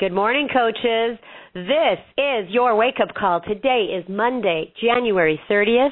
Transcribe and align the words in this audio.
Good 0.00 0.12
morning, 0.12 0.46
coaches. 0.46 1.18
This 1.54 1.98
is 2.16 2.48
your 2.50 2.76
wake 2.76 3.00
up 3.02 3.16
call. 3.16 3.40
Today 3.40 3.86
is 3.98 4.04
Monday, 4.08 4.72
January 4.80 5.40
30th. 5.50 5.88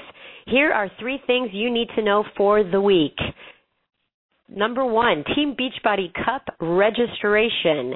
Here 0.47 0.71
are 0.71 0.89
three 1.01 1.19
things 1.27 1.49
you 1.53 1.73
need 1.73 1.89
to 1.97 2.05
know 2.05 2.23
for 2.37 2.63
the 2.63 2.81
week. 2.81 3.17
Number 4.49 4.87
one, 4.87 5.25
Team 5.35 5.57
Beachbody 5.59 6.13
Cup 6.25 6.55
registration. 6.61 7.95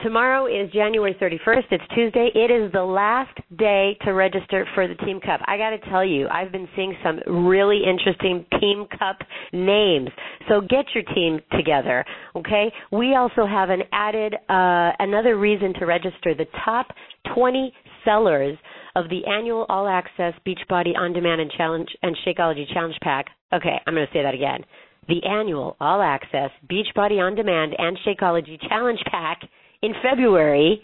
Tomorrow 0.00 0.46
is 0.46 0.70
January 0.70 1.16
31st. 1.20 1.64
It's 1.72 1.84
Tuesday. 1.92 2.30
It 2.32 2.52
is 2.52 2.70
the 2.70 2.84
last 2.84 3.36
day 3.58 3.96
to 4.04 4.12
register 4.12 4.64
for 4.72 4.86
the 4.86 4.94
Team 4.94 5.18
Cup. 5.18 5.40
I 5.44 5.58
got 5.58 5.70
to 5.70 5.90
tell 5.90 6.04
you, 6.04 6.28
I've 6.28 6.52
been 6.52 6.68
seeing 6.76 6.94
some 7.02 7.18
really 7.26 7.80
interesting 7.82 8.46
Team 8.60 8.86
Cup 8.96 9.18
names. 9.52 10.10
So 10.48 10.60
get 10.60 10.84
your 10.94 11.02
team 11.02 11.40
together, 11.50 12.04
okay? 12.36 12.72
We 12.92 13.16
also 13.16 13.44
have 13.44 13.70
an 13.70 13.82
added 13.90 14.34
uh, 14.48 14.92
another 15.00 15.36
reason 15.36 15.74
to 15.80 15.84
register. 15.84 16.32
The 16.32 16.46
top 16.64 16.86
20 17.34 17.72
sellers 18.04 18.56
of 18.94 19.08
the 19.08 19.26
annual 19.26 19.66
All 19.68 19.88
Access 19.88 20.32
Beachbody 20.46 20.96
On 20.96 21.12
Demand 21.12 21.40
and 21.40 21.50
Challenge 21.50 21.88
and 22.04 22.16
Shakeology 22.24 22.72
Challenge 22.72 22.94
Pack. 23.02 23.26
Okay, 23.52 23.80
I'm 23.84 23.94
going 23.94 24.06
to 24.06 24.12
say 24.12 24.22
that 24.22 24.34
again. 24.34 24.60
The 25.08 25.26
annual 25.26 25.76
All 25.80 26.00
Access 26.00 26.50
Beachbody 26.70 27.18
On 27.18 27.34
Demand 27.34 27.74
and 27.76 27.98
Shakeology 28.06 28.60
Challenge 28.68 29.00
Pack 29.10 29.40
in 29.82 29.92
February 30.02 30.82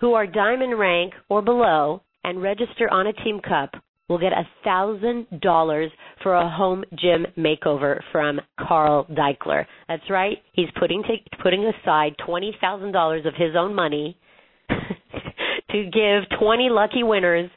who 0.00 0.12
are 0.12 0.26
diamond 0.26 0.78
rank 0.78 1.14
or 1.28 1.42
below 1.42 2.02
and 2.24 2.42
register 2.42 2.88
on 2.90 3.06
a 3.06 3.12
team 3.12 3.40
cup 3.40 3.70
will 4.08 4.18
get 4.18 4.32
a 4.32 4.48
thousand 4.64 5.26
dollars 5.40 5.90
for 6.22 6.34
a 6.34 6.48
home 6.48 6.84
gym 6.98 7.26
makeover 7.36 8.00
from 8.12 8.40
Carl 8.58 9.06
Daikeler. 9.10 9.64
That's 9.88 10.08
right. 10.10 10.38
He's 10.52 10.68
putting 10.78 11.02
to, 11.04 11.16
putting 11.42 11.64
aside 11.64 12.14
twenty 12.24 12.56
thousand 12.60 12.92
dollars 12.92 13.26
of 13.26 13.34
his 13.36 13.56
own 13.56 13.74
money 13.74 14.16
to 14.68 15.84
give 15.84 16.38
twenty 16.38 16.68
lucky 16.70 17.02
winners 17.02 17.50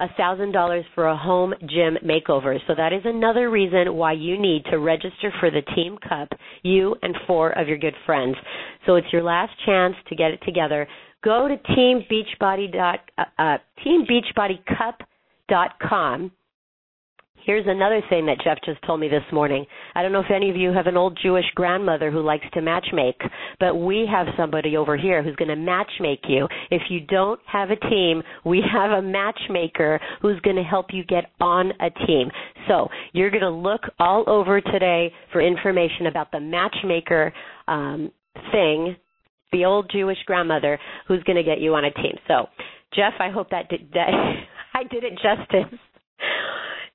a 0.00 0.08
thousand 0.16 0.52
dollars 0.52 0.84
for 0.94 1.06
a 1.06 1.16
home 1.16 1.54
gym 1.60 1.96
makeover. 2.04 2.58
So 2.66 2.74
that 2.76 2.92
is 2.92 3.02
another 3.04 3.50
reason 3.50 3.94
why 3.94 4.12
you 4.12 4.40
need 4.40 4.64
to 4.70 4.78
register 4.78 5.32
for 5.38 5.50
the 5.50 5.62
Team 5.74 5.98
Cup, 6.08 6.28
you 6.62 6.96
and 7.02 7.14
four 7.26 7.50
of 7.58 7.68
your 7.68 7.78
good 7.78 7.94
friends. 8.06 8.36
So 8.86 8.96
it's 8.96 9.12
your 9.12 9.22
last 9.22 9.52
chance 9.66 9.94
to 10.08 10.16
get 10.16 10.30
it 10.30 10.40
together. 10.44 10.88
Go 11.22 11.48
to 11.48 11.56
teambeachbody 11.56 12.72
dot, 12.72 13.00
uh, 13.18 13.24
uh, 13.38 13.58
Here's 17.44 17.64
another 17.66 18.02
thing 18.10 18.26
that 18.26 18.38
Jeff 18.44 18.58
just 18.64 18.84
told 18.86 19.00
me 19.00 19.08
this 19.08 19.22
morning. 19.32 19.64
I 19.94 20.02
don't 20.02 20.12
know 20.12 20.20
if 20.20 20.30
any 20.34 20.50
of 20.50 20.56
you 20.56 20.72
have 20.72 20.86
an 20.86 20.96
old 20.96 21.18
Jewish 21.22 21.46
grandmother 21.54 22.10
who 22.10 22.20
likes 22.20 22.44
to 22.52 22.60
matchmake, 22.60 23.20
but 23.58 23.76
we 23.76 24.06
have 24.10 24.26
somebody 24.36 24.76
over 24.76 24.96
here 24.96 25.22
who's 25.22 25.36
going 25.36 25.48
to 25.48 25.56
matchmake 25.56 26.28
you. 26.28 26.46
If 26.70 26.82
you 26.90 27.00
don't 27.00 27.40
have 27.46 27.70
a 27.70 27.76
team, 27.76 28.22
we 28.44 28.62
have 28.70 28.90
a 28.90 29.00
matchmaker 29.00 30.00
who's 30.20 30.38
going 30.40 30.56
to 30.56 30.62
help 30.62 30.86
you 30.92 31.02
get 31.04 31.30
on 31.40 31.72
a 31.80 31.90
team. 32.06 32.30
So 32.68 32.88
you're 33.12 33.30
going 33.30 33.40
to 33.42 33.50
look 33.50 33.82
all 33.98 34.24
over 34.26 34.60
today 34.60 35.12
for 35.32 35.40
information 35.40 36.06
about 36.06 36.30
the 36.32 36.40
matchmaker 36.40 37.32
um, 37.68 38.10
thing, 38.52 38.96
the 39.52 39.64
old 39.64 39.90
Jewish 39.90 40.18
grandmother 40.26 40.78
who's 41.08 41.22
going 41.22 41.36
to 41.36 41.42
get 41.42 41.60
you 41.60 41.74
on 41.74 41.86
a 41.86 41.90
team. 41.92 42.16
So, 42.28 42.46
Jeff, 42.94 43.14
I 43.18 43.30
hope 43.30 43.50
that 43.50 43.68
did, 43.70 43.90
that 43.94 44.10
I 44.74 44.82
did 44.84 45.04
it 45.04 45.14
justice. 45.14 45.78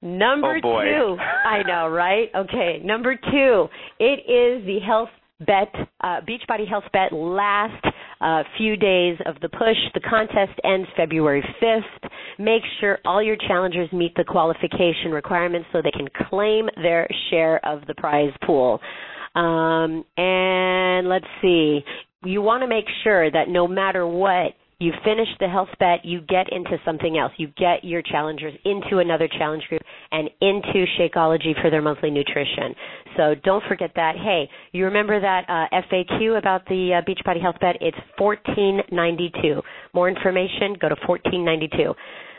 Number 0.06 0.60
oh 0.64 0.82
two, 0.84 1.18
I 1.20 1.64
know, 1.64 1.90
right? 1.90 2.30
Okay, 2.36 2.80
number 2.84 3.16
two, 3.16 3.68
it 4.00 4.20
is 4.30 4.64
the 4.68 4.78
health 4.86 5.10
bet, 5.40 5.74
uh, 6.02 6.22
Beachbody 6.22 6.68
Health 6.70 6.84
Bet 6.94 7.12
last 7.12 7.84
uh, 8.22 8.44
few 8.56 8.78
days 8.78 9.18
of 9.26 9.36
the 9.42 9.50
push. 9.50 9.76
The 9.96 10.02
contest 10.02 10.60
ends 10.64 10.88
February 10.96 11.44
5th. 11.60 12.10
Make 12.38 12.62
sure 12.80 13.00
all 13.04 13.22
your 13.22 13.36
challengers 13.48 13.92
meet 13.92 14.14
the 14.16 14.24
qualification 14.24 15.12
requirements 15.12 15.68
so 15.74 15.82
they 15.82 15.90
can 15.90 16.08
claim 16.30 16.70
their 16.76 17.08
share 17.32 17.66
of 17.66 17.82
the 17.88 17.96
prize 17.96 18.32
pool. 18.46 18.80
Um, 19.34 20.06
and 20.18 21.10
let's 21.10 21.26
see, 21.42 21.84
you 22.24 22.42
want 22.42 22.62
to 22.62 22.68
make 22.68 22.86
sure 23.04 23.30
that 23.32 23.50
no 23.50 23.68
matter 23.68 24.08
what, 24.08 24.54
you 24.80 24.92
finish 25.04 25.28
the 25.40 25.48
health 25.48 25.70
bet, 25.80 26.04
you 26.04 26.22
get 26.22 26.52
into 26.52 26.78
something 26.84 27.18
else. 27.18 27.32
You 27.38 27.48
get 27.58 27.84
your 27.84 28.02
challengers 28.02 28.54
into 28.66 29.00
another 29.00 29.28
challenge 29.28 29.64
group 29.70 29.82
and 30.12 30.30
into 30.42 30.86
Shakeology 31.00 31.60
for 31.62 31.70
their 31.70 31.82
monthly 31.82 32.12
nutrition. 32.12 32.76
So 33.16 33.36
don't 33.44 33.64
forget 33.68 33.92
that. 33.96 34.16
Hey, 34.16 34.50
you 34.74 34.86
remember 34.86 35.20
that 35.20 35.46
uh, 35.48 35.82
FAQ 35.92 36.38
about 36.38 36.66
the 36.68 37.02
uh, 37.02 37.10
Beachbody 37.10 37.42
Health 37.42 37.56
Bet? 37.62 37.78
It's 37.80 37.98
1492. 38.18 39.62
More 39.94 40.10
information, 40.10 40.76
go 40.80 40.90
to 40.90 40.96
1492. 41.08 41.94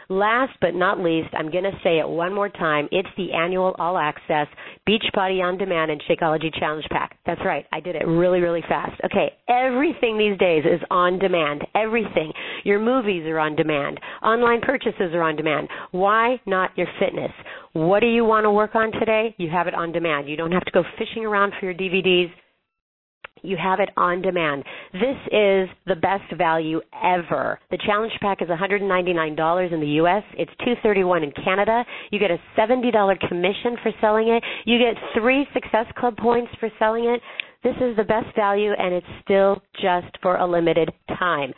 Last 0.08 0.52
but 0.60 0.74
not 0.74 1.00
least, 1.00 1.28
I'm 1.32 1.50
going 1.50 1.64
to 1.64 1.78
say 1.82 1.98
it 1.98 2.08
one 2.08 2.32
more 2.32 2.48
time. 2.48 2.88
It's 2.92 3.08
the 3.16 3.32
annual 3.32 3.74
all 3.78 3.98
access 3.98 4.46
Beachbody 4.88 5.42
on 5.42 5.58
Demand 5.58 5.90
and 5.90 6.00
Shakeology 6.08 6.56
Challenge 6.58 6.84
Pack. 6.90 7.18
That's 7.26 7.40
right. 7.44 7.64
I 7.72 7.80
did 7.80 7.96
it 7.96 8.06
really, 8.06 8.40
really 8.40 8.62
fast. 8.68 9.00
Okay. 9.04 9.32
Everything 9.48 10.16
these 10.16 10.38
days 10.38 10.64
is 10.64 10.80
on 10.90 11.18
demand. 11.18 11.62
Everything. 11.74 12.32
Your 12.64 12.78
movies 12.78 13.24
are 13.26 13.38
on 13.38 13.56
demand. 13.56 13.98
Online 14.22 14.60
purchases 14.60 15.12
are 15.12 15.22
on 15.22 15.34
demand. 15.34 15.68
Why 15.90 16.40
not 16.46 16.70
your 16.76 16.86
fitness? 17.00 17.32
What 17.72 18.00
do 18.00 18.06
you 18.06 18.24
want 18.24 18.44
to 18.44 18.50
work 18.50 18.74
on 18.74 18.92
today? 18.92 19.34
You 19.38 19.50
have 19.50 19.66
it 19.66 19.74
on 19.74 19.92
demand. 19.92 20.28
You 20.28 20.36
don't 20.36 20.52
have 20.52 20.64
to 20.64 20.70
go 20.70 20.82
fishing 20.98 21.24
around 21.24 21.52
for 21.58 21.66
your 21.66 21.74
DVDs 21.74 22.30
you 23.42 23.56
have 23.56 23.80
it 23.80 23.90
on 23.96 24.22
demand. 24.22 24.64
This 24.92 25.16
is 25.26 25.68
the 25.86 25.96
best 26.00 26.32
value 26.36 26.80
ever. 27.04 27.58
The 27.70 27.78
challenge 27.84 28.12
pack 28.20 28.42
is 28.42 28.48
$199 28.48 29.72
in 29.72 29.80
the 29.80 29.86
US. 30.02 30.22
It's 30.38 30.50
231 30.58 31.22
in 31.24 31.32
Canada. 31.44 31.84
You 32.10 32.18
get 32.18 32.30
a 32.30 32.38
$70 32.58 33.28
commission 33.28 33.76
for 33.82 33.92
selling 34.00 34.28
it. 34.28 34.42
You 34.64 34.78
get 34.78 34.96
3 35.20 35.46
Success 35.52 35.86
Club 35.96 36.16
points 36.16 36.50
for 36.58 36.70
selling 36.78 37.04
it. 37.04 37.20
This 37.62 37.76
is 37.80 37.96
the 37.96 38.04
best 38.04 38.34
value 38.36 38.72
and 38.76 38.94
it's 38.94 39.06
still 39.24 39.60
just 39.74 40.16
for 40.22 40.36
a 40.36 40.46
limited 40.46 40.90
time. 41.18 41.52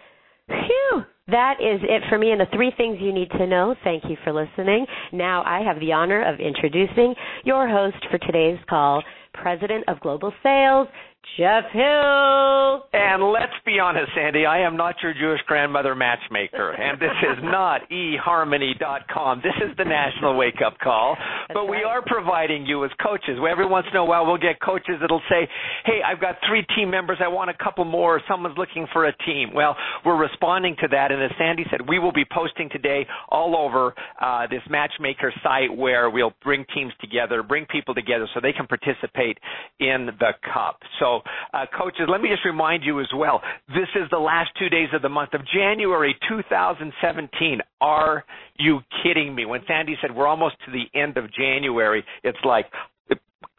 Phew! 0.49 1.03
That 1.29 1.57
is 1.61 1.81
it 1.83 2.03
for 2.09 2.19
me 2.19 2.31
and 2.31 2.41
the 2.41 2.47
three 2.55 2.73
things 2.79 2.97
you 3.01 3.13
need 3.13 3.31
to 3.33 3.47
know. 3.47 3.75
Thank 3.85 4.05
you 4.09 4.17
for 4.25 4.33
listening. 4.33 4.87
Now 5.13 5.43
I 5.45 5.61
have 5.61 5.79
the 5.79 5.93
honor 5.93 6.23
of 6.23 6.41
introducing 6.41 7.15
your 7.45 7.69
host 7.69 7.99
for 8.11 8.17
today's 8.17 8.59
call, 8.69 9.03
President 9.35 9.85
of 9.89 10.01
Global 10.01 10.33
Sales, 10.43 10.89
Jeff 11.37 11.65
Hill. 11.73 12.83
And 12.93 13.23
let's 13.33 13.55
be 13.65 13.79
honest, 13.79 14.11
Sandy, 14.15 14.47
I 14.47 14.61
am 14.61 14.77
not 14.77 14.97
your 15.03 15.15
Jewish 15.15 15.41
grandmother 15.47 15.95
matchmaker, 15.95 16.73
and 16.73 17.01
this 17.01 17.15
is 17.23 17.39
not 17.43 17.83
eharmony.com. 17.91 19.43
This 19.43 19.55
is 19.63 19.77
the 19.77 19.85
National 19.85 20.37
Wake 20.37 20.63
Up 20.65 20.79
Call. 20.79 21.17
That's 21.17 21.55
but 21.55 21.67
we 21.67 21.77
right. 21.77 21.87
are 21.87 22.03
providing 22.05 22.67
you 22.67 22.85
as 22.85 22.91
coaches. 23.03 23.39
Every 23.39 23.67
once 23.67 23.87
in 23.91 23.97
a 23.97 24.05
while, 24.05 24.27
we'll 24.27 24.39
get 24.39 24.61
coaches 24.61 24.97
that'll 25.01 25.23
say, 25.29 25.49
"Hey, 25.85 26.01
I've 26.05 26.21
got 26.21 26.37
three 26.49 26.65
team 26.77 26.91
members. 26.91 27.19
I 27.21 27.29
want 27.29 27.51
a 27.51 27.55
couple 27.55 27.85
more. 27.85 28.21
Someone's 28.29 28.59
looking 28.59 28.87
for 28.93 29.07
a 29.07 29.13
team." 29.25 29.53
Well, 29.55 29.77
we're 30.05 30.17
responding 30.17 30.77
to 30.81 30.89
that, 30.89 31.13
and 31.13 31.23
as 31.23 31.31
Sandy 31.39 31.65
said, 31.71 31.89
we 31.89 31.99
will 31.99 32.13
be 32.13 32.25
posting 32.25 32.69
today 32.71 33.07
all 33.29 33.57
over 33.57 33.95
uh, 34.21 34.47
this 34.49 34.63
matchmaker 34.71 35.33
site 35.43 35.75
where 35.75 36.11
we'll 36.11 36.35
bring 36.43 36.65
teams 36.75 36.93
together, 37.01 37.43
bring 37.43 37.67
people 37.67 37.95
together, 37.95 38.29
so 38.35 38.41
they 38.41 38.53
can 38.53 38.67
participate 38.67 39.39
in 39.81 40.09
the 40.19 40.33
cup. 40.53 40.79
So, 40.99 41.18
uh, 41.53 41.67
coaches, 41.77 42.07
let 42.09 42.21
me 42.21 42.29
just 42.29 42.45
remind 42.45 42.85
you 42.85 43.01
as 43.01 43.09
well. 43.15 43.41
This 43.69 43.89
is 43.95 44.09
the 44.11 44.19
last 44.19 44.51
two 44.59 44.69
days 44.69 44.89
of 44.93 45.03
the 45.03 45.09
month 45.09 45.35
of 45.35 45.43
January 45.53 46.17
2017. 46.29 47.61
Are 47.81 48.25
you 48.59 48.81
kidding 49.03 49.35
me? 49.35 49.45
When 49.47 49.61
Sandy 49.67 49.97
said 50.01 50.15
we're 50.15 50.27
almost 50.27 50.57
to 50.67 50.73
the 50.73 50.85
end 50.99 51.17
of 51.17 51.33
January, 51.33 52.05
it's 52.25 52.39
like 52.45 52.67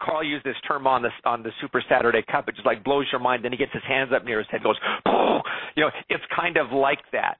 Carl 0.01 0.23
used 0.23 0.45
this 0.45 0.55
term 0.67 0.87
on 0.87 1.01
the 1.01 1.09
on 1.25 1.43
the 1.43 1.51
Super 1.61 1.83
Saturday 1.89 2.23
Cup. 2.29 2.47
It 2.47 2.55
just 2.55 2.65
like 2.65 2.83
blows 2.83 3.05
your 3.11 3.21
mind. 3.21 3.43
Then 3.45 3.51
he 3.51 3.57
gets 3.57 3.73
his 3.73 3.83
hands 3.87 4.11
up 4.13 4.25
near 4.25 4.39
his 4.39 4.47
head, 4.49 4.63
goes, 4.63 4.77
oh, 5.05 5.39
you 5.75 5.83
know, 5.83 5.89
it's 6.09 6.23
kind 6.35 6.57
of 6.57 6.71
like 6.71 6.99
that. 7.11 7.37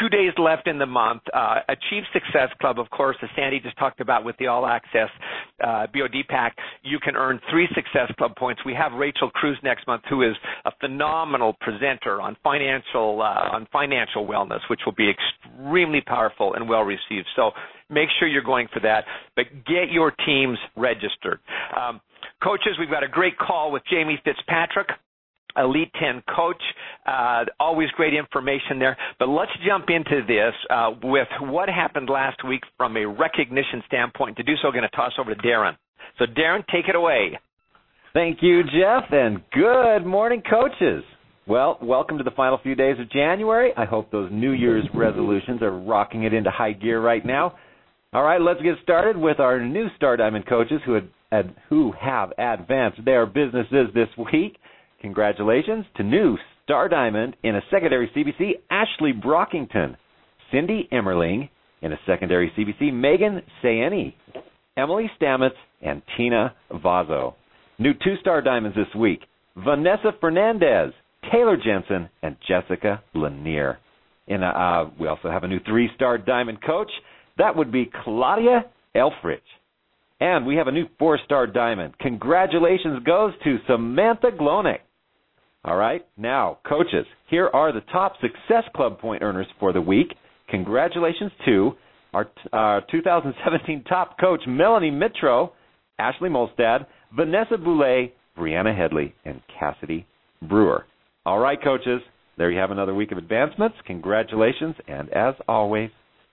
Two 0.00 0.08
days 0.08 0.32
left 0.38 0.68
in 0.68 0.78
the 0.78 0.86
month. 0.86 1.20
Uh, 1.34 1.60
Achieve 1.68 2.04
Success 2.14 2.48
Club, 2.60 2.78
of 2.78 2.88
course, 2.88 3.16
as 3.22 3.28
Sandy 3.36 3.60
just 3.60 3.76
talked 3.78 4.00
about 4.00 4.24
with 4.24 4.36
the 4.38 4.46
All 4.46 4.64
Access 4.66 5.10
uh, 5.62 5.86
BOD 5.92 6.24
pack, 6.28 6.56
you 6.82 6.98
can 6.98 7.14
earn 7.14 7.38
three 7.50 7.68
Success 7.74 8.10
Club 8.16 8.34
points. 8.36 8.62
We 8.64 8.74
have 8.74 8.92
Rachel 8.92 9.30
Cruz 9.30 9.58
next 9.62 9.86
month, 9.86 10.02
who 10.08 10.22
is 10.22 10.34
a 10.64 10.72
phenomenal 10.80 11.56
presenter 11.60 12.22
on 12.22 12.36
financial 12.42 13.20
uh, 13.20 13.54
on 13.54 13.68
financial 13.70 14.26
wellness, 14.26 14.60
which 14.70 14.80
will 14.86 14.94
be 14.94 15.10
extremely 15.10 16.00
powerful 16.00 16.54
and 16.54 16.66
well 16.66 16.82
received. 16.82 17.26
So 17.36 17.50
make 17.92 18.08
sure 18.18 18.28
you're 18.28 18.42
going 18.42 18.68
for 18.72 18.80
that. 18.80 19.04
But 19.36 19.46
get 19.66 19.90
your 19.90 20.12
teams 20.24 20.58
registered. 20.76 21.40
Um, 21.78 22.00
coaches, 22.42 22.76
we've 22.78 22.90
got 22.90 23.04
a 23.04 23.08
great 23.08 23.38
call 23.38 23.72
with 23.72 23.82
Jamie 23.90 24.20
Fitzpatrick. 24.24 24.88
Elite 25.56 25.92
10 26.00 26.22
coach. 26.34 26.62
Uh, 27.06 27.44
always 27.60 27.90
great 27.90 28.14
information 28.14 28.78
there. 28.78 28.96
But 29.18 29.28
let's 29.28 29.50
jump 29.66 29.86
into 29.90 30.24
this 30.26 30.54
uh, 30.70 30.92
with 31.02 31.28
what 31.42 31.68
happened 31.68 32.08
last 32.08 32.42
week 32.46 32.62
from 32.76 32.96
a 32.96 33.06
recognition 33.06 33.82
standpoint. 33.86 34.36
To 34.38 34.42
do 34.42 34.54
so, 34.60 34.68
I'm 34.68 34.74
going 34.74 34.88
to 34.88 34.96
toss 34.96 35.12
over 35.18 35.34
to 35.34 35.42
Darren. 35.42 35.76
So, 36.18 36.24
Darren, 36.26 36.64
take 36.72 36.88
it 36.88 36.94
away. 36.94 37.38
Thank 38.14 38.38
you, 38.42 38.62
Jeff, 38.64 39.10
and 39.10 39.42
good 39.52 40.04
morning, 40.04 40.42
coaches. 40.48 41.02
Well, 41.46 41.78
welcome 41.82 42.18
to 42.18 42.24
the 42.24 42.30
final 42.30 42.58
few 42.62 42.74
days 42.74 42.96
of 43.00 43.10
January. 43.10 43.72
I 43.76 43.86
hope 43.86 44.10
those 44.10 44.30
New 44.30 44.52
Year's 44.52 44.84
resolutions 44.94 45.62
are 45.62 45.76
rocking 45.76 46.24
it 46.24 46.34
into 46.34 46.50
high 46.50 46.72
gear 46.72 47.00
right 47.00 47.24
now. 47.24 47.56
All 48.14 48.22
right, 48.22 48.42
let's 48.42 48.60
get 48.60 48.74
started 48.82 49.16
with 49.16 49.40
our 49.40 49.58
new 49.58 49.86
Star 49.96 50.18
Diamond 50.18 50.46
coaches 50.46 50.82
who 50.84 51.00
had, 51.30 51.54
who 51.70 51.92
have 51.98 52.32
advanced 52.36 53.02
their 53.06 53.24
businesses 53.24 53.88
this 53.94 54.08
week. 54.30 54.58
Congratulations 55.00 55.86
to 55.96 56.02
new 56.02 56.36
Star 56.62 56.90
Diamond 56.90 57.36
in 57.42 57.56
a 57.56 57.62
secondary 57.70 58.10
CBC, 58.14 58.60
Ashley 58.70 59.14
Brockington, 59.14 59.96
Cindy 60.52 60.90
Emmerling 60.92 61.48
in 61.80 61.94
a 61.94 61.98
secondary 62.06 62.52
CBC, 62.54 62.92
Megan 62.92 63.40
Sayeni, 63.64 64.12
Emily 64.76 65.10
Stamets, 65.18 65.56
and 65.80 66.02
Tina 66.14 66.54
Vazo. 66.70 67.32
New 67.78 67.94
two-star 67.94 68.42
diamonds 68.42 68.76
this 68.76 68.94
week, 68.94 69.20
Vanessa 69.56 70.12
Fernandez, 70.20 70.92
Taylor 71.32 71.56
Jensen, 71.56 72.10
and 72.22 72.36
Jessica 72.46 73.02
Lanier. 73.14 73.78
In 74.26 74.42
a, 74.42 74.48
uh, 74.48 74.90
we 75.00 75.08
also 75.08 75.30
have 75.30 75.44
a 75.44 75.48
new 75.48 75.60
three-star 75.66 76.18
diamond 76.18 76.62
coach. 76.62 76.90
That 77.38 77.56
would 77.56 77.72
be 77.72 77.90
Claudia 78.04 78.66
Elfrich. 78.94 79.40
And 80.20 80.46
we 80.46 80.56
have 80.56 80.68
a 80.68 80.72
new 80.72 80.86
four-star 80.98 81.48
diamond. 81.48 81.98
Congratulations 81.98 83.02
goes 83.04 83.32
to 83.44 83.58
Samantha 83.66 84.30
Glonek. 84.30 84.78
All 85.64 85.76
right, 85.76 86.04
now, 86.16 86.58
coaches, 86.68 87.06
here 87.28 87.48
are 87.52 87.72
the 87.72 87.82
top 87.92 88.14
Success 88.20 88.64
Club 88.74 88.98
point 88.98 89.22
earners 89.22 89.46
for 89.60 89.72
the 89.72 89.80
week. 89.80 90.14
Congratulations 90.48 91.30
to 91.46 91.72
our, 92.12 92.28
our 92.52 92.82
2017 92.90 93.84
top 93.84 94.18
coach, 94.18 94.40
Melanie 94.46 94.90
Mitro, 94.90 95.50
Ashley 95.98 96.28
Molstad, 96.28 96.86
Vanessa 97.14 97.56
Boulay, 97.56 98.12
Brianna 98.36 98.76
Headley, 98.76 99.14
and 99.24 99.40
Cassidy 99.58 100.06
Brewer. 100.42 100.84
All 101.24 101.38
right, 101.38 101.62
coaches, 101.62 102.00
there 102.38 102.50
you 102.50 102.58
have 102.58 102.70
another 102.70 102.94
week 102.94 103.12
of 103.12 103.18
advancements. 103.18 103.76
Congratulations, 103.86 104.74
and 104.88 105.08
as 105.10 105.34
always, 105.46 105.90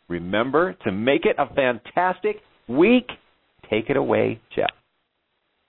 remember 0.10 0.74
to 0.84 0.92
make 0.92 1.26
it 1.26 1.36
a 1.38 1.54
fantastic 1.54 2.38
week. 2.68 3.08
Take 3.70 3.90
it 3.90 3.98
away, 3.98 4.42
Jeff. 4.56 4.70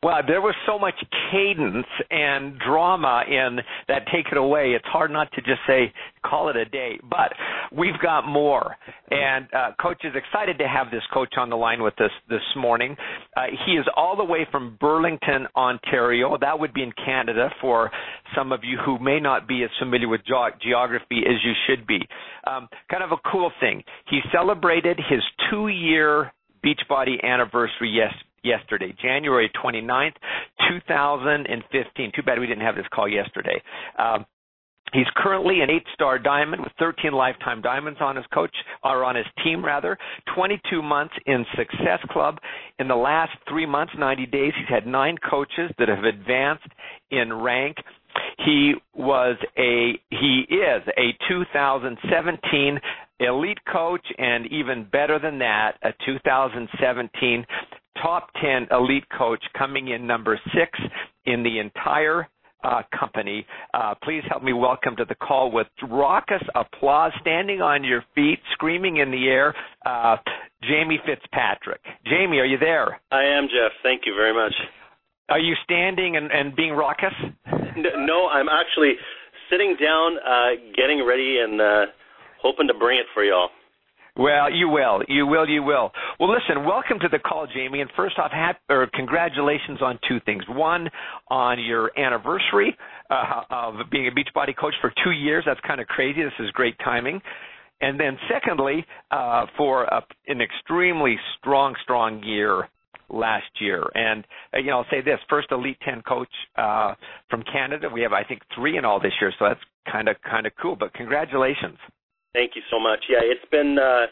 Well, 0.02 0.16
there 0.26 0.40
was 0.40 0.54
so 0.66 0.78
much 0.78 0.94
cadence 1.30 1.86
and 2.10 2.58
drama 2.58 3.22
in 3.28 3.58
that 3.86 4.06
Take 4.10 4.32
It 4.32 4.38
Away. 4.38 4.72
It's 4.74 4.86
hard 4.86 5.10
not 5.10 5.30
to 5.32 5.42
just 5.42 5.60
say, 5.66 5.92
call 6.24 6.48
it 6.48 6.56
a 6.56 6.64
day. 6.64 6.98
But 7.02 7.34
we've 7.70 7.98
got 8.02 8.26
more. 8.26 8.76
And 9.10 9.46
uh, 9.52 9.72
Coach 9.78 9.98
is 10.04 10.14
excited 10.16 10.56
to 10.56 10.66
have 10.66 10.90
this 10.90 11.02
coach 11.12 11.34
on 11.36 11.50
the 11.50 11.56
line 11.56 11.82
with 11.82 12.00
us 12.00 12.10
this 12.30 12.40
morning. 12.56 12.96
Uh, 13.36 13.48
he 13.66 13.72
is 13.72 13.84
all 13.94 14.16
the 14.16 14.24
way 14.24 14.46
from 14.50 14.78
Burlington, 14.80 15.46
Ontario. 15.54 16.38
That 16.40 16.58
would 16.58 16.72
be 16.72 16.82
in 16.82 16.92
Canada 17.04 17.50
for 17.60 17.90
some 18.34 18.52
of 18.52 18.60
you 18.64 18.78
who 18.82 18.98
may 18.98 19.20
not 19.20 19.46
be 19.46 19.64
as 19.64 19.70
familiar 19.78 20.08
with 20.08 20.22
ge- 20.22 20.62
geography 20.62 21.24
as 21.28 21.44
you 21.44 21.52
should 21.66 21.86
be. 21.86 21.98
Um, 22.46 22.68
kind 22.90 23.02
of 23.04 23.12
a 23.12 23.30
cool 23.30 23.52
thing. 23.60 23.82
He 24.08 24.20
celebrated 24.32 24.96
his 24.96 25.20
two 25.50 25.68
year 25.68 26.32
Beachbody 26.64 27.22
anniversary 27.22 27.90
yes, 27.90 28.12
yesterday, 28.42 28.94
January 29.02 29.50
29th, 29.62 30.14
2015. 30.68 32.12
Too 32.14 32.22
bad 32.22 32.38
we 32.38 32.46
didn't 32.46 32.64
have 32.64 32.76
this 32.76 32.86
call 32.92 33.08
yesterday. 33.08 33.60
Um, 33.98 34.26
He's 34.92 35.06
currently 35.16 35.60
an 35.60 35.70
eight-star 35.70 36.18
diamond 36.18 36.62
with 36.62 36.72
13 36.78 37.12
lifetime 37.12 37.62
diamonds 37.62 38.00
on 38.02 38.16
his 38.16 38.24
coach 38.34 38.54
or 38.82 39.04
on 39.04 39.14
his 39.14 39.26
team 39.44 39.64
rather. 39.64 39.96
22 40.34 40.82
months 40.82 41.14
in 41.26 41.44
Success 41.56 42.00
Club. 42.10 42.38
In 42.78 42.88
the 42.88 42.96
last 42.96 43.32
three 43.48 43.66
months, 43.66 43.92
90 43.96 44.26
days, 44.26 44.52
he's 44.58 44.68
had 44.68 44.86
nine 44.86 45.16
coaches 45.28 45.70
that 45.78 45.88
have 45.88 46.04
advanced 46.04 46.66
in 47.10 47.32
rank. 47.32 47.76
He 48.44 48.74
was 48.94 49.36
a 49.56 49.92
he 50.10 50.44
is 50.50 50.82
a 50.98 51.16
2017 51.28 52.80
elite 53.20 53.58
coach 53.72 54.04
and 54.18 54.46
even 54.46 54.88
better 54.90 55.18
than 55.20 55.38
that, 55.38 55.74
a 55.82 55.92
2017 56.04 57.46
top 58.02 58.28
10 58.42 58.68
elite 58.70 59.04
coach 59.16 59.42
coming 59.56 59.88
in 59.88 60.06
number 60.06 60.40
six 60.54 60.78
in 61.26 61.42
the 61.42 61.58
entire 61.58 62.28
uh, 62.62 62.82
company. 62.98 63.46
Uh, 63.72 63.94
please 64.02 64.22
help 64.28 64.42
me 64.42 64.52
welcome 64.52 64.96
to 64.96 65.04
the 65.04 65.14
call 65.14 65.50
with 65.50 65.66
raucous 65.88 66.42
applause, 66.54 67.12
standing 67.20 67.60
on 67.60 67.84
your 67.84 68.04
feet, 68.14 68.38
screaming 68.52 68.98
in 68.98 69.10
the 69.10 69.28
air, 69.28 69.54
uh, 69.86 70.16
Jamie 70.62 71.00
Fitzpatrick. 71.06 71.80
Jamie, 72.06 72.38
are 72.38 72.46
you 72.46 72.58
there? 72.58 73.00
I 73.10 73.24
am, 73.24 73.44
Jeff. 73.44 73.72
Thank 73.82 74.02
you 74.04 74.14
very 74.14 74.34
much. 74.34 74.54
Are 75.28 75.38
you 75.38 75.54
standing 75.64 76.16
and, 76.16 76.30
and 76.32 76.54
being 76.56 76.72
raucous? 76.72 77.14
No, 77.76 78.26
I'm 78.26 78.48
actually 78.48 78.94
sitting 79.48 79.76
down, 79.80 80.16
uh, 80.18 80.72
getting 80.76 81.06
ready, 81.06 81.38
and 81.42 81.60
uh, 81.60 81.86
hoping 82.42 82.66
to 82.66 82.74
bring 82.74 82.98
it 82.98 83.06
for 83.14 83.24
y'all. 83.24 83.48
Well, 84.20 84.52
you 84.52 84.68
will, 84.68 85.00
you 85.08 85.26
will, 85.26 85.48
you 85.48 85.62
will. 85.62 85.92
Well, 86.18 86.30
listen, 86.30 86.66
welcome 86.66 86.98
to 86.98 87.08
the 87.08 87.18
call, 87.18 87.46
Jamie. 87.46 87.80
And 87.80 87.88
first 87.96 88.18
off, 88.18 88.30
happy, 88.30 88.58
or 88.68 88.86
congratulations 88.92 89.80
on 89.80 89.98
two 90.06 90.20
things. 90.26 90.42
One, 90.46 90.90
on 91.28 91.58
your 91.58 91.90
anniversary 91.98 92.76
uh, 93.08 93.44
of 93.48 93.74
being 93.90 94.08
a 94.08 94.10
Beachbody 94.10 94.54
coach 94.54 94.74
for 94.82 94.92
two 95.02 95.12
years. 95.12 95.44
That's 95.46 95.60
kind 95.66 95.80
of 95.80 95.86
crazy. 95.86 96.22
This 96.22 96.34
is 96.38 96.50
great 96.50 96.74
timing. 96.84 97.22
And 97.80 97.98
then, 97.98 98.18
secondly, 98.30 98.84
uh, 99.10 99.46
for 99.56 99.84
a, 99.84 100.02
an 100.26 100.42
extremely 100.42 101.16
strong, 101.38 101.74
strong 101.82 102.22
year 102.22 102.68
last 103.08 103.48
year. 103.58 103.84
And 103.94 104.26
uh, 104.52 104.58
you 104.58 104.66
know, 104.66 104.80
I'll 104.80 104.86
say 104.90 105.00
this: 105.00 105.18
first 105.30 105.48
Elite 105.50 105.78
Ten 105.82 106.02
coach 106.02 106.28
uh, 106.58 106.92
from 107.30 107.42
Canada. 107.50 107.88
We 107.90 108.02
have, 108.02 108.12
I 108.12 108.24
think, 108.24 108.42
three 108.54 108.76
in 108.76 108.84
all 108.84 109.00
this 109.00 109.12
year, 109.18 109.32
so 109.38 109.46
that's 109.48 109.60
kind 109.90 110.10
of 110.10 110.16
kind 110.30 110.46
of 110.46 110.52
cool. 110.60 110.76
But 110.76 110.92
congratulations. 110.92 111.78
Thank 112.32 112.54
you 112.54 112.62
so 112.70 112.78
much. 112.78 113.00
Yeah, 113.08 113.22
it's 113.22 113.44
been 113.50 113.78
uh 113.78 114.06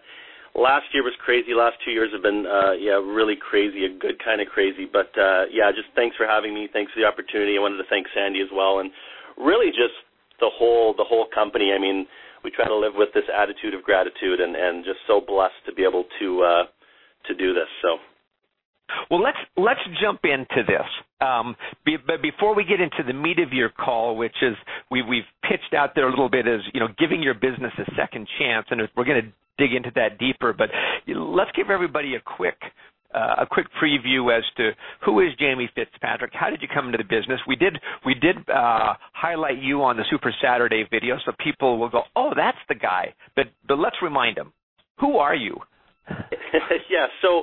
last 0.59 0.91
year 0.93 1.05
was 1.05 1.15
crazy. 1.23 1.55
Last 1.55 1.76
two 1.85 1.93
years 1.93 2.11
have 2.12 2.23
been 2.23 2.47
uh 2.47 2.73
yeah, 2.73 2.99
really 2.99 3.37
crazy, 3.38 3.87
a 3.87 3.94
good 3.94 4.19
kind 4.23 4.41
of 4.41 4.49
crazy. 4.49 4.87
But 4.91 5.15
uh 5.15 5.47
yeah, 5.55 5.70
just 5.70 5.88
thanks 5.94 6.17
for 6.17 6.26
having 6.26 6.55
me. 6.55 6.69
Thanks 6.73 6.91
for 6.93 7.00
the 7.00 7.06
opportunity. 7.06 7.56
I 7.56 7.61
wanted 7.62 7.79
to 7.79 7.88
thank 7.88 8.06
Sandy 8.15 8.41
as 8.43 8.50
well 8.53 8.81
and 8.81 8.91
really 9.38 9.70
just 9.70 9.94
the 10.41 10.50
whole 10.50 10.94
the 10.99 11.06
whole 11.06 11.26
company. 11.32 11.70
I 11.73 11.79
mean, 11.79 12.06
we 12.43 12.50
try 12.50 12.67
to 12.67 12.75
live 12.75 12.94
with 12.97 13.11
this 13.15 13.26
attitude 13.31 13.75
of 13.75 13.82
gratitude 13.82 14.41
and 14.41 14.56
and 14.56 14.85
just 14.85 14.99
so 15.06 15.21
blessed 15.23 15.62
to 15.67 15.73
be 15.73 15.87
able 15.87 16.05
to 16.19 16.43
uh 16.43 16.64
to 17.31 17.35
do 17.35 17.55
this. 17.55 17.71
So 17.82 18.03
well, 19.11 19.23
let's 19.23 19.38
let's 19.56 19.81
jump 20.00 20.20
into 20.25 20.62
this. 20.67 20.87
Um, 21.20 21.56
be, 21.85 21.96
but 21.96 22.23
before 22.23 22.55
we 22.55 22.64
get 22.64 22.81
into 22.81 23.02
the 23.06 23.12
meat 23.12 23.38
of 23.38 23.52
your 23.52 23.70
call, 23.70 24.17
which 24.17 24.37
is 24.43 24.55
we, 24.90 25.02
we've 25.02 25.29
pitched 25.43 25.75
out 25.76 25.94
there 25.94 26.06
a 26.06 26.11
little 26.11 26.31
bit 26.31 26.46
as 26.46 26.61
you 26.73 26.81
know 26.81 26.88
giving 26.99 27.23
your 27.23 27.35
business 27.35 27.73
a 27.78 27.90
second 27.97 28.28
chance, 28.38 28.66
and 28.71 28.80
we're 28.97 29.04
going 29.04 29.23
to 29.23 29.33
dig 29.59 29.75
into 29.75 29.90
that 29.97 30.18
deeper. 30.18 30.52
But 30.52 30.71
let's 31.07 31.50
give 31.57 31.71
everybody 31.71 32.14
a 32.14 32.21
quick 32.21 32.57
uh, 33.14 33.37
a 33.38 33.47
quick 33.47 33.66
preview 33.83 34.37
as 34.37 34.45
to 34.57 34.71
who 35.04 35.21
is 35.21 35.28
Jamie 35.38 35.71
Fitzpatrick. 35.75 36.33
How 36.35 36.50
did 36.50 36.62
you 36.62 36.68
come 36.73 36.87
into 36.87 36.99
the 36.99 37.04
business? 37.04 37.40
We 37.47 37.57
did 37.57 37.78
we 38.04 38.14
did 38.14 38.37
uh, 38.49 38.95
highlight 39.12 39.59
you 39.62 39.83
on 39.83 39.97
the 39.97 40.04
Super 40.11 40.33
Saturday 40.42 40.85
video, 40.90 41.16
so 41.25 41.33
people 41.42 41.78
will 41.78 41.88
go, 41.88 42.02
"Oh, 42.14 42.33
that's 42.37 42.59
the 42.68 42.75
guy." 42.75 43.14
But 43.35 43.47
but 43.66 43.78
let's 43.78 43.97
remind 44.02 44.37
them, 44.37 44.52
who 45.00 45.16
are 45.18 45.35
you? 45.35 45.57
yeah. 46.09 47.07
So. 47.23 47.42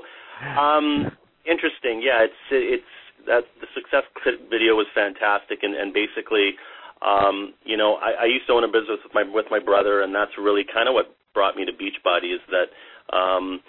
Um, 0.60 1.12
interesting. 1.48 2.02
Yeah, 2.02 2.26
it's 2.26 2.44
it's 2.52 2.94
that 3.28 3.44
the 3.62 3.68
success 3.74 4.04
video 4.50 4.76
was 4.76 4.88
fantastic, 4.94 5.64
and 5.64 5.74
and 5.76 5.94
basically, 5.94 6.56
um, 7.02 7.54
you 7.64 7.78
know, 7.78 7.96
I, 7.96 8.24
I 8.24 8.26
used 8.26 8.48
to 8.48 8.54
own 8.54 8.64
a 8.64 8.68
business 8.68 9.00
with 9.04 9.14
my 9.14 9.24
with 9.24 9.46
my 9.50 9.60
brother, 9.60 10.02
and 10.02 10.14
that's 10.14 10.32
really 10.38 10.66
kind 10.66 10.88
of 10.90 10.94
what 10.94 11.16
brought 11.34 11.56
me 11.56 11.66
to 11.66 11.74
Beachbody 11.74 12.34
is 12.34 12.42
that. 12.52 12.70
Um, 13.16 13.62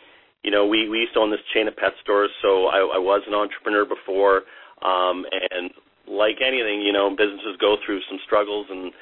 you 0.45 0.53
know, 0.53 0.65
we 0.65 0.89
we 0.89 0.99
used 1.01 1.15
to 1.15 1.21
own 1.21 1.33
this 1.33 1.43
chain 1.53 1.67
of 1.67 1.77
pet 1.77 1.91
stores, 2.03 2.31
so 2.41 2.67
I, 2.71 2.79
I 2.79 2.99
was 3.03 3.23
an 3.27 3.35
entrepreneur 3.35 3.85
before, 3.85 4.43
um, 4.79 5.27
and 5.51 5.73
like 6.07 6.39
anything, 6.39 6.83
you 6.83 6.93
know, 6.93 7.11
businesses 7.11 7.59
go 7.61 7.77
through 7.85 7.99
some 8.09 8.21
struggles, 8.25 8.67
and 8.71 8.93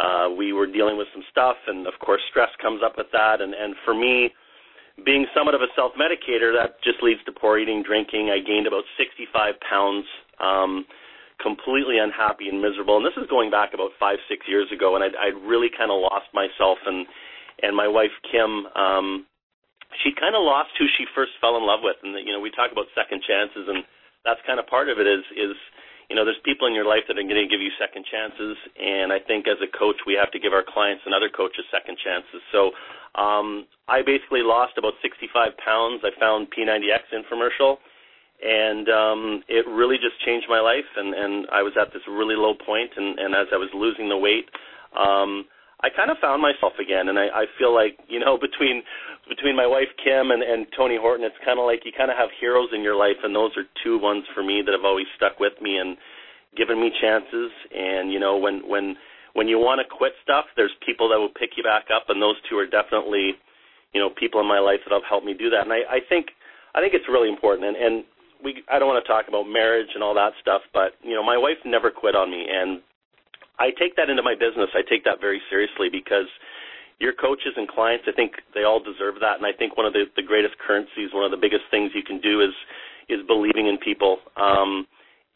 uh, 0.00 0.26
we 0.34 0.54
were 0.54 0.66
dealing 0.66 0.96
with 0.96 1.08
some 1.12 1.22
stuff, 1.30 1.56
and 1.66 1.86
of 1.86 1.92
course, 2.00 2.22
stress 2.30 2.48
comes 2.60 2.80
up 2.82 2.96
with 2.96 3.08
that, 3.12 3.42
and 3.42 3.52
and 3.52 3.74
for 3.84 3.92
me, 3.92 4.32
being 5.02 5.26
somewhat 5.34 5.58
of 5.58 5.62
a 5.62 5.70
self 5.74 5.92
medicator, 5.98 6.54
that 6.54 6.78
just 6.86 7.02
leads 7.02 7.18
to 7.26 7.32
poor 7.32 7.58
eating, 7.58 7.82
drinking. 7.82 8.30
I 8.30 8.38
gained 8.38 8.70
about 8.70 8.86
65 8.94 9.58
pounds, 9.58 10.06
um, 10.38 10.86
completely 11.42 11.98
unhappy 11.98 12.46
and 12.46 12.62
miserable. 12.62 13.02
And 13.02 13.06
this 13.06 13.18
is 13.18 13.26
going 13.26 13.50
back 13.50 13.74
about 13.74 13.90
five, 13.98 14.22
six 14.30 14.46
years 14.46 14.70
ago, 14.70 14.94
and 14.94 15.02
I'd, 15.02 15.18
I'd 15.18 15.38
really 15.42 15.66
kind 15.66 15.90
of 15.90 15.98
lost 15.98 16.30
myself. 16.30 16.78
And 16.86 17.06
and 17.62 17.74
my 17.74 17.90
wife 17.90 18.14
Kim, 18.30 18.70
um, 18.78 19.26
she 20.02 20.14
kind 20.14 20.38
of 20.38 20.46
lost 20.46 20.70
who 20.78 20.86
she 20.86 21.10
first 21.10 21.34
fell 21.42 21.58
in 21.58 21.66
love 21.66 21.82
with. 21.82 21.98
And 22.06 22.14
you 22.22 22.30
know, 22.30 22.42
we 22.42 22.54
talk 22.54 22.70
about 22.70 22.86
second 22.94 23.26
chances, 23.26 23.66
and 23.66 23.82
that's 24.22 24.42
kind 24.46 24.62
of 24.62 24.70
part 24.70 24.86
of 24.86 25.02
it. 25.02 25.10
Is 25.10 25.26
is 25.34 25.58
you 26.08 26.14
know, 26.14 26.24
there's 26.24 26.40
people 26.44 26.68
in 26.68 26.74
your 26.76 26.86
life 26.86 27.08
that 27.08 27.16
are 27.16 27.26
going 27.26 27.40
to 27.40 27.48
give 27.48 27.64
you 27.64 27.72
second 27.80 28.04
chances, 28.04 28.60
and 28.76 29.08
I 29.08 29.18
think 29.18 29.48
as 29.48 29.56
a 29.64 29.70
coach, 29.70 29.96
we 30.04 30.14
have 30.20 30.28
to 30.36 30.38
give 30.38 30.52
our 30.52 30.64
clients 30.64 31.02
and 31.08 31.16
other 31.16 31.32
coaches 31.32 31.64
second 31.72 31.96
chances. 31.96 32.44
So 32.52 32.76
um, 33.14 33.66
I 33.88 34.02
basically 34.02 34.42
lost 34.42 34.74
about 34.78 34.94
65 35.02 35.56
pounds. 35.58 36.02
I 36.02 36.10
found 36.18 36.48
P90X 36.50 37.14
infomercial, 37.14 37.78
and 38.42 38.88
um, 38.88 39.42
it 39.48 39.66
really 39.68 39.96
just 39.96 40.18
changed 40.24 40.46
my 40.48 40.60
life. 40.60 40.88
And 40.96 41.14
and 41.14 41.46
I 41.52 41.62
was 41.62 41.74
at 41.80 41.92
this 41.92 42.02
really 42.08 42.34
low 42.34 42.54
point, 42.54 42.90
and 42.96 43.18
and 43.18 43.34
as 43.34 43.46
I 43.52 43.56
was 43.56 43.70
losing 43.74 44.08
the 44.08 44.18
weight, 44.18 44.50
um, 44.98 45.46
I 45.82 45.90
kind 45.94 46.10
of 46.10 46.16
found 46.18 46.40
myself 46.40 46.72
again. 46.80 47.08
And 47.08 47.18
I, 47.18 47.28
I 47.30 47.44
feel 47.58 47.74
like 47.74 47.98
you 48.08 48.18
know 48.18 48.38
between 48.48 48.82
between 49.28 49.54
my 49.54 49.66
wife 49.66 49.92
Kim 50.02 50.32
and 50.32 50.42
and 50.42 50.66
Tony 50.76 50.98
Horton, 50.98 51.24
it's 51.24 51.38
kind 51.44 51.60
of 51.60 51.66
like 51.66 51.84
you 51.84 51.92
kind 51.96 52.10
of 52.10 52.16
have 52.16 52.34
heroes 52.40 52.74
in 52.74 52.82
your 52.82 52.96
life, 52.96 53.20
and 53.22 53.34
those 53.34 53.54
are 53.56 53.68
two 53.84 53.98
ones 54.00 54.24
for 54.34 54.42
me 54.42 54.62
that 54.64 54.72
have 54.72 54.84
always 54.84 55.06
stuck 55.14 55.38
with 55.38 55.54
me 55.62 55.78
and 55.78 55.96
given 56.56 56.80
me 56.80 56.90
chances. 56.90 57.52
And 57.70 58.10
you 58.10 58.18
know 58.18 58.36
when 58.36 58.66
when 58.66 58.96
when 59.34 59.46
you 59.46 59.58
want 59.58 59.78
to 59.82 59.86
quit 59.86 60.12
stuff, 60.22 60.46
there's 60.56 60.74
people 60.86 61.08
that 61.10 61.18
will 61.18 61.34
pick 61.34 61.58
you 61.58 61.62
back 61.62 61.86
up, 61.94 62.08
and 62.08 62.22
those 62.22 62.36
two 62.48 62.56
are 62.56 62.66
definitely 62.66 63.34
you 63.92 64.00
know 64.00 64.10
people 64.10 64.40
in 64.40 64.48
my 64.48 64.58
life 64.58 64.80
that 64.86 64.94
have 64.94 65.06
helped 65.08 65.26
me 65.26 65.34
do 65.34 65.50
that. 65.50 65.62
And 65.62 65.72
I, 65.72 65.86
I 65.86 66.00
think 66.08 66.34
I 66.74 66.80
think 66.80 66.94
it's 66.94 67.06
really 67.08 67.28
important. 67.28 67.68
And, 67.68 67.76
and 67.76 68.04
we 68.42 68.62
I 68.68 68.78
don't 68.78 68.88
want 68.88 69.02
to 69.02 69.08
talk 69.08 69.26
about 69.28 69.44
marriage 69.44 69.94
and 69.94 70.02
all 70.02 70.14
that 70.14 70.32
stuff, 70.42 70.62
but 70.74 70.98
you 71.02 71.14
know, 71.14 71.22
my 71.22 71.38
wife 71.38 71.58
never 71.64 71.90
quit 71.90 72.14
on 72.14 72.30
me 72.30 72.46
and 72.50 72.82
I 73.58 73.70
take 73.78 73.94
that 73.96 74.10
into 74.10 74.22
my 74.22 74.34
business. 74.34 74.68
I 74.74 74.82
take 74.82 75.04
that 75.04 75.20
very 75.20 75.40
seriously 75.48 75.88
because 75.88 76.26
your 76.98 77.12
coaches 77.14 77.54
and 77.56 77.68
clients, 77.68 78.04
I 78.08 78.12
think 78.12 78.42
they 78.54 78.64
all 78.64 78.82
deserve 78.82 79.14
that 79.22 79.38
and 79.38 79.46
I 79.46 79.52
think 79.56 79.76
one 79.76 79.86
of 79.86 79.94
the 79.94 80.04
the 80.16 80.22
greatest 80.22 80.58
currencies, 80.58 81.14
one 81.14 81.24
of 81.24 81.30
the 81.30 81.40
biggest 81.40 81.64
things 81.70 81.92
you 81.94 82.02
can 82.02 82.20
do 82.20 82.42
is 82.42 82.54
is 83.08 83.24
believing 83.26 83.66
in 83.66 83.78
people. 83.78 84.18
Um 84.36 84.86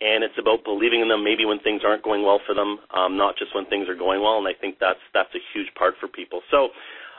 and 0.00 0.22
it's 0.22 0.38
about 0.38 0.62
believing 0.62 1.00
in 1.02 1.08
them 1.08 1.24
maybe 1.24 1.44
when 1.44 1.58
things 1.60 1.82
aren't 1.84 2.02
going 2.02 2.22
well 2.22 2.40
for 2.46 2.54
them, 2.54 2.78
um, 2.94 3.16
not 3.16 3.36
just 3.36 3.54
when 3.54 3.66
things 3.66 3.88
are 3.88 3.98
going 3.98 4.22
well. 4.22 4.38
And 4.38 4.46
I 4.46 4.54
think 4.54 4.78
that's 4.78 5.02
that's 5.12 5.34
a 5.34 5.42
huge 5.52 5.68
part 5.74 5.94
for 5.98 6.06
people. 6.06 6.40
So, 6.50 6.70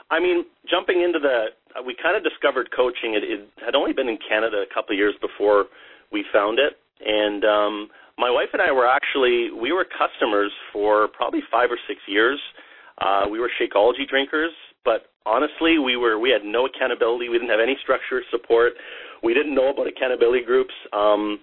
I 0.09 0.19
mean, 0.19 0.45
jumping 0.69 1.03
into 1.03 1.19
the 1.19 1.51
uh, 1.75 1.83
we 1.83 1.95
kind 2.01 2.15
of 2.15 2.24
discovered 2.24 2.71
coaching. 2.71 3.19
It, 3.19 3.24
it 3.24 3.41
had 3.63 3.75
only 3.75 3.91
been 3.91 4.07
in 4.07 4.17
Canada 4.24 4.63
a 4.63 4.74
couple 4.74 4.95
of 4.95 4.98
years 4.98 5.15
before 5.19 5.65
we 6.12 6.24
found 6.31 6.57
it, 6.57 6.79
and 7.03 7.43
um, 7.43 7.75
my 8.17 8.31
wife 8.31 8.50
and 8.53 8.62
I 8.62 8.71
were 8.71 8.88
actually 8.88 9.51
we 9.51 9.71
were 9.71 9.86
customers 9.86 10.51
for 10.71 11.09
probably 11.12 11.43
five 11.51 11.71
or 11.71 11.79
six 11.88 12.00
years. 12.07 12.39
Uh, 13.00 13.27
we 13.31 13.39
were 13.39 13.51
Shakeology 13.59 14.07
drinkers, 14.07 14.51
but 14.83 15.12
honestly, 15.25 15.79
we 15.79 15.95
were 15.95 16.19
we 16.19 16.29
had 16.31 16.43
no 16.43 16.65
accountability. 16.65 17.27
We 17.27 17.38
didn't 17.38 17.51
have 17.51 17.63
any 17.63 17.77
structure 17.83 18.24
support. 18.31 18.74
We 19.21 19.33
didn't 19.33 19.53
know 19.53 19.69
about 19.69 19.88
accountability 19.88 20.45
groups. 20.45 20.74
Um, 20.91 21.39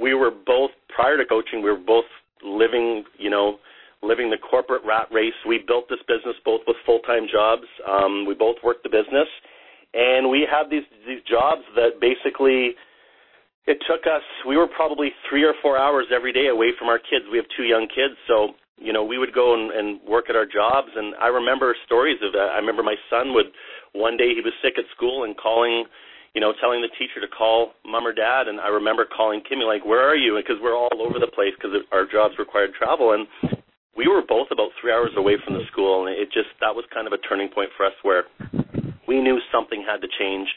we 0.00 0.14
were 0.14 0.30
both 0.30 0.70
prior 0.88 1.16
to 1.16 1.24
coaching. 1.24 1.62
We 1.62 1.70
were 1.70 1.84
both 1.84 2.04
living, 2.44 3.04
you 3.18 3.30
know, 3.30 3.58
living 4.02 4.30
the 4.30 4.38
corporate 4.38 4.82
rat 4.84 5.08
race. 5.10 5.34
We 5.46 5.64
built 5.66 5.88
this 5.88 6.00
business 6.06 6.36
both 6.44 6.60
with 6.66 6.76
full 6.84 7.00
time 7.00 7.26
jobs. 7.30 7.64
Um, 7.88 8.26
we 8.26 8.34
both 8.34 8.56
worked 8.62 8.82
the 8.82 8.90
business, 8.90 9.28
and 9.94 10.30
we 10.30 10.46
had 10.48 10.70
these 10.70 10.84
these 11.06 11.22
jobs 11.28 11.62
that 11.74 12.00
basically 12.00 12.76
it 13.66 13.78
took 13.86 14.06
us 14.06 14.22
we 14.46 14.56
were 14.56 14.68
probably 14.68 15.10
three 15.28 15.44
or 15.44 15.54
four 15.62 15.76
hours 15.76 16.06
every 16.14 16.32
day 16.32 16.48
away 16.48 16.70
from 16.78 16.88
our 16.88 16.98
kids 16.98 17.26
we 17.30 17.36
have 17.36 17.46
two 17.56 17.64
young 17.64 17.88
kids 17.88 18.14
so 18.26 18.54
you 18.78 18.92
know 18.92 19.02
we 19.02 19.18
would 19.18 19.34
go 19.34 19.54
and, 19.54 19.72
and 19.72 20.00
work 20.06 20.26
at 20.30 20.36
our 20.36 20.46
jobs 20.46 20.88
and 20.94 21.14
i 21.16 21.26
remember 21.26 21.74
stories 21.84 22.18
of 22.22 22.32
that 22.32 22.54
i 22.54 22.58
remember 22.58 22.82
my 22.82 22.94
son 23.10 23.34
would 23.34 23.46
one 23.92 24.16
day 24.16 24.34
he 24.34 24.40
was 24.40 24.52
sick 24.62 24.74
at 24.78 24.84
school 24.94 25.24
and 25.24 25.36
calling 25.36 25.84
you 26.36 26.40
know 26.44 26.52
telling 26.60 26.84
the 26.84 26.92
teacher 27.00 27.16
to 27.24 27.26
call 27.32 27.72
mom 27.88 28.04
or 28.04 28.12
dad 28.12 28.46
and 28.46 28.60
i 28.60 28.68
remember 28.68 29.08
calling 29.08 29.40
kimmy 29.48 29.64
like 29.64 29.80
where 29.88 30.04
are 30.04 30.16
you 30.16 30.36
because 30.36 30.60
we're 30.60 30.76
all 30.76 31.00
over 31.00 31.16
the 31.16 31.32
place 31.32 31.56
because 31.56 31.72
our 31.90 32.04
jobs 32.04 32.36
required 32.38 32.70
travel 32.76 33.16
and 33.16 33.24
we 33.96 34.06
were 34.06 34.20
both 34.20 34.52
about 34.52 34.68
three 34.76 34.92
hours 34.92 35.10
away 35.16 35.40
from 35.40 35.54
the 35.56 35.64
school 35.72 36.06
and 36.06 36.12
it 36.12 36.28
just 36.28 36.52
that 36.60 36.76
was 36.76 36.84
kind 36.92 37.08
of 37.08 37.16
a 37.16 37.20
turning 37.24 37.48
point 37.48 37.72
for 37.74 37.88
us 37.88 37.96
where 38.04 38.28
we 39.06 39.20
knew 39.20 39.38
something 39.52 39.84
had 39.86 40.00
to 40.02 40.08
change. 40.18 40.48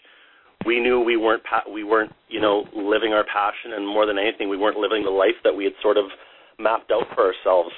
We 0.66 0.80
knew 0.80 1.00
we 1.00 1.18
weren't 1.18 1.44
pa- 1.44 1.70
we 1.72 1.84
weren't 1.84 2.12
you 2.28 2.42
know 2.42 2.66
living 2.76 3.14
our 3.14 3.24
passion, 3.24 3.74
and 3.74 3.88
more 3.88 4.06
than 4.06 4.18
anything, 4.18 4.50
we 4.50 4.58
weren't 4.58 4.78
living 4.78 5.04
the 5.04 5.10
life 5.10 5.38
that 5.44 5.56
we 5.56 5.64
had 5.64 5.74
sort 5.82 5.98
of 5.98 6.06
mapped 6.60 6.92
out 6.92 7.08
for 7.16 7.32
ourselves. 7.32 7.72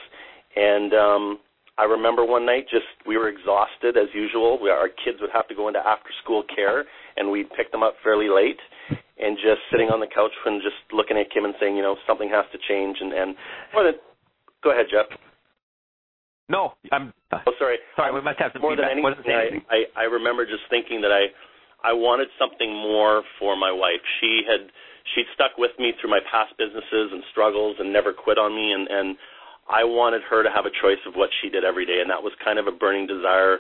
And 0.56 0.94
um, 0.94 1.40
I 1.78 1.86
remember 1.86 2.26
one 2.26 2.46
night, 2.46 2.68
just 2.70 2.86
we 3.08 3.18
were 3.18 3.30
exhausted 3.30 3.98
as 3.98 4.12
usual. 4.14 4.60
We, 4.62 4.70
our 4.70 4.90
kids 4.90 5.18
would 5.22 5.32
have 5.34 5.48
to 5.48 5.56
go 5.56 5.68
into 5.68 5.80
after 5.80 6.10
school 6.24 6.44
care, 6.44 6.86
and 7.18 7.32
we'd 7.32 7.50
pick 7.56 7.72
them 7.72 7.82
up 7.82 7.96
fairly 8.04 8.28
late. 8.28 8.60
And 9.22 9.38
just 9.38 9.62
sitting 9.70 9.90
on 9.94 10.02
the 10.02 10.10
couch 10.10 10.34
and 10.46 10.62
just 10.66 10.82
looking 10.92 11.16
at 11.16 11.30
Kim 11.30 11.46
and 11.46 11.54
saying, 11.62 11.78
you 11.78 11.84
know, 11.86 11.96
something 12.10 12.28
has 12.34 12.46
to 12.52 12.60
change. 12.68 12.98
And 13.00 13.14
and 13.14 13.36
more 13.74 13.86
than, 13.86 13.94
go 14.64 14.74
ahead, 14.74 14.88
Jeff. 14.90 15.06
No, 16.50 16.74
I'm. 16.92 17.14
Oh, 17.32 17.54
sorry. 17.58 17.78
Sorry, 17.96 18.12
we 18.12 18.20
must 18.20 18.40
have 18.40 18.52
some 18.52 18.62
more 18.62 18.76
feedback. 18.76 18.92
than 18.92 19.06
anything, 19.06 19.32
anything. 19.32 19.62
I, 19.70 19.86
I 19.96 20.04
I 20.04 20.06
remember 20.12 20.44
just 20.44 20.66
thinking 20.70 21.00
that 21.02 21.14
I 21.14 21.32
I 21.86 21.94
wanted 21.94 22.28
something 22.38 22.74
more 22.74 23.24
for 23.40 23.56
my 23.56 23.72
wife. 23.72 24.02
She 24.20 24.42
had 24.44 24.68
she'd 25.16 25.30
stuck 25.34 25.58
with 25.58 25.72
me 25.80 25.94
through 26.02 26.10
my 26.10 26.20
past 26.30 26.58
businesses 26.58 27.14
and 27.14 27.24
struggles 27.32 27.78
and 27.80 27.94
never 27.94 28.12
quit 28.12 28.38
on 28.38 28.52
me 28.54 28.74
and 28.74 28.90
and 28.90 29.16
I 29.70 29.84
wanted 29.84 30.22
her 30.30 30.44
to 30.44 30.50
have 30.50 30.66
a 30.66 30.74
choice 30.82 31.02
of 31.08 31.14
what 31.14 31.30
she 31.42 31.50
did 31.50 31.64
every 31.64 31.86
day 31.86 32.02
and 32.02 32.10
that 32.10 32.24
was 32.24 32.34
kind 32.44 32.60
of 32.60 32.68
a 32.68 32.72
burning 32.72 33.08
desire 33.08 33.60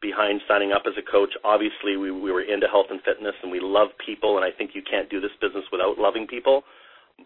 behind 0.00 0.40
signing 0.48 0.72
up 0.72 0.82
as 0.86 0.96
a 0.96 1.04
coach. 1.04 1.30
Obviously, 1.44 1.96
we 1.96 2.10
we 2.10 2.32
were 2.32 2.42
into 2.42 2.66
health 2.66 2.88
and 2.90 3.00
fitness 3.02 3.34
and 3.42 3.52
we 3.52 3.60
love 3.60 3.88
people 4.04 4.36
and 4.36 4.44
I 4.44 4.50
think 4.50 4.72
you 4.74 4.82
can't 4.82 5.10
do 5.10 5.20
this 5.20 5.34
business 5.40 5.64
without 5.72 5.98
loving 5.98 6.26
people 6.26 6.64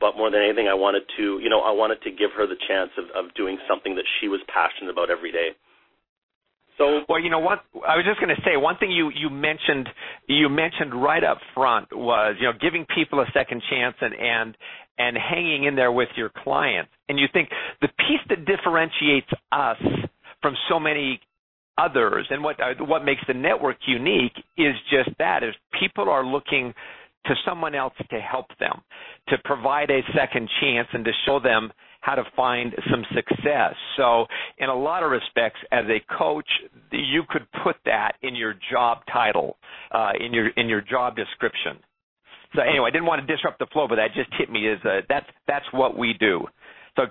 but 0.00 0.16
more 0.16 0.30
than 0.30 0.42
anything, 0.42 0.68
I 0.68 0.74
wanted 0.74 1.02
to, 1.16 1.38
you 1.38 1.48
know, 1.48 1.60
I 1.60 1.70
wanted 1.70 2.02
to 2.02 2.10
give 2.10 2.32
her 2.36 2.46
the 2.46 2.58
chance 2.66 2.90
of, 2.98 3.06
of 3.14 3.34
doing 3.34 3.58
something 3.68 3.94
that 3.94 4.06
she 4.20 4.28
was 4.28 4.40
passionate 4.50 4.90
about 4.90 5.10
every 5.10 5.30
day. 5.30 5.54
So, 6.78 7.00
well, 7.08 7.20
you 7.20 7.30
know 7.30 7.38
what? 7.38 7.60
I 7.86 7.96
was 7.96 8.04
just 8.04 8.20
going 8.20 8.34
to 8.34 8.42
say 8.44 8.56
one 8.56 8.76
thing 8.78 8.90
you 8.90 9.10
you 9.14 9.30
mentioned 9.30 9.88
you 10.26 10.48
mentioned 10.48 11.00
right 11.00 11.22
up 11.22 11.38
front 11.54 11.88
was 11.92 12.36
you 12.40 12.46
know 12.46 12.52
giving 12.60 12.86
people 12.94 13.20
a 13.20 13.26
second 13.32 13.62
chance 13.70 13.94
and 14.00 14.14
and 14.14 14.56
and 14.98 15.16
hanging 15.16 15.64
in 15.64 15.76
there 15.76 15.92
with 15.92 16.08
your 16.16 16.30
clients. 16.42 16.90
And 17.08 17.18
you 17.18 17.26
think 17.32 17.48
the 17.80 17.88
piece 17.88 18.20
that 18.28 18.44
differentiates 18.44 19.28
us 19.52 19.76
from 20.42 20.54
so 20.68 20.80
many 20.80 21.20
others 21.78 22.26
and 22.30 22.42
what 22.42 22.58
uh, 22.60 22.84
what 22.84 23.04
makes 23.04 23.22
the 23.26 23.34
network 23.34 23.76
unique 23.86 24.36
is 24.56 24.74
just 24.90 25.16
that 25.18 25.42
is 25.42 25.54
people 25.80 26.08
are 26.08 26.24
looking 26.24 26.72
to 27.26 27.34
someone 27.46 27.74
else 27.74 27.94
to 28.10 28.20
help 28.20 28.46
them, 28.60 28.82
to 29.28 29.36
provide 29.44 29.90
a 29.90 30.00
second 30.14 30.48
chance 30.60 30.88
and 30.92 31.04
to 31.04 31.10
show 31.26 31.40
them 31.40 31.72
how 32.04 32.14
to 32.14 32.24
find 32.36 32.74
some 32.90 33.02
success. 33.16 33.72
So, 33.96 34.26
in 34.58 34.68
a 34.68 34.74
lot 34.76 35.02
of 35.02 35.10
respects, 35.10 35.58
as 35.72 35.84
a 35.88 36.04
coach, 36.18 36.46
you 36.92 37.22
could 37.26 37.46
put 37.64 37.76
that 37.86 38.12
in 38.22 38.36
your 38.36 38.54
job 38.70 38.98
title, 39.10 39.56
uh, 39.90 40.12
in 40.20 40.34
your 40.34 40.48
in 40.48 40.68
your 40.68 40.82
job 40.82 41.16
description. 41.16 41.80
So, 42.54 42.60
anyway, 42.60 42.88
I 42.88 42.92
didn't 42.92 43.06
want 43.06 43.26
to 43.26 43.26
disrupt 43.26 43.58
the 43.58 43.66
flow, 43.72 43.88
but 43.88 43.96
that 43.96 44.12
just 44.14 44.28
hit 44.36 44.50
me 44.52 44.68
as 44.68 44.84
a, 44.84 45.00
that's 45.08 45.26
that's 45.48 45.64
what 45.72 45.96
we 45.96 46.12
do. 46.12 46.44
So 46.96 47.08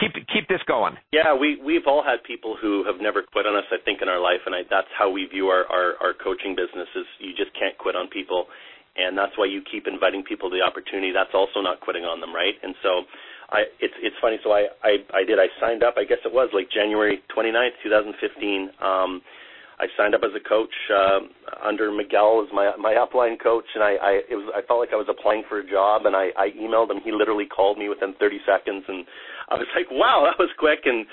keep 0.00 0.14
keep 0.30 0.46
this 0.48 0.62
going. 0.68 0.94
Yeah, 1.10 1.34
we 1.34 1.58
we've 1.60 1.90
all 1.90 2.04
had 2.06 2.22
people 2.22 2.56
who 2.56 2.84
have 2.86 3.02
never 3.02 3.26
quit 3.26 3.46
on 3.46 3.56
us. 3.56 3.66
I 3.72 3.82
think 3.84 3.98
in 4.00 4.08
our 4.08 4.22
life, 4.22 4.46
and 4.46 4.54
I, 4.54 4.62
that's 4.70 4.88
how 4.96 5.10
we 5.10 5.26
view 5.26 5.48
our, 5.48 5.66
our 5.66 5.98
our 6.00 6.14
coaching 6.14 6.54
business. 6.54 6.86
Is 6.94 7.04
you 7.18 7.34
just 7.34 7.50
can't 7.58 7.76
quit 7.76 7.96
on 7.96 8.06
people 8.06 8.46
and 8.96 9.16
that's 9.16 9.36
why 9.36 9.44
you 9.44 9.60
keep 9.60 9.86
inviting 9.86 10.24
people 10.24 10.48
to 10.48 10.56
the 10.56 10.64
opportunity. 10.64 11.12
That's 11.12 11.36
also 11.36 11.60
not 11.60 11.80
quitting 11.80 12.04
on 12.04 12.20
them, 12.20 12.34
right? 12.34 12.56
And 12.62 12.74
so, 12.82 13.04
I 13.50 13.64
it's 13.80 13.94
it's 14.02 14.16
funny. 14.20 14.38
So 14.42 14.52
I 14.52 14.66
I, 14.82 14.98
I 15.14 15.24
did. 15.24 15.38
I 15.38 15.46
signed 15.60 15.82
up. 15.82 15.94
I 15.96 16.04
guess 16.04 16.18
it 16.24 16.32
was 16.32 16.50
like 16.52 16.70
January 16.70 17.22
29th, 17.36 17.78
2015. 17.82 18.70
Um, 18.82 19.22
I 19.78 19.86
signed 19.96 20.14
up 20.14 20.22
as 20.24 20.32
a 20.32 20.40
coach 20.40 20.72
uh, 20.88 21.20
under 21.62 21.92
Miguel 21.92 22.42
as 22.42 22.52
my 22.52 22.72
my 22.80 22.96
upline 22.96 23.36
coach, 23.40 23.66
and 23.74 23.84
I 23.84 23.92
I 24.00 24.12
it 24.30 24.34
was 24.34 24.48
I 24.56 24.66
felt 24.66 24.80
like 24.80 24.90
I 24.92 24.96
was 24.96 25.06
applying 25.08 25.44
for 25.48 25.60
a 25.60 25.66
job, 25.68 26.06
and 26.06 26.16
I 26.16 26.32
I 26.34 26.50
emailed 26.56 26.90
him. 26.90 27.00
He 27.04 27.12
literally 27.12 27.46
called 27.46 27.78
me 27.78 27.88
within 27.88 28.14
30 28.18 28.40
seconds, 28.46 28.84
and 28.88 29.04
I 29.48 29.54
was 29.54 29.68
like, 29.76 29.86
wow, 29.92 30.24
that 30.24 30.40
was 30.40 30.50
quick. 30.58 30.80
And 30.86 31.06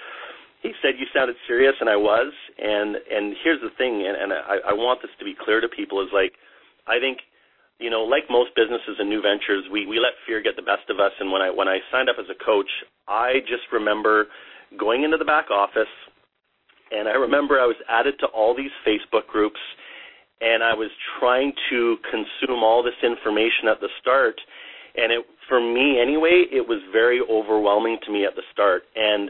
he 0.63 0.71
said 0.81 0.95
you 0.97 1.05
sounded 1.13 1.35
serious, 1.45 1.75
and 1.81 1.89
I 1.89 1.97
was. 1.97 2.31
And 2.57 2.95
and 2.95 3.35
here's 3.43 3.61
the 3.61 3.73
thing, 3.77 4.07
and 4.07 4.15
and 4.15 4.31
I 4.31 4.71
I 4.71 4.73
want 4.73 5.03
this 5.03 5.11
to 5.19 5.25
be 5.25 5.35
clear 5.35 5.59
to 5.59 5.67
people 5.67 6.01
is 6.01 6.09
like, 6.15 6.33
I 6.87 6.97
think 7.03 7.19
you 7.83 7.91
know, 7.91 8.07
like 8.07 8.31
most 8.31 8.55
businesses 8.55 8.95
and 8.95 9.11
new 9.11 9.19
ventures, 9.19 9.67
we 9.67 9.83
we 9.85 9.99
let 9.99 10.15
fear 10.23 10.39
get 10.39 10.55
the 10.55 10.63
best 10.63 10.87
of 10.87 11.03
us. 11.03 11.11
And 11.19 11.27
when 11.27 11.43
I 11.43 11.51
when 11.51 11.67
I 11.67 11.83
signed 11.91 12.07
up 12.07 12.15
as 12.15 12.31
a 12.31 12.39
coach, 12.39 12.71
I 13.11 13.43
just 13.43 13.67
remember 13.75 14.31
going 14.79 15.03
into 15.03 15.19
the 15.19 15.27
back 15.27 15.51
office, 15.51 15.91
and 16.95 17.11
I 17.11 17.19
remember 17.19 17.59
I 17.59 17.67
was 17.67 17.75
added 17.91 18.15
to 18.23 18.27
all 18.31 18.55
these 18.55 18.71
Facebook 18.87 19.27
groups, 19.27 19.59
and 20.39 20.63
I 20.63 20.73
was 20.73 20.89
trying 21.19 21.51
to 21.69 21.97
consume 22.07 22.63
all 22.63 22.81
this 22.81 22.97
information 23.03 23.67
at 23.67 23.83
the 23.83 23.91
start. 23.99 24.39
And 24.95 25.11
it, 25.11 25.25
for 25.49 25.59
me 25.59 25.99
anyway, 25.99 26.45
it 26.55 26.63
was 26.63 26.79
very 26.93 27.19
overwhelming 27.19 27.99
to 28.05 28.13
me 28.13 28.23
at 28.23 28.35
the 28.35 28.47
start. 28.53 28.83
And 28.95 29.29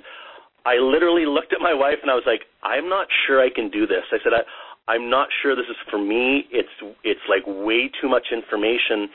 I 0.66 0.76
literally 0.78 1.26
looked 1.26 1.54
at 1.54 1.60
my 1.60 1.74
wife 1.74 2.00
and 2.02 2.12
I 2.12 2.16
was 2.16 2.28
like, 2.28 2.44
I'm 2.64 2.88
not 2.88 3.08
sure 3.26 3.42
I 3.42 3.50
can 3.50 3.72
do 3.72 3.88
this. 3.88 4.04
I 4.12 4.20
said, 4.24 4.32
I, 4.36 4.44
I'm 4.88 5.10
not 5.10 5.30
sure 5.42 5.56
this 5.56 5.70
is 5.70 5.80
for 5.90 5.98
me. 5.98 6.46
It's 6.52 6.76
it's 7.04 7.24
like 7.30 7.44
way 7.48 7.90
too 8.02 8.10
much 8.10 8.28
information 8.32 9.10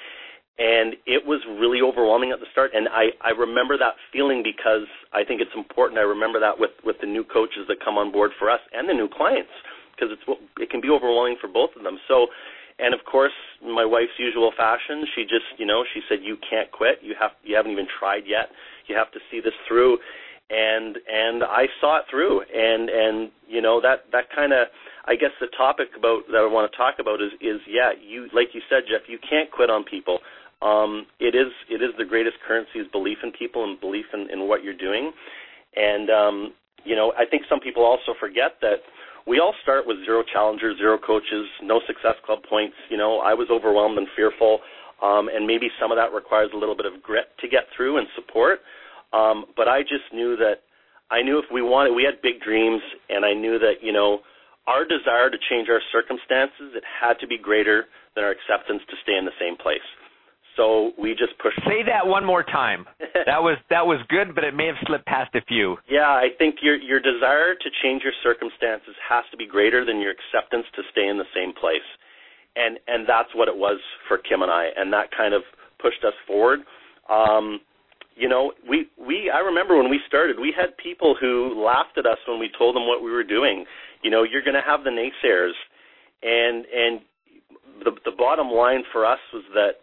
and 0.59 0.99
it 1.07 1.23
was 1.25 1.39
really 1.47 1.79
overwhelming 1.79 2.33
at 2.33 2.41
the 2.41 2.51
start 2.51 2.73
and 2.75 2.89
I 2.89 3.15
I 3.21 3.31
remember 3.31 3.79
that 3.79 3.95
feeling 4.13 4.43
because 4.43 4.89
I 5.13 5.25
think 5.25 5.41
it's 5.41 5.55
important. 5.55 5.99
I 5.99 6.07
remember 6.09 6.41
that 6.41 6.59
with 6.59 6.73
with 6.85 6.97
the 7.01 7.07
new 7.07 7.25
coaches 7.25 7.69
that 7.69 7.85
come 7.85 7.99
on 7.99 8.11
board 8.11 8.33
for 8.39 8.51
us 8.51 8.61
and 8.73 8.89
the 8.89 8.95
new 8.95 9.09
clients 9.09 9.53
because 9.95 10.11
it's 10.13 10.25
it 10.59 10.71
can 10.71 10.81
be 10.81 10.91
overwhelming 10.91 11.37
for 11.41 11.49
both 11.49 11.71
of 11.77 11.83
them. 11.83 11.99
So 12.09 12.29
and 12.79 12.95
of 12.95 13.01
course, 13.05 13.35
my 13.63 13.85
wife's 13.85 14.15
usual 14.19 14.53
fashion, 14.57 15.05
she 15.15 15.23
just, 15.23 15.59
you 15.59 15.67
know, 15.67 15.85
she 15.93 16.01
said, 16.09 16.23
"You 16.23 16.37
can't 16.49 16.71
quit. 16.71 17.01
You 17.03 17.15
have, 17.19 17.33
you 17.43 17.57
haven't 17.57 17.73
even 17.73 17.89
tried 17.99 18.23
yet. 18.27 18.51
You 18.87 18.95
have 18.95 19.11
to 19.13 19.21
see 19.31 19.41
this 19.41 19.55
through." 19.67 19.99
And 20.49 20.97
and 21.11 21.43
I 21.43 21.67
saw 21.81 21.99
it 21.99 22.05
through, 22.09 22.43
and 22.43 22.89
and 22.89 23.31
you 23.49 23.61
know 23.61 23.81
that 23.81 24.07
that 24.13 24.31
kind 24.35 24.53
of, 24.53 24.69
I 25.09 25.17
guess 25.17 25.33
the 25.41 25.49
topic 25.57 25.89
about 25.97 26.29
that 26.29 26.45
I 26.45 26.47
want 26.47 26.71
to 26.71 26.77
talk 26.77 27.01
about 27.01 27.25
is 27.25 27.33
is 27.41 27.65
yeah, 27.65 27.97
you 27.97 28.29
like 28.37 28.53
you 28.53 28.61
said, 28.69 28.85
Jeff, 28.85 29.09
you 29.09 29.19
can't 29.25 29.51
quit 29.51 29.71
on 29.71 29.83
people. 29.89 30.21
Um, 30.61 31.07
it 31.19 31.35
is 31.35 31.49
it 31.73 31.81
is 31.81 31.97
the 31.97 32.05
greatest 32.05 32.37
currency 32.47 32.79
is 32.79 32.87
belief 32.93 33.19
in 33.25 33.33
people 33.33 33.65
and 33.65 33.81
belief 33.81 34.05
in, 34.13 34.29
in 34.31 34.47
what 34.47 34.63
you're 34.63 34.77
doing, 34.77 35.13
and 35.77 36.11
um, 36.11 36.37
you 36.85 36.95
know 36.95 37.17
I 37.17 37.25
think 37.25 37.49
some 37.49 37.59
people 37.59 37.85
also 37.89 38.13
forget 38.21 38.61
that 38.61 38.85
we 39.27 39.41
all 39.41 39.55
start 39.63 39.87
with 39.87 40.05
zero 40.05 40.23
challengers, 40.31 40.77
zero 40.77 40.99
coaches, 41.01 41.49
no 41.63 41.81
success 41.87 42.17
club 42.25 42.41
points. 42.49 42.77
You 42.91 42.97
know, 42.97 43.21
I 43.21 43.33
was 43.33 43.49
overwhelmed 43.51 43.97
and 43.97 44.09
fearful, 44.17 44.61
um, 45.01 45.29
and 45.33 45.47
maybe 45.47 45.69
some 45.81 45.93
of 45.93 45.97
that 45.97 46.13
requires 46.13 46.51
a 46.53 46.57
little 46.57 46.77
bit 46.77 46.87
of 46.87 47.03
grit 47.03 47.33
to 47.41 47.49
get 47.49 47.65
through 47.77 47.99
and 47.99 48.07
support. 48.17 48.61
Um, 49.13 49.47
but 49.57 49.69
I 49.69 49.83
just 49.83 50.05
knew 50.13 50.37
that 50.37 50.69
I 51.11 51.23
knew 51.23 51.39
if 51.39 51.47
we 51.53 51.63
wanted, 51.63 51.95
we 51.97 52.05
had 52.05 52.21
big 52.21 52.41
dreams, 52.41 52.83
and 53.09 53.25
I 53.25 53.33
knew 53.33 53.59
that 53.59 53.81
you 53.81 53.93
know 53.93 54.21
our 54.69 54.85
desire 54.85 55.33
to 55.33 55.39
change 55.49 55.73
our 55.73 55.81
circumstances 55.91 56.77
it 56.77 56.85
had 56.85 57.17
to 57.25 57.27
be 57.27 57.41
greater 57.41 57.89
than 58.15 58.23
our 58.25 58.31
acceptance 58.31 58.85
to 58.93 58.97
stay 59.03 59.17
in 59.17 59.25
the 59.25 59.35
same 59.41 59.57
place. 59.57 59.85
So 60.59 60.91
we 60.99 61.15
just 61.15 61.39
pushed. 61.39 61.57
Say 61.65 61.87
that 61.87 62.05
one 62.05 62.27
more 62.27 62.43
time. 62.43 62.85
that 63.01 63.41
was 63.41 63.57
that 63.71 63.87
was 63.87 64.03
good, 64.11 64.35
but 64.35 64.43
it 64.43 64.55
may 64.55 64.67
have 64.67 64.77
slipped 64.87 65.07
past 65.07 65.33
a 65.39 65.41
few. 65.47 65.79
Yeah, 65.89 66.11
I 66.11 66.35
think 66.37 66.57
your 66.61 66.75
your 66.75 66.99
desire 66.99 67.55
to 67.55 67.69
change 67.81 68.03
your 68.03 68.13
circumstances 68.27 68.99
has 69.09 69.23
to 69.31 69.37
be 69.39 69.47
greater 69.47 69.87
than 69.87 70.03
your 70.03 70.11
acceptance 70.11 70.67
to 70.75 70.83
stay 70.91 71.07
in 71.07 71.17
the 71.17 71.31
same 71.31 71.55
place, 71.55 71.87
and 72.59 72.77
and 72.91 73.07
that's 73.07 73.31
what 73.39 73.47
it 73.47 73.57
was 73.57 73.79
for 74.11 74.19
Kim 74.19 74.43
and 74.43 74.51
I, 74.51 74.75
and 74.75 74.93
that 74.93 75.15
kind 75.17 75.33
of 75.33 75.43
pushed 75.79 76.03
us 76.03 76.15
forward. 76.27 76.67
Um, 77.09 77.63
you 78.19 78.29
know, 78.29 78.53
we 78.69 78.89
we 78.99 79.31
I 79.33 79.39
remember 79.39 79.77
when 79.77 79.89
we 79.89 80.01
started, 80.07 80.39
we 80.41 80.53
had 80.57 80.77
people 80.77 81.15
who 81.19 81.55
laughed 81.65 81.97
at 81.97 82.07
us 82.07 82.19
when 82.27 82.41
we 82.41 82.51
told 82.59 82.75
them 82.75 82.87
what 82.87 83.03
we 83.03 83.11
were 83.11 83.25
doing. 83.25 83.65
You 84.03 84.11
know, 84.11 84.25
you're 84.25 84.43
going 84.43 84.59
to 84.59 84.67
have 84.67 84.83
the 84.83 84.91
naysayers, 84.91 85.55
and 86.23 86.67
and 86.67 87.01
the 87.85 87.93
the 88.05 88.17
bottom 88.17 88.49
line 88.49 88.83
for 88.93 89.07
us 89.07 89.21
was 89.33 89.45
that 89.55 89.79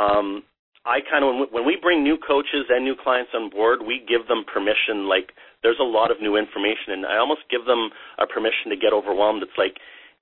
um, 0.00 0.42
I 0.86 1.00
kind 1.04 1.24
of 1.24 1.34
when 1.34 1.40
we, 1.40 1.46
when 1.50 1.66
we 1.66 1.76
bring 1.76 2.02
new 2.02 2.16
coaches 2.16 2.70
and 2.70 2.84
new 2.84 2.96
clients 2.96 3.32
on 3.34 3.50
board, 3.50 3.80
we 3.84 4.00
give 4.08 4.26
them 4.28 4.44
permission. 4.48 5.08
Like 5.08 5.36
there's 5.62 5.80
a 5.80 5.84
lot 5.84 6.10
of 6.10 6.22
new 6.22 6.36
information, 6.36 6.96
and 6.96 7.04
I 7.04 7.18
almost 7.18 7.42
give 7.50 7.66
them 7.66 7.90
a 8.18 8.26
permission 8.26 8.70
to 8.70 8.76
get 8.76 8.94
overwhelmed. 8.94 9.42
It's 9.42 9.58
like, 9.58 9.76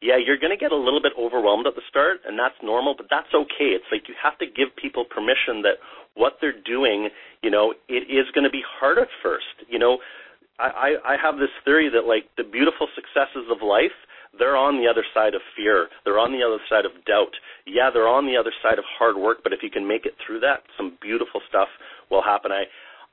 yeah, 0.05 0.21
you're 0.21 0.37
going 0.37 0.53
to 0.53 0.61
get 0.61 0.69
a 0.69 0.77
little 0.77 1.01
bit 1.01 1.17
overwhelmed 1.17 1.67
at 1.67 1.75
the 1.75 1.87
start, 1.89 2.21
and 2.29 2.37
that's 2.37 2.61
normal, 2.61 2.93
but 2.93 3.09
that's 3.09 3.33
okay. 3.33 3.73
It's 3.73 3.89
like 3.89 4.05
you 4.05 4.15
have 4.21 4.37
to 4.37 4.47
give 4.47 4.69
people 4.77 5.09
permission 5.09 5.65
that 5.65 5.81
what 6.13 6.37
they're 6.45 6.61
doing, 6.61 7.09
you 7.41 7.49
know, 7.49 7.73
it 7.89 8.05
is 8.13 8.29
going 8.37 8.45
to 8.45 8.53
be 8.53 8.61
hard 8.61 9.01
at 9.01 9.09
first. 9.25 9.65
You 9.65 9.81
know, 9.81 9.99
I, 10.61 10.93
I, 11.01 11.15
I 11.15 11.17
have 11.17 11.41
this 11.41 11.51
theory 11.65 11.89
that 11.89 12.05
like 12.05 12.29
the 12.37 12.45
beautiful 12.45 12.87
successes 12.93 13.49
of 13.49 13.65
life 13.65 13.97
they're 14.39 14.57
on 14.57 14.83
the 14.83 14.91
other 14.91 15.05
side 15.15 15.35
of 15.35 15.43
fear. 15.57 15.89
They're 16.05 16.19
on 16.19 16.33
the 16.33 16.43
other 16.43 16.59
side 16.69 16.85
of 16.85 16.93
doubt. 17.07 17.31
Yeah, 17.67 17.91
they're 17.93 18.11
on 18.11 18.27
the 18.27 18.37
other 18.37 18.53
side 18.63 18.79
of 18.79 18.85
hard 18.99 19.17
work, 19.17 19.39
but 19.43 19.53
if 19.53 19.63
you 19.63 19.71
can 19.71 19.87
make 19.87 20.07
it 20.07 20.15
through 20.19 20.41
that, 20.41 20.67
some 20.77 20.99
beautiful 21.01 21.41
stuff 21.49 21.69
will 22.11 22.23
happen. 22.23 22.51
I 22.51 22.65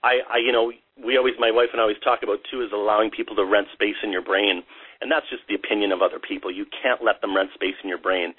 I, 0.03 0.25
I 0.25 0.37
you 0.37 0.51
know, 0.51 0.73
we 0.97 1.17
always 1.17 1.35
my 1.37 1.51
wife 1.51 1.69
and 1.71 1.79
I 1.79 1.85
always 1.85 2.01
talk 2.03 2.21
about 2.23 2.39
too 2.49 2.61
is 2.61 2.73
allowing 2.73 3.11
people 3.11 3.35
to 3.35 3.45
rent 3.45 3.67
space 3.73 3.97
in 4.03 4.11
your 4.11 4.23
brain. 4.23 4.63
And 5.01 5.11
that's 5.11 5.27
just 5.29 5.43
the 5.49 5.55
opinion 5.55 5.91
of 5.91 6.01
other 6.01 6.19
people. 6.19 6.53
You 6.53 6.65
can't 6.69 7.03
let 7.03 7.21
them 7.21 7.35
rent 7.35 7.49
space 7.53 7.75
in 7.83 7.89
your 7.89 7.97
brain. 7.97 8.33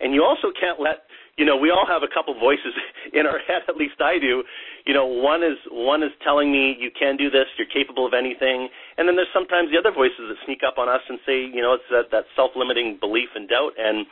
And 0.00 0.12
you 0.12 0.24
also 0.24 0.52
can't 0.52 0.80
let 0.80 1.08
you 1.36 1.44
know, 1.44 1.56
we 1.56 1.68
all 1.68 1.84
have 1.84 2.00
a 2.00 2.08
couple 2.08 2.32
voices 2.40 2.72
in 3.12 3.28
our 3.28 3.38
head, 3.44 3.68
at 3.68 3.76
least 3.76 4.00
I 4.00 4.16
do. 4.18 4.42
You 4.88 4.94
know, 4.96 5.04
one 5.04 5.44
is 5.44 5.60
one 5.68 6.02
is 6.02 6.12
telling 6.24 6.50
me 6.50 6.76
you 6.80 6.90
can 6.90 7.16
do 7.16 7.28
this, 7.28 7.44
you're 7.60 7.68
capable 7.68 8.08
of 8.08 8.16
anything, 8.16 8.68
and 8.96 9.04
then 9.04 9.16
there's 9.16 9.32
sometimes 9.36 9.68
the 9.68 9.76
other 9.76 9.92
voices 9.92 10.32
that 10.32 10.40
sneak 10.44 10.64
up 10.66 10.80
on 10.80 10.88
us 10.88 11.04
and 11.08 11.20
say, 11.28 11.44
you 11.44 11.60
know, 11.60 11.76
it's 11.76 11.88
that 11.92 12.08
that 12.12 12.24
self-limiting 12.34 12.96
belief 13.00 13.28
and 13.36 13.48
doubt 13.48 13.76
and 13.76 14.08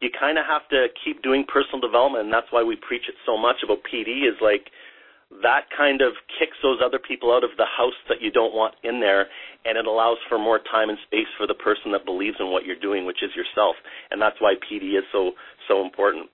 you 0.00 0.10
kind 0.14 0.38
of 0.38 0.46
have 0.46 0.62
to 0.70 0.86
keep 1.02 1.22
doing 1.22 1.42
personal 1.48 1.80
development 1.80 2.24
and 2.28 2.32
that's 2.32 2.46
why 2.50 2.62
we 2.62 2.76
preach 2.76 3.08
it 3.08 3.16
so 3.26 3.36
much 3.36 3.64
about 3.64 3.82
PD 3.82 4.28
is 4.28 4.38
like 4.40 4.70
that 5.30 5.68
kind 5.76 6.00
of 6.00 6.16
kicks 6.40 6.56
those 6.62 6.80
other 6.80 6.98
people 6.98 7.32
out 7.32 7.44
of 7.44 7.52
the 7.60 7.68
house 7.68 7.96
that 8.08 8.24
you 8.24 8.32
don't 8.32 8.54
want 8.56 8.74
in 8.82 9.00
there 9.00 9.28
and 9.64 9.76
it 9.76 9.84
allows 9.84 10.16
for 10.28 10.38
more 10.38 10.58
time 10.72 10.88
and 10.88 10.98
space 11.04 11.28
for 11.36 11.46
the 11.46 11.54
person 11.54 11.92
that 11.92 12.08
believes 12.08 12.36
in 12.40 12.48
what 12.48 12.64
you're 12.64 12.80
doing 12.80 13.04
which 13.04 13.22
is 13.22 13.30
yourself. 13.36 13.76
And 14.10 14.20
that's 14.20 14.40
why 14.40 14.54
PD 14.56 14.96
is 14.96 15.04
so 15.12 15.32
so 15.68 15.84
important. 15.84 16.32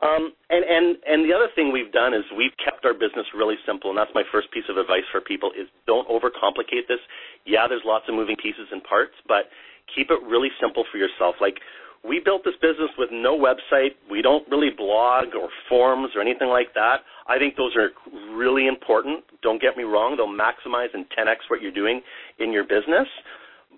Um, 0.00 0.32
and 0.48 0.64
and 0.64 0.96
and 1.04 1.28
the 1.28 1.36
other 1.36 1.52
thing 1.52 1.72
we've 1.72 1.92
done 1.92 2.16
is 2.16 2.24
we've 2.32 2.56
kept 2.56 2.88
our 2.88 2.96
business 2.96 3.28
really 3.36 3.60
simple 3.68 3.92
and 3.92 3.98
that's 4.00 4.16
my 4.16 4.24
first 4.32 4.50
piece 4.50 4.66
of 4.72 4.80
advice 4.80 5.04
for 5.12 5.20
people 5.20 5.52
is 5.52 5.68
don't 5.86 6.08
overcomplicate 6.08 6.88
this. 6.88 7.04
Yeah 7.44 7.68
there's 7.68 7.84
lots 7.84 8.08
of 8.08 8.16
moving 8.16 8.36
pieces 8.40 8.64
and 8.72 8.80
parts 8.82 9.14
but 9.28 9.52
keep 9.92 10.08
it 10.08 10.24
really 10.24 10.48
simple 10.56 10.88
for 10.88 10.96
yourself. 10.96 11.36
Like 11.36 11.60
we 12.06 12.20
built 12.22 12.44
this 12.44 12.54
business 12.60 12.90
with 12.98 13.08
no 13.10 13.36
website. 13.36 13.96
We 14.10 14.20
don't 14.20 14.46
really 14.50 14.68
blog 14.76 15.34
or 15.34 15.48
forums 15.68 16.10
or 16.14 16.20
anything 16.20 16.48
like 16.48 16.74
that. 16.74 16.98
I 17.26 17.38
think 17.38 17.56
those 17.56 17.74
are 17.76 17.90
really 18.36 18.68
important. 18.68 19.24
Don't 19.42 19.60
get 19.60 19.76
me 19.76 19.84
wrong, 19.84 20.16
they'll 20.16 20.28
maximize 20.28 20.92
and 20.92 21.06
10x 21.16 21.48
what 21.48 21.62
you're 21.62 21.72
doing 21.72 22.02
in 22.38 22.52
your 22.52 22.64
business. 22.64 23.08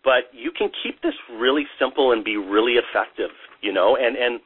But 0.02 0.26
you 0.32 0.50
can 0.50 0.70
keep 0.82 1.00
this 1.02 1.14
really 1.38 1.64
simple 1.78 2.12
and 2.12 2.24
be 2.24 2.36
really 2.36 2.74
effective, 2.74 3.30
you 3.62 3.72
know. 3.72 3.96
And 3.96 4.16
and 4.16 4.40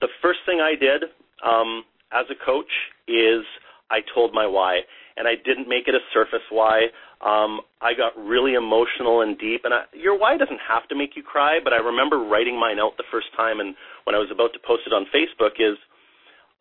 the 0.00 0.08
first 0.20 0.40
thing 0.46 0.60
I 0.60 0.74
did 0.78 1.04
um, 1.44 1.84
as 2.12 2.26
a 2.30 2.44
coach 2.44 2.70
is 3.08 3.44
I 3.90 4.00
told 4.14 4.32
my 4.32 4.46
why, 4.46 4.80
and 5.16 5.28
I 5.28 5.34
didn't 5.44 5.68
make 5.68 5.88
it 5.88 5.94
a 5.94 6.04
surface 6.12 6.44
why. 6.50 6.86
Um, 7.22 7.62
I 7.80 7.94
got 7.94 8.18
really 8.18 8.54
emotional 8.54 9.22
and 9.22 9.38
deep, 9.38 9.62
and 9.64 9.72
I, 9.72 9.86
your 9.94 10.18
why 10.18 10.36
doesn't 10.36 10.58
have 10.58 10.88
to 10.90 10.98
make 10.98 11.14
you 11.14 11.22
cry, 11.22 11.62
but 11.62 11.72
I 11.72 11.78
remember 11.78 12.18
writing 12.18 12.58
mine 12.58 12.82
out 12.82 12.98
the 12.98 13.06
first 13.14 13.30
time, 13.36 13.60
and 13.60 13.78
when 14.04 14.14
I 14.14 14.18
was 14.18 14.30
about 14.34 14.52
to 14.54 14.60
post 14.66 14.82
it 14.86 14.92
on 14.92 15.06
Facebook, 15.14 15.62
is 15.62 15.78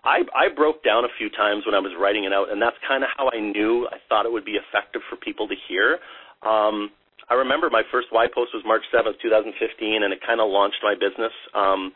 I, 0.06 0.22
I 0.38 0.54
broke 0.54 0.84
down 0.86 1.06
a 1.06 1.14
few 1.18 1.30
times 1.34 1.66
when 1.66 1.74
I 1.74 1.82
was 1.82 1.94
writing 1.98 2.26
it 2.26 2.34
out, 2.34 2.54
and 2.54 2.62
that's 2.62 2.78
kind 2.86 3.02
of 3.02 3.10
how 3.18 3.30
I 3.34 3.42
knew 3.42 3.90
I 3.90 3.98
thought 4.10 4.26
it 4.26 4.32
would 4.32 4.46
be 4.46 4.58
effective 4.58 5.02
for 5.10 5.18
people 5.18 5.48
to 5.50 5.58
hear. 5.68 5.98
Um, 6.46 6.94
I 7.30 7.36
remember 7.36 7.70
my 7.70 7.84
first 7.90 8.10
why 8.12 8.28
post 8.30 8.54
was 8.54 8.62
March 8.66 8.86
7th, 8.94 9.18
2015, 9.22 9.58
and 10.04 10.14
it 10.14 10.20
kind 10.26 10.42
of 10.42 10.50
launched 10.50 10.82
my 10.86 10.94
business. 10.94 11.34
Um, 11.54 11.94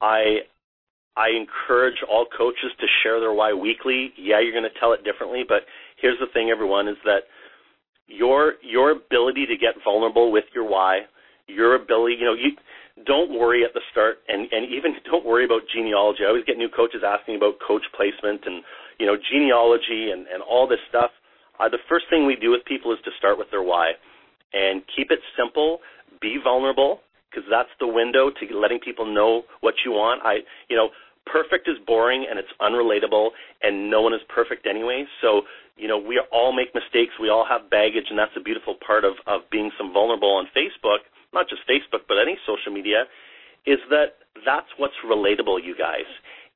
I 0.00 0.44
I 1.18 1.34
encourage 1.34 1.98
all 2.08 2.26
coaches 2.30 2.70
to 2.78 2.86
share 3.02 3.18
their 3.18 3.32
why 3.32 3.52
weekly. 3.52 4.14
Yeah, 4.16 4.38
you're 4.38 4.54
going 4.54 4.68
to 4.68 4.78
tell 4.78 4.92
it 4.92 5.02
differently, 5.02 5.42
but 5.42 5.66
here's 6.00 6.18
the 6.20 6.30
thing, 6.32 6.50
everyone, 6.50 6.86
is 6.86 6.96
that 7.04 7.26
your 8.08 8.54
your 8.62 8.90
ability 8.90 9.46
to 9.46 9.56
get 9.56 9.74
vulnerable 9.84 10.32
with 10.32 10.44
your 10.54 10.64
why, 10.68 11.02
your 11.46 11.76
ability, 11.76 12.16
you 12.18 12.24
know, 12.24 12.34
you 12.34 12.56
don't 13.06 13.38
worry 13.38 13.64
at 13.64 13.72
the 13.74 13.80
start 13.92 14.18
and 14.26 14.50
and 14.50 14.66
even 14.72 14.96
don't 15.04 15.24
worry 15.24 15.44
about 15.44 15.62
genealogy. 15.72 16.24
I 16.24 16.28
always 16.28 16.44
get 16.44 16.56
new 16.56 16.68
coaches 16.68 17.02
asking 17.06 17.36
about 17.36 17.60
coach 17.60 17.84
placement 17.94 18.42
and 18.46 18.64
you 18.98 19.06
know 19.06 19.16
genealogy 19.16 20.10
and 20.10 20.26
and 20.26 20.42
all 20.42 20.66
this 20.66 20.82
stuff. 20.88 21.10
Uh, 21.60 21.68
the 21.68 21.78
first 21.88 22.06
thing 22.08 22.26
we 22.26 22.36
do 22.36 22.50
with 22.50 22.64
people 22.64 22.92
is 22.92 22.98
to 23.04 23.10
start 23.18 23.38
with 23.38 23.50
their 23.50 23.62
why 23.62 23.92
and 24.54 24.82
keep 24.94 25.10
it 25.10 25.18
simple, 25.36 25.80
be 26.22 26.38
vulnerable 26.42 27.00
because 27.28 27.44
that's 27.50 27.68
the 27.80 27.86
window 27.86 28.30
to 28.30 28.42
letting 28.56 28.78
people 28.80 29.04
know 29.04 29.42
what 29.60 29.74
you 29.84 29.92
want. 29.92 30.22
I 30.24 30.40
you 30.68 30.76
know 30.76 30.90
perfect 31.30 31.68
is 31.68 31.76
boring 31.86 32.26
and 32.28 32.38
it's 32.38 32.48
unrelatable 32.60 33.30
and 33.62 33.90
no 33.90 34.02
one 34.02 34.14
is 34.14 34.20
perfect 34.28 34.66
anyway. 34.66 35.04
So, 35.20 35.42
you 35.78 35.88
know, 35.88 35.98
we 35.98 36.20
all 36.32 36.52
make 36.52 36.74
mistakes. 36.74 37.14
We 37.20 37.30
all 37.30 37.46
have 37.48 37.70
baggage 37.70 38.10
and 38.10 38.18
that's 38.18 38.34
a 38.36 38.42
beautiful 38.42 38.76
part 38.84 39.04
of, 39.04 39.14
of 39.26 39.42
being 39.50 39.70
some 39.78 39.92
vulnerable 39.92 40.34
on 40.34 40.46
Facebook, 40.56 41.06
not 41.32 41.48
just 41.48 41.62
Facebook, 41.70 42.04
but 42.08 42.18
any 42.18 42.36
social 42.46 42.72
media, 42.72 43.04
is 43.66 43.78
that 43.90 44.18
that's 44.44 44.68
what's 44.76 44.98
relatable, 45.06 45.62
you 45.62 45.74
guys. 45.78 46.08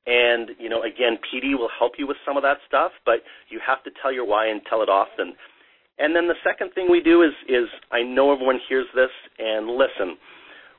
And, 0.06 0.50
you 0.58 0.68
know, 0.68 0.82
again, 0.82 1.18
PD 1.22 1.54
will 1.56 1.70
help 1.78 1.92
you 1.96 2.06
with 2.06 2.16
some 2.26 2.37
of 2.37 2.42
that 2.42 2.58
stuff, 2.66 2.90
but 3.06 3.22
you 3.48 3.61
have 3.64 3.82
to 3.85 3.90
tell 4.02 4.12
your 4.12 4.26
why 4.26 4.48
and 4.48 4.61
tell 4.68 4.82
it 4.82 4.88
often. 4.88 5.35
And 5.98 6.16
then 6.16 6.26
the 6.26 6.40
second 6.42 6.74
thing 6.74 6.90
we 6.90 7.00
do 7.00 7.22
is, 7.22 7.32
is 7.48 7.70
I 7.92 8.02
know 8.02 8.32
everyone 8.32 8.58
hears 8.68 8.87
this, 8.94 9.12
and 9.38 9.68
listen, 9.78 10.18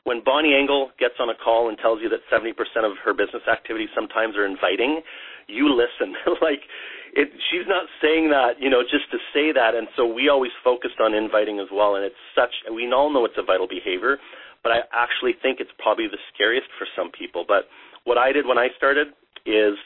when 0.04 0.22
Bonnie 0.26 0.54
Engel 0.54 0.92
gets 1.00 1.16
on 1.20 1.30
a 1.30 1.36
call 1.36 1.70
and 1.70 1.78
tells 1.78 2.02
you 2.02 2.10
that 2.10 2.20
70% 2.28 2.52
of 2.84 2.98
her 3.06 3.14
business 3.14 3.44
activities 3.50 3.88
sometimes 3.96 4.36
are 4.36 4.46
inviting, 4.46 5.02
you 5.48 5.72
listen. 5.72 6.16
like 6.42 6.68
it 7.14 7.30
she's 7.50 7.68
not 7.70 7.86
saying 8.02 8.30
that, 8.30 8.58
you 8.60 8.70
know, 8.70 8.82
just 8.82 9.10
to 9.12 9.18
say 9.34 9.54
that 9.54 9.76
and 9.76 9.88
so 9.96 10.06
we 10.06 10.30
always 10.30 10.52
focused 10.64 11.00
on 11.00 11.14
inviting 11.14 11.60
as 11.60 11.70
well 11.72 11.96
and 11.96 12.04
it's 12.04 12.20
such 12.34 12.52
we 12.74 12.90
all 12.92 13.14
know 13.14 13.26
it's 13.26 13.38
a 13.38 13.46
vital 13.46 13.68
behavior, 13.68 14.18
but 14.62 14.72
I 14.72 14.82
actually 14.94 15.34
think 15.42 15.60
it's 15.62 15.74
probably 15.78 16.08
the 16.08 16.22
scariest 16.34 16.68
for 16.78 16.88
some 16.98 17.12
people. 17.12 17.46
But 17.48 17.70
what 18.04 18.18
I 18.18 18.32
did 18.32 18.46
when 18.46 18.58
I 18.58 18.70
started 18.78 19.14
is 19.46 19.78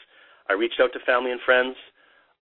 I 0.48 0.54
reached 0.54 0.80
out 0.80 0.92
to 0.96 1.00
family 1.04 1.30
and 1.30 1.40
friends. 1.44 1.76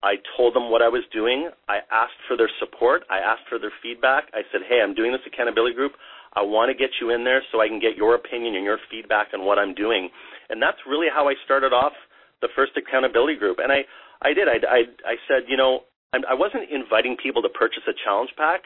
I 0.04 0.21
told 0.38 0.54
them 0.54 0.69
what 0.69 0.86
I 0.86 0.89
was 0.89 1.02
doing. 1.10 1.50
I 1.67 1.82
asked 1.89 2.21
for 2.28 2.38
their 2.38 2.52
support. 2.62 3.02
I 3.10 3.17
asked 3.17 3.50
for 3.50 3.58
their 3.58 3.74
feedback. 3.82 4.30
I 4.38 4.45
said, 4.52 4.62
"Hey, 4.69 4.78
I'm 4.84 4.93
doing 4.93 5.12
this 5.12 5.26
accountability 5.26 5.74
group. 5.74 5.98
I 6.36 6.43
want 6.43 6.67
to 6.69 6.76
get 6.76 6.91
you 7.00 7.15
in 7.15 7.24
there 7.24 7.41
so 7.52 7.63
I 7.63 7.67
can 7.67 7.80
get 7.80 7.95
your 7.95 8.13
opinion 8.13 8.56
and 8.56 8.63
your 8.63 8.78
feedback 8.91 9.32
on 9.34 9.48
what 9.48 9.58
I'm 9.58 9.74
doing. 9.74 10.12
And 10.50 10.62
that's 10.62 10.78
really 10.86 11.08
how 11.08 11.30
I 11.32 11.34
started 11.48 11.71
off 11.71 11.93
the 12.41 12.52
first 12.56 12.76
accountability 12.76 13.39
group. 13.39 13.58
And 13.63 13.71
I, 13.71 13.88
I 14.26 14.34
did. 14.34 14.50
I, 14.50 14.58
I, 14.66 14.80
I 15.06 15.16
said, 15.30 15.46
you 15.46 15.56
know, 15.56 15.86
I 16.14 16.34
I 16.34 16.34
wasn't 16.34 16.66
inviting 16.74 17.14
people 17.22 17.46
to 17.46 17.50
purchase 17.54 17.86
a 17.86 17.94
challenge 17.94 18.34
pack. 18.34 18.66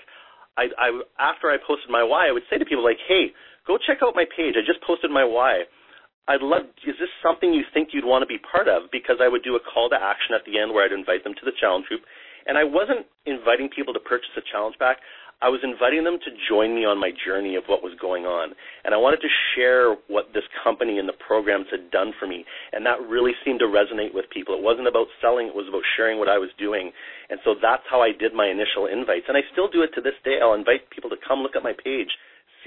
I, 0.56 0.72
I, 0.76 0.88
after 1.20 1.48
I 1.52 1.58
posted 1.60 1.92
my 1.92 2.04
why, 2.04 2.28
I 2.28 2.32
would 2.32 2.44
say 2.50 2.58
to 2.60 2.66
people 2.68 2.84
like, 2.84 3.00
hey, 3.08 3.32
go 3.68 3.78
check 3.80 4.00
out 4.04 4.16
my 4.16 4.26
page. 4.28 4.56
I 4.60 4.64
just 4.64 4.84
posted 4.84 5.12
my 5.12 5.24
why. 5.24 5.64
I'd 6.28 6.44
love, 6.44 6.68
is 6.86 7.00
this 7.00 7.10
something 7.24 7.54
you 7.54 7.64
think 7.74 7.90
you'd 7.92 8.06
want 8.06 8.22
to 8.22 8.30
be 8.30 8.38
part 8.38 8.68
of? 8.68 8.92
Because 8.92 9.18
I 9.18 9.28
would 9.28 9.42
do 9.42 9.56
a 9.56 9.64
call 9.64 9.90
to 9.90 9.98
action 9.98 10.36
at 10.36 10.46
the 10.46 10.60
end 10.60 10.72
where 10.76 10.86
I'd 10.86 10.94
invite 10.94 11.24
them 11.24 11.34
to 11.34 11.46
the 11.48 11.56
challenge 11.60 11.88
group. 11.88 12.04
And 12.46 12.58
I 12.58 12.64
wasn't 12.64 13.08
inviting 13.26 13.70
people 13.72 13.94
to 13.96 14.04
purchase 14.04 14.30
a 14.38 14.44
challenge 14.52 14.76
pack. 14.78 15.02
I 15.40 15.48
was 15.48 15.64
inviting 15.64 16.04
them 16.04 16.20
to 16.20 16.32
join 16.52 16.76
me 16.76 16.84
on 16.84 17.00
my 17.00 17.16
journey 17.16 17.56
of 17.56 17.64
what 17.72 17.80
was 17.80 17.96
going 17.96 18.28
on. 18.28 18.52
And 18.84 18.92
I 18.92 19.00
wanted 19.00 19.24
to 19.24 19.32
share 19.56 19.96
what 20.12 20.36
this 20.36 20.44
company 20.64 21.00
and 21.00 21.08
the 21.08 21.16
programs 21.16 21.72
had 21.72 21.88
done 21.96 22.12
for 22.20 22.28
me. 22.28 22.44
And 22.76 22.84
that 22.84 23.00
really 23.08 23.32
seemed 23.48 23.64
to 23.64 23.72
resonate 23.72 24.12
with 24.12 24.28
people. 24.36 24.52
It 24.60 24.64
wasn't 24.64 24.92
about 24.92 25.08
selling, 25.24 25.48
it 25.48 25.56
was 25.56 25.72
about 25.72 25.88
sharing 25.96 26.20
what 26.20 26.28
I 26.28 26.36
was 26.36 26.52
doing. 26.60 26.92
And 27.32 27.40
so 27.48 27.56
that's 27.56 27.88
how 27.88 28.04
I 28.04 28.12
did 28.12 28.36
my 28.36 28.52
initial 28.52 28.92
invites. 28.92 29.32
And 29.32 29.40
I 29.40 29.48
still 29.56 29.72
do 29.72 29.80
it 29.80 29.96
to 29.96 30.04
this 30.04 30.20
day. 30.28 30.44
I'll 30.44 30.60
invite 30.60 30.92
people 30.92 31.10
to 31.10 31.20
come 31.24 31.40
look 31.40 31.56
at 31.56 31.64
my 31.64 31.72
page, 31.72 32.12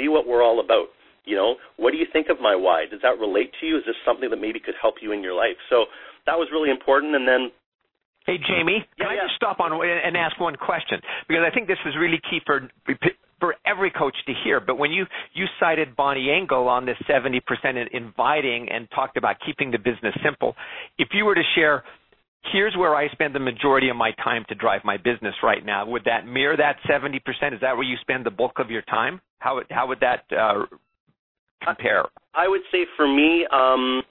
see 0.01 0.09
what 0.09 0.25
we're 0.25 0.43
all 0.43 0.57
about. 0.57 0.89
You 1.29 1.37
know, 1.37 1.61
what 1.77 1.93
do 1.93 2.01
you 2.01 2.09
think 2.09 2.33
of 2.33 2.41
my 2.41 2.57
why? 2.57 2.89
Does 2.91 3.05
that 3.05 3.21
relate 3.21 3.53
to 3.61 3.67
you? 3.69 3.77
Is 3.77 3.85
this 3.87 4.01
something 4.01 4.33
that 4.33 4.41
maybe 4.41 4.59
could 4.59 4.75
help 4.81 4.97
you 5.05 5.13
in 5.13 5.23
your 5.23 5.37
life? 5.37 5.61
So 5.69 5.93
that 6.25 6.41
was 6.41 6.49
really 6.51 6.71
important. 6.71 7.15
And 7.15 7.29
then 7.29 7.53
Hey, 8.27 8.39
Jamie, 8.39 8.85
can 8.99 9.11
yeah, 9.11 9.23
I 9.23 9.27
just 9.27 9.37
stop 9.37 9.59
on 9.59 9.73
and 9.73 10.17
ask 10.17 10.39
one 10.39 10.55
question? 10.57 11.01
Because 11.27 11.43
I 11.47 11.53
think 11.53 11.67
this 11.67 11.79
is 11.87 11.95
really 11.99 12.21
key 12.31 12.41
for 12.47 12.69
for 13.41 13.57
every 13.67 13.91
coach 13.91 14.15
to 14.27 14.33
hear. 14.45 14.61
But 14.61 14.79
when 14.79 14.93
you 14.93 15.05
you 15.35 15.47
cited 15.59 15.97
Bonnie 15.97 16.31
Engel 16.31 16.69
on 16.69 16.87
this 16.87 16.97
70% 17.11 17.41
inviting 17.93 18.69
and 18.71 18.89
talked 18.95 19.17
about 19.17 19.37
keeping 19.45 19.73
the 19.73 19.79
business 19.79 20.15
simple, 20.25 20.55
if 20.99 21.09
you 21.13 21.25
were 21.25 21.35
to 21.35 21.43
share, 21.57 21.83
here's 22.53 22.77
where 22.77 22.95
I 22.95 23.09
spend 23.09 23.35
the 23.35 23.41
majority 23.41 23.89
of 23.89 23.97
my 23.97 24.13
time 24.23 24.45
to 24.49 24.55
drive 24.55 24.83
my 24.85 24.97
business 24.97 25.35
right 25.43 25.67
now. 25.67 25.85
Would 25.87 26.05
that 26.05 26.25
mirror 26.25 26.57
that 26.57 26.77
70%? 26.89 27.17
Is 27.53 27.61
that 27.61 27.75
where 27.75 27.83
you 27.83 27.97
spend 28.01 28.25
the 28.25 28.31
bulk 28.31 28.61
of 28.61 28.71
your 28.71 28.83
time? 28.83 29.21
How 29.41 29.61
how 29.71 29.89
would 29.89 29.99
that 30.01 30.23
uh, 30.31 30.67
compare? 31.65 32.05
I 32.35 32.47
would 32.47 32.63
say 32.71 32.87
for 32.97 33.09
me. 33.09 33.45
Um 33.51 34.05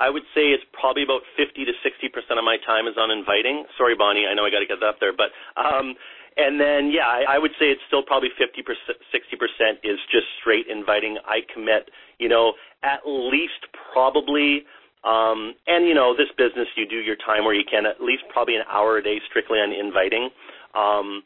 I 0.00 0.10
would 0.10 0.22
say 0.34 0.54
it's 0.54 0.64
probably 0.72 1.02
about 1.02 1.22
50 1.36 1.64
to 1.64 1.72
60 1.82 2.08
percent 2.08 2.38
of 2.38 2.44
my 2.44 2.56
time 2.64 2.86
is 2.86 2.94
on 2.96 3.10
inviting. 3.10 3.64
Sorry, 3.76 3.94
Bonnie, 3.94 4.26
I 4.30 4.34
know 4.34 4.46
I 4.46 4.50
got 4.50 4.60
to 4.60 4.66
get 4.70 4.80
that 4.80 4.86
up 4.86 5.00
there, 5.00 5.12
but 5.12 5.34
um, 5.58 5.94
and 6.38 6.60
then 6.60 6.90
yeah, 6.94 7.06
I, 7.06 7.36
I 7.36 7.38
would 7.38 7.52
say 7.58 7.70
it's 7.74 7.82
still 7.86 8.02
probably 8.02 8.30
50 8.38 8.62
percent, 8.62 8.98
60 9.10 9.36
percent 9.36 9.74
is 9.82 9.98
just 10.10 10.26
straight 10.40 10.66
inviting. 10.70 11.18
I 11.26 11.42
commit, 11.52 11.90
you 12.18 12.28
know, 12.28 12.54
at 12.82 13.02
least 13.06 13.66
probably. 13.92 14.64
Um, 15.04 15.54
and 15.66 15.86
you 15.86 15.94
know, 15.94 16.14
this 16.14 16.30
business, 16.36 16.66
you 16.76 16.86
do 16.86 16.98
your 16.98 17.16
time 17.16 17.44
where 17.44 17.54
you 17.54 17.64
can 17.64 17.86
at 17.86 18.02
least 18.02 18.24
probably 18.30 18.56
an 18.56 18.66
hour 18.70 18.98
a 18.98 19.02
day 19.02 19.20
strictly 19.28 19.58
on 19.58 19.72
inviting. 19.72 20.30
Um, 20.74 21.22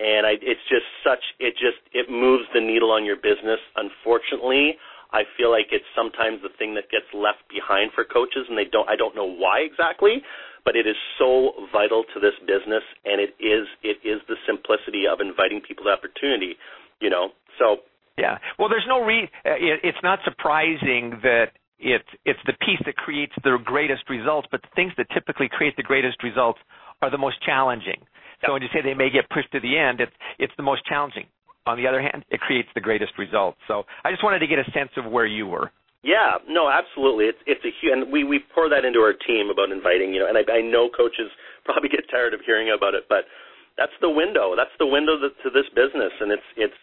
and 0.00 0.24
I, 0.26 0.40
it's 0.40 0.64
just 0.68 0.88
such, 1.04 1.20
it 1.38 1.52
just, 1.60 1.84
it 1.92 2.08
moves 2.10 2.44
the 2.54 2.60
needle 2.60 2.90
on 2.90 3.04
your 3.04 3.16
business. 3.16 3.60
Unfortunately, 3.76 4.76
I 5.12 5.26
feel 5.36 5.50
like 5.50 5.74
it's 5.74 5.88
sometimes 5.94 6.42
the 6.42 6.54
thing 6.54 6.74
that 6.74 6.90
gets 6.90 7.06
left 7.12 7.42
behind 7.50 7.90
for 7.94 8.04
coaches, 8.04 8.46
and 8.48 8.56
they 8.56 8.66
don't. 8.66 8.88
I 8.88 8.96
don't 8.96 9.14
know 9.14 9.26
why 9.26 9.66
exactly, 9.66 10.22
but 10.64 10.76
it 10.76 10.86
is 10.86 10.96
so 11.18 11.66
vital 11.72 12.04
to 12.14 12.20
this 12.20 12.36
business, 12.46 12.84
and 13.04 13.20
it 13.20 13.34
is 13.42 13.66
it 13.82 13.98
is 14.06 14.22
the 14.30 14.38
simplicity 14.46 15.10
of 15.10 15.18
inviting 15.20 15.60
people 15.60 15.84
to 15.84 15.90
opportunity. 15.90 16.54
You 17.02 17.10
know, 17.10 17.34
so 17.58 17.82
yeah. 18.18 18.38
Well, 18.58 18.68
there's 18.68 18.86
no 18.86 19.02
re. 19.02 19.26
Uh, 19.44 19.58
it, 19.58 19.80
it's 19.82 20.02
not 20.02 20.20
surprising 20.24 21.18
that 21.22 21.58
it's 21.78 22.08
it's 22.24 22.42
the 22.46 22.54
piece 22.62 22.80
that 22.86 22.94
creates 22.96 23.34
the 23.42 23.58
greatest 23.64 24.06
results, 24.08 24.46
but 24.50 24.62
the 24.62 24.72
things 24.76 24.92
that 24.98 25.10
typically 25.10 25.48
create 25.50 25.74
the 25.76 25.86
greatest 25.86 26.22
results 26.22 26.60
are 27.02 27.10
the 27.10 27.18
most 27.18 27.42
challenging. 27.42 28.04
So 28.46 28.52
when 28.52 28.62
you 28.62 28.68
say 28.72 28.80
they 28.80 28.94
may 28.94 29.10
get 29.10 29.28
pushed 29.28 29.50
to 29.52 29.60
the 29.60 29.76
end, 29.76 30.00
it's 30.00 30.14
it's 30.38 30.52
the 30.56 30.62
most 30.62 30.84
challenging 30.86 31.26
on 31.66 31.76
the 31.76 31.86
other 31.86 32.00
hand, 32.00 32.24
it 32.30 32.40
creates 32.40 32.68
the 32.74 32.80
greatest 32.80 33.12
results. 33.18 33.58
So 33.68 33.84
I 34.04 34.10
just 34.10 34.24
wanted 34.24 34.40
to 34.40 34.46
get 34.46 34.58
a 34.58 34.70
sense 34.72 34.90
of 34.96 35.10
where 35.10 35.26
you 35.26 35.46
were. 35.46 35.70
Yeah, 36.02 36.40
no, 36.48 36.72
absolutely. 36.72 37.28
It's 37.28 37.42
it's 37.44 37.60
a 37.60 37.72
huge, 37.76 37.92
and 37.92 38.08
we 38.08 38.24
we 38.24 38.40
pour 38.54 38.72
that 38.72 38.88
into 38.88 39.00
our 39.04 39.12
team 39.12 39.52
about 39.52 39.68
inviting, 39.68 40.16
you 40.16 40.20
know. 40.24 40.28
And 40.32 40.38
I, 40.40 40.44
I 40.48 40.60
know 40.64 40.88
coaches 40.88 41.28
probably 41.68 41.92
get 41.92 42.08
tired 42.08 42.32
of 42.32 42.40
hearing 42.40 42.72
about 42.72 42.94
it, 42.94 43.04
but 43.08 43.28
that's 43.76 43.92
the 44.00 44.08
window. 44.08 44.56
That's 44.56 44.72
the 44.80 44.88
window 44.88 45.20
to 45.20 45.48
this 45.52 45.68
business, 45.76 46.12
and 46.20 46.32
it's 46.32 46.48
it's 46.56 46.80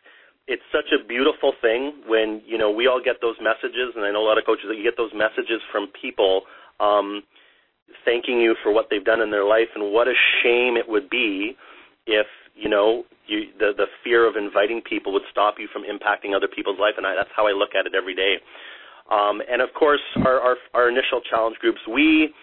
it's 0.48 0.62
such 0.72 0.94
a 0.94 1.02
beautiful 1.02 1.54
thing 1.62 2.06
when 2.06 2.46
you 2.46 2.58
know 2.62 2.70
we 2.70 2.86
all 2.86 3.02
get 3.02 3.18
those 3.20 3.36
messages, 3.42 3.98
and 3.98 4.06
I 4.06 4.14
know 4.14 4.22
a 4.22 4.30
lot 4.30 4.38
of 4.38 4.46
coaches 4.46 4.70
that 4.70 4.78
you 4.78 4.86
get 4.86 5.02
those 5.02 5.14
messages 5.18 5.66
from 5.74 5.90
people 5.98 6.46
um, 6.80 7.26
thanking 8.06 8.38
you 8.40 8.56
for 8.62 8.72
what 8.72 8.88
they've 8.94 9.04
done 9.04 9.22
in 9.22 9.32
their 9.34 9.46
life, 9.46 9.74
and 9.74 9.92
what 9.92 10.08
a 10.08 10.14
shame 10.42 10.78
it 10.78 10.86
would 10.88 11.10
be 11.10 11.58
if 12.06 12.30
you 12.58 12.70
know 12.70 13.04
you, 13.28 13.48
the 13.60 13.72
the 13.76 13.86
fear 14.04 14.28
of 14.28 14.36
inviting 14.36 14.82
people 14.82 15.14
would 15.14 15.28
stop 15.32 15.56
you 15.60 15.68
from 15.72 15.84
impacting 15.84 16.36
other 16.36 16.48
people's 16.48 16.80
life, 16.80 16.96
and 16.98 17.06
I, 17.06 17.16
that's 17.16 17.30
how 17.36 17.48
I 17.48 17.52
look 17.52 17.76
at 17.78 17.86
it 17.86 17.94
every 17.96 18.16
day. 18.16 18.36
Um, 19.12 19.42
and 19.50 19.62
of 19.62 19.70
course, 19.78 20.02
our, 20.26 20.40
our 20.40 20.56
our 20.74 20.90
initial 20.90 21.22
challenge 21.30 21.58
groups, 21.58 21.80
we 21.88 22.34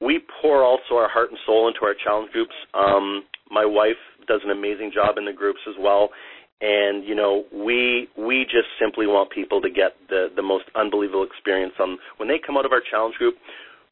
we 0.00 0.20
pour 0.42 0.62
also 0.62 0.94
our 0.96 1.08
heart 1.08 1.30
and 1.30 1.38
soul 1.46 1.68
into 1.68 1.80
our 1.82 1.94
challenge 1.94 2.30
groups. 2.32 2.54
Um, 2.74 3.24
my 3.50 3.64
wife 3.64 4.00
does 4.26 4.40
an 4.44 4.50
amazing 4.50 4.90
job 4.94 5.16
in 5.18 5.24
the 5.24 5.32
groups 5.32 5.60
as 5.68 5.74
well, 5.78 6.10
and 6.60 7.04
you 7.04 7.14
know 7.14 7.44
we 7.52 8.08
we 8.18 8.44
just 8.44 8.68
simply 8.80 9.06
want 9.06 9.30
people 9.30 9.60
to 9.60 9.70
get 9.70 9.92
the 10.08 10.28
the 10.36 10.42
most 10.42 10.64
unbelievable 10.74 11.24
experience. 11.24 11.72
Um, 11.80 11.98
when 12.18 12.28
they 12.28 12.40
come 12.44 12.56
out 12.56 12.66
of 12.66 12.72
our 12.72 12.82
challenge 12.90 13.14
group, 13.16 13.34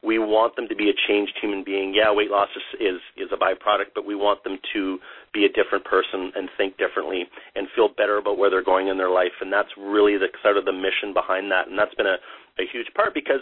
we 0.03 0.19
want 0.19 0.55
them 0.55 0.67
to 0.67 0.75
be 0.75 0.91
a 0.91 0.97
changed 1.07 1.33
human 1.39 1.63
being. 1.63 1.95
Yeah, 1.95 2.11
weight 2.11 2.29
loss 2.29 2.49
is, 2.55 2.67
is 2.79 2.99
is 3.15 3.29
a 3.31 3.39
byproduct, 3.39 3.95
but 3.95 4.05
we 4.05 4.15
want 4.15 4.43
them 4.43 4.59
to 4.73 4.99
be 5.33 5.45
a 5.45 5.49
different 5.49 5.85
person 5.85 6.31
and 6.35 6.49
think 6.57 6.77
differently 6.77 7.23
and 7.55 7.67
feel 7.75 7.87
better 7.87 8.17
about 8.17 8.37
where 8.37 8.49
they're 8.49 8.63
going 8.63 8.89
in 8.89 8.97
their 8.97 9.09
life. 9.09 9.33
And 9.39 9.51
that's 9.51 9.71
really 9.79 10.17
the 10.19 10.27
sort 10.43 10.57
of 10.57 10.65
the 10.65 10.75
mission 10.75 11.15
behind 11.15 11.49
that. 11.51 11.67
And 11.67 11.79
that's 11.79 11.95
been 11.95 12.07
a, 12.07 12.19
a 12.59 12.67
huge 12.67 12.91
part 12.93 13.13
because, 13.15 13.41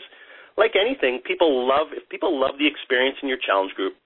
like 0.57 0.77
anything, 0.77 1.19
people 1.25 1.67
love 1.67 1.89
if 1.97 2.07
people 2.09 2.37
love 2.39 2.61
the 2.61 2.69
experience 2.69 3.17
in 3.21 3.27
your 3.27 3.41
challenge 3.41 3.73
group 3.73 3.97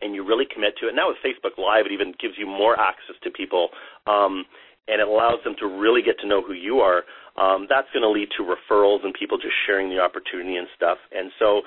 and 0.00 0.14
you 0.14 0.24
really 0.24 0.48
commit 0.48 0.80
to 0.80 0.88
it. 0.88 0.96
Now 0.96 1.12
with 1.12 1.20
Facebook 1.20 1.60
Live, 1.60 1.84
it 1.84 1.92
even 1.92 2.16
gives 2.16 2.40
you 2.40 2.46
more 2.48 2.80
access 2.80 3.20
to 3.22 3.30
people. 3.30 3.68
Um, 4.08 4.48
and 4.88 5.00
it 5.00 5.06
allows 5.06 5.38
them 5.44 5.54
to 5.60 5.66
really 5.66 6.02
get 6.02 6.18
to 6.18 6.26
know 6.26 6.42
who 6.42 6.52
you 6.52 6.80
are. 6.80 7.04
Um, 7.38 7.66
that's 7.70 7.86
going 7.94 8.02
to 8.02 8.10
lead 8.10 8.28
to 8.36 8.42
referrals 8.42 9.04
and 9.04 9.14
people 9.14 9.38
just 9.38 9.54
sharing 9.66 9.88
the 9.88 10.00
opportunity 10.00 10.56
and 10.56 10.66
stuff. 10.74 10.98
And 11.12 11.30
so, 11.38 11.62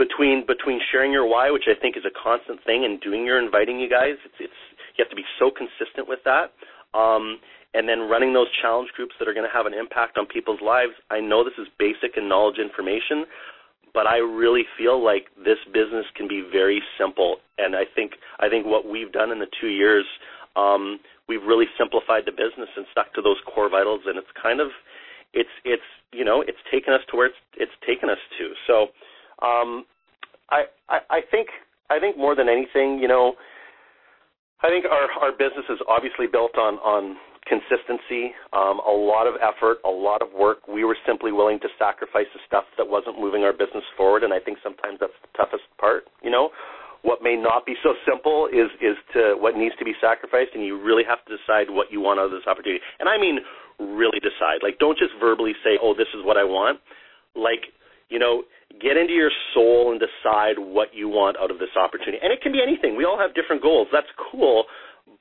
between 0.00 0.48
between 0.48 0.80
sharing 0.90 1.12
your 1.12 1.28
why, 1.28 1.52
which 1.52 1.68
I 1.68 1.76
think 1.76 2.00
is 2.00 2.08
a 2.08 2.14
constant 2.16 2.64
thing, 2.64 2.88
and 2.88 2.96
doing 3.04 3.28
your 3.28 3.36
inviting 3.36 3.78
you 3.78 3.88
guys, 3.88 4.16
it's 4.24 4.40
it's 4.40 4.60
you 4.96 5.04
have 5.04 5.12
to 5.12 5.16
be 5.16 5.28
so 5.38 5.52
consistent 5.52 6.08
with 6.08 6.24
that. 6.24 6.56
Um, 6.96 7.38
and 7.72 7.86
then 7.86 8.08
running 8.10 8.32
those 8.32 8.48
challenge 8.64 8.90
groups 8.96 9.14
that 9.20 9.28
are 9.28 9.34
going 9.36 9.46
to 9.46 9.52
have 9.54 9.66
an 9.66 9.74
impact 9.74 10.18
on 10.18 10.26
people's 10.26 10.58
lives. 10.58 10.90
I 11.08 11.20
know 11.20 11.44
this 11.44 11.54
is 11.54 11.68
basic 11.78 12.16
and 12.16 12.28
knowledge 12.28 12.58
information, 12.58 13.30
but 13.94 14.08
I 14.10 14.18
really 14.18 14.66
feel 14.74 14.98
like 14.98 15.30
this 15.38 15.60
business 15.70 16.02
can 16.16 16.26
be 16.26 16.42
very 16.50 16.82
simple. 16.98 17.36
And 17.58 17.76
I 17.76 17.84
think 17.94 18.16
I 18.40 18.48
think 18.48 18.66
what 18.66 18.88
we've 18.88 19.12
done 19.12 19.30
in 19.30 19.38
the 19.38 19.52
two 19.60 19.68
years, 19.68 20.08
um, 20.56 20.98
we've 21.28 21.44
really 21.44 21.68
simplified 21.78 22.24
the 22.24 22.32
business 22.32 22.72
and 22.74 22.88
stuck 22.90 23.12
to 23.14 23.22
those 23.22 23.38
core 23.46 23.68
vitals. 23.68 24.00
And 24.08 24.16
it's 24.16 24.32
kind 24.40 24.60
of 24.64 24.72
it's 25.36 25.54
it's 25.64 25.86
you 26.10 26.24
know 26.24 26.40
it's 26.40 26.58
taken 26.72 26.96
us 26.96 27.04
to 27.10 27.16
where 27.20 27.28
it's 27.28 27.42
it's 27.54 27.76
taken 27.86 28.08
us 28.08 28.22
to. 28.40 28.56
So 28.66 28.88
um, 29.42 29.84
I, 30.50 30.64
I 30.88 30.98
I 31.10 31.20
think 31.30 31.48
I 31.90 31.98
think 31.98 32.16
more 32.16 32.34
than 32.34 32.48
anything, 32.48 32.98
you 32.98 33.08
know, 33.08 33.34
I 34.62 34.68
think 34.68 34.84
our 34.84 35.08
our 35.20 35.32
business 35.32 35.64
is 35.68 35.78
obviously 35.88 36.26
built 36.26 36.56
on 36.56 36.74
on 36.84 37.16
consistency, 37.48 38.30
um, 38.52 38.78
a 38.84 38.92
lot 38.92 39.26
of 39.26 39.34
effort, 39.40 39.78
a 39.84 39.90
lot 39.90 40.22
of 40.22 40.28
work. 40.36 40.68
We 40.68 40.84
were 40.84 40.96
simply 41.06 41.32
willing 41.32 41.58
to 41.60 41.68
sacrifice 41.78 42.28
the 42.34 42.40
stuff 42.46 42.64
that 42.76 42.86
wasn't 42.86 43.18
moving 43.18 43.42
our 43.42 43.52
business 43.52 43.84
forward, 43.96 44.22
and 44.22 44.32
I 44.32 44.38
think 44.38 44.58
sometimes 44.62 45.00
that's 45.00 45.16
the 45.22 45.32
toughest 45.36 45.64
part. 45.80 46.04
You 46.22 46.30
know, 46.30 46.50
what 47.02 47.22
may 47.22 47.34
not 47.34 47.64
be 47.64 47.74
so 47.82 47.94
simple 48.06 48.46
is 48.52 48.68
is 48.80 48.96
to 49.14 49.34
what 49.40 49.56
needs 49.56 49.74
to 49.78 49.84
be 49.84 49.96
sacrificed, 50.00 50.52
and 50.54 50.64
you 50.64 50.76
really 50.76 51.04
have 51.04 51.24
to 51.26 51.36
decide 51.36 51.72
what 51.72 51.90
you 51.90 52.00
want 52.00 52.20
out 52.20 52.28
of 52.28 52.34
this 52.36 52.46
opportunity. 52.46 52.84
And 53.00 53.08
I 53.08 53.16
mean, 53.16 53.40
really 53.80 54.20
decide. 54.20 54.60
Like, 54.62 54.78
don't 54.78 54.98
just 54.98 55.12
verbally 55.18 55.56
say, 55.64 55.80
"Oh, 55.80 55.94
this 55.96 56.08
is 56.12 56.22
what 56.24 56.36
I 56.36 56.44
want." 56.44 56.80
Like, 57.34 57.72
you 58.10 58.18
know, 58.18 58.44
get 58.78 58.96
into 58.96 59.12
your 59.12 59.30
soul 59.54 59.90
and 59.90 60.00
decide 60.00 60.58
what 60.58 60.94
you 60.94 61.08
want 61.08 61.36
out 61.36 61.50
of 61.50 61.58
this 61.58 61.74
opportunity. 61.74 62.18
And 62.22 62.32
it 62.32 62.40
can 62.40 62.52
be 62.52 62.62
anything. 62.62 62.96
We 62.96 63.04
all 63.04 63.18
have 63.18 63.34
different 63.34 63.62
goals. 63.62 63.88
That's 63.92 64.10
cool. 64.30 64.64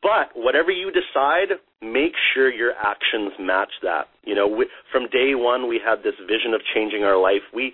But 0.01 0.31
whatever 0.35 0.71
you 0.71 0.91
decide, 0.91 1.59
make 1.81 2.13
sure 2.33 2.51
your 2.51 2.71
actions 2.73 3.33
match 3.39 3.71
that. 3.83 4.07
You 4.23 4.35
know, 4.35 4.47
we, 4.47 4.67
from 4.91 5.09
day 5.09 5.35
one, 5.35 5.67
we 5.67 5.79
had 5.83 6.03
this 6.03 6.15
vision 6.23 6.53
of 6.53 6.61
changing 6.73 7.03
our 7.03 7.19
life. 7.19 7.43
We 7.53 7.73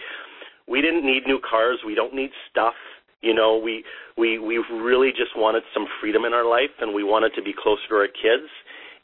we 0.68 0.82
didn't 0.82 1.06
need 1.06 1.28
new 1.28 1.40
cars. 1.40 1.80
We 1.86 1.94
don't 1.94 2.16
need 2.16 2.32
stuff. 2.50 2.74
You 3.22 3.34
know, 3.34 3.58
we 3.58 3.84
we 4.18 4.40
we 4.40 4.58
really 4.72 5.12
just 5.12 5.38
wanted 5.38 5.64
some 5.74 5.86
freedom 6.02 6.26
in 6.26 6.34
our 6.34 6.48
life, 6.48 6.74
and 6.80 6.94
we 6.94 7.04
wanted 7.04 7.34
to 7.36 7.44
be 7.44 7.54
closer 7.54 7.82
to 7.90 7.96
our 7.96 8.08
kids. 8.08 8.50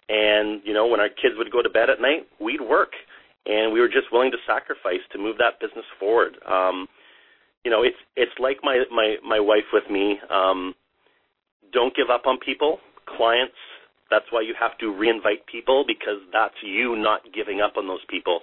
And 0.10 0.62
you 0.66 0.74
know, 0.74 0.88
when 0.88 1.00
our 1.00 1.10
kids 1.10 1.36
would 1.38 1.52
go 1.52 1.62
to 1.62 1.70
bed 1.70 1.90
at 1.90 2.02
night, 2.02 2.26
we'd 2.40 2.62
work, 2.62 2.94
and 3.46 3.74
we 3.74 3.80
were 3.80 3.88
just 3.88 4.12
willing 4.12 4.32
to 4.32 4.38
sacrifice 4.46 5.02
to 5.12 5.18
move 5.18 5.38
that 5.38 5.60
business 5.60 5.86
forward. 6.00 6.38
Um, 6.48 6.88
you 7.64 7.72
know, 7.72 7.84
it's 7.84 7.98
it's 8.16 8.32
like 8.40 8.58
my 8.64 8.84
my 8.92 9.16
my 9.28 9.40
wife 9.40 9.70
with 9.74 9.90
me. 9.90 10.18
Um, 10.30 10.74
don't 11.74 11.96
give 11.96 12.10
up 12.10 12.26
on 12.26 12.38
people, 12.44 12.80
clients. 13.18 13.56
That's 14.10 14.26
why 14.30 14.42
you 14.42 14.54
have 14.60 14.78
to 14.80 14.88
reinvite 14.88 15.46
people 15.50 15.86
because 15.88 16.20
that's 16.34 16.56
you 16.64 16.96
not 16.98 17.22
giving 17.34 17.62
up 17.62 17.74
on 17.78 17.88
those 17.88 18.04
people. 18.10 18.40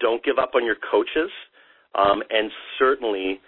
Don't 0.00 0.22
give 0.22 0.38
up 0.38 0.50
on 0.54 0.64
your 0.64 0.76
coaches, 0.90 1.30
um, 1.94 2.22
and 2.28 2.50
certainly 2.78 3.40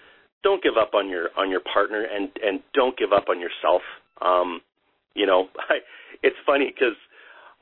don't 0.42 0.62
give 0.62 0.76
up 0.80 0.94
on 0.94 1.08
your 1.08 1.28
on 1.36 1.50
your 1.50 1.60
partner, 1.72 2.04
and 2.04 2.30
and 2.42 2.60
don't 2.74 2.96
give 2.96 3.12
up 3.12 3.24
on 3.28 3.40
yourself. 3.40 3.82
Um, 4.22 4.60
you 5.14 5.26
know, 5.26 5.48
I, 5.68 5.78
it's 6.22 6.36
funny 6.46 6.72
because 6.72 6.96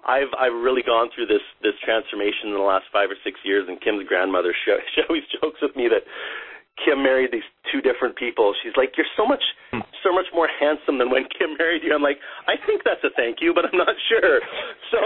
I've 0.06 0.30
I've 0.38 0.54
really 0.54 0.82
gone 0.82 1.10
through 1.14 1.26
this 1.26 1.44
this 1.62 1.74
transformation 1.84 2.50
in 2.50 2.58
the 2.58 2.66
last 2.66 2.86
five 2.92 3.10
or 3.10 3.18
six 3.24 3.38
years. 3.44 3.66
And 3.68 3.80
Kim's 3.80 4.06
grandmother 4.06 4.54
she, 4.54 4.70
she 4.94 5.02
always 5.08 5.24
jokes 5.40 5.58
with 5.62 5.74
me 5.74 5.88
that 5.88 6.06
Kim 6.84 7.02
married 7.02 7.30
these 7.34 7.46
two 7.72 7.82
different 7.82 8.14
people. 8.14 8.54
She's 8.62 8.74
like, 8.78 8.94
"You're 8.94 9.10
so 9.18 9.26
much, 9.26 9.42
so 10.02 10.14
much 10.14 10.26
more 10.32 10.46
handsome 10.46 10.98
than 10.98 11.10
when 11.10 11.26
Kim 11.34 11.58
married 11.58 11.82
you." 11.82 11.94
I'm 11.94 12.02
like, 12.02 12.22
"I 12.46 12.54
think 12.66 12.82
that's 12.84 13.02
a 13.02 13.10
thank 13.18 13.42
you, 13.42 13.52
but 13.52 13.66
I'm 13.66 13.78
not 13.78 13.94
sure." 14.08 14.38
So, 14.94 15.00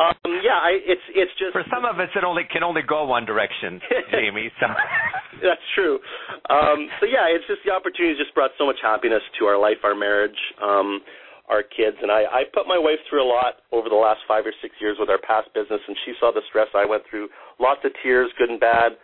um, 0.00 0.40
yeah, 0.40 0.56
I, 0.56 0.80
it's 0.80 1.04
it's 1.12 1.32
just 1.36 1.52
for 1.52 1.64
some 1.68 1.84
of 1.84 2.00
us, 2.00 2.08
it 2.16 2.24
only 2.24 2.44
can 2.48 2.64
only 2.64 2.82
go 2.82 3.04
one 3.04 3.24
direction, 3.28 3.80
Jamie. 4.12 4.50
So 4.58 4.66
that's 5.44 5.66
true. 5.76 6.00
Um, 6.48 6.88
so 7.00 7.04
yeah, 7.04 7.28
it's 7.28 7.44
just 7.44 7.60
the 7.64 7.72
opportunity 7.72 8.16
just 8.16 8.32
brought 8.32 8.56
so 8.56 8.64
much 8.64 8.80
happiness 8.80 9.22
to 9.38 9.44
our 9.44 9.60
life, 9.60 9.84
our 9.84 9.94
marriage, 9.94 10.38
um, 10.64 11.00
our 11.48 11.62
kids, 11.62 11.96
and 12.00 12.10
I, 12.10 12.22
I 12.30 12.42
put 12.54 12.66
my 12.66 12.78
wife 12.78 13.02
through 13.10 13.22
a 13.22 13.28
lot 13.28 13.66
over 13.72 13.88
the 13.88 13.98
last 13.98 14.20
five 14.26 14.46
or 14.46 14.54
six 14.62 14.74
years 14.80 14.96
with 14.98 15.10
our 15.10 15.20
past 15.20 15.52
business, 15.54 15.80
and 15.86 15.96
she 16.04 16.14
saw 16.18 16.32
the 16.32 16.42
stress 16.48 16.68
I 16.74 16.86
went 16.86 17.02
through, 17.10 17.28
lots 17.58 17.80
of 17.84 17.92
tears, 18.02 18.30
good 18.38 18.50
and 18.50 18.60
bad 18.60 18.96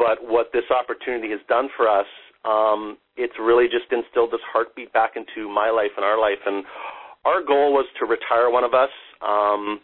but 0.00 0.16
what 0.22 0.48
this 0.52 0.64
opportunity 0.70 1.30
has 1.30 1.40
done 1.46 1.68
for 1.76 1.88
us, 1.88 2.06
um, 2.44 2.96
it's 3.16 3.34
really 3.38 3.66
just 3.66 3.92
instilled 3.92 4.32
this 4.32 4.40
heartbeat 4.50 4.92
back 4.94 5.12
into 5.14 5.46
my 5.46 5.68
life 5.68 5.92
and 5.96 6.04
our 6.04 6.18
life. 6.18 6.40
And 6.46 6.64
our 7.26 7.44
goal 7.44 7.72
was 7.72 7.84
to 8.00 8.06
retire 8.06 8.48
one 8.50 8.64
of 8.64 8.72
us, 8.72 8.88
um, 9.20 9.80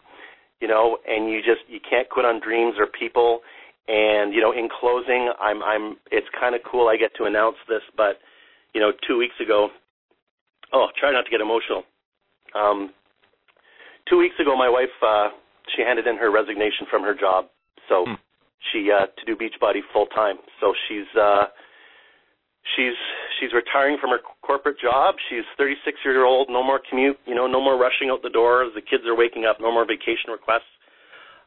you 0.59 0.67
know, 0.67 0.97
and 1.07 1.29
you 1.29 1.39
just 1.45 1.61
you 1.69 1.79
can't 1.87 2.09
quit 2.09 2.25
on 2.25 2.41
dreams 2.41 2.75
or 2.79 2.87
people. 2.87 3.41
And 3.87 4.33
you 4.33 4.41
know, 4.41 4.51
in 4.51 4.67
closing, 4.67 5.29
I'm 5.39 5.61
I'm 5.61 5.97
it's 6.11 6.27
kind 6.39 6.55
of 6.55 6.61
cool 6.69 6.89
I 6.89 6.97
get 6.97 7.11
to 7.17 7.25
announce 7.25 7.57
this, 7.69 7.85
but 7.95 8.17
you 8.73 8.81
know, 8.81 8.91
two 9.07 9.17
weeks 9.17 9.35
ago, 9.39 9.69
oh, 10.73 10.87
try 10.99 11.11
not 11.11 11.25
to 11.25 11.31
get 11.31 11.41
emotional. 11.41 11.83
Um, 12.55 12.93
two 14.09 14.17
weeks 14.17 14.35
ago, 14.39 14.55
my 14.57 14.69
wife 14.69 14.93
uh, 15.05 15.29
she 15.75 15.83
handed 15.83 16.07
in 16.07 16.17
her 16.17 16.31
resignation 16.31 16.87
from 16.89 17.03
her 17.03 17.13
job. 17.13 17.45
So. 17.89 18.05
Hmm 18.05 18.13
she 18.71 18.89
uh, 18.91 19.07
to 19.07 19.23
do 19.25 19.35
Beachbody 19.35 19.81
full 19.93 20.07
time. 20.07 20.37
So 20.59 20.73
she's 20.87 21.07
uh, 21.19 21.45
she's 22.75 22.97
she's 23.39 23.53
retiring 23.53 23.97
from 23.99 24.11
her 24.11 24.19
corporate 24.41 24.79
job. 24.79 25.15
She's 25.29 25.45
36 25.57 25.97
year 26.03 26.25
old. 26.25 26.49
No 26.49 26.63
more 26.63 26.79
commute. 26.89 27.17
You 27.25 27.35
know, 27.35 27.47
no 27.47 27.61
more 27.61 27.77
rushing 27.77 28.09
out 28.09 28.21
the 28.23 28.29
door 28.29 28.63
as 28.63 28.73
the 28.75 28.81
kids 28.81 29.03
are 29.05 29.15
waking 29.15 29.45
up. 29.45 29.57
No 29.59 29.71
more 29.71 29.85
vacation 29.85 30.31
requests. 30.31 30.71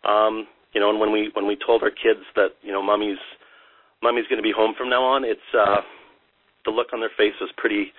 Um, 0.05 0.47
you 0.73 0.81
know, 0.81 0.91
and 0.91 1.01
when 1.01 1.13
we 1.13 1.31
when 1.35 1.47
we 1.47 1.57
told 1.57 1.83
our 1.83 1.91
kids 1.91 2.25
that 2.37 2.57
you 2.63 2.73
know 2.73 2.83
mommy's 2.83 3.21
mommy's 4.03 4.27
going 4.29 4.41
to 4.41 4.47
be 4.47 4.55
home 4.55 4.75
from 4.77 4.89
now 4.89 5.03
on, 5.05 5.25
it's 5.25 5.49
uh, 5.53 5.83
the 6.65 6.71
look 6.71 6.89
on 6.93 7.01
their 7.01 7.13
face 7.17 7.35
was 7.41 7.51
pretty 7.57 7.93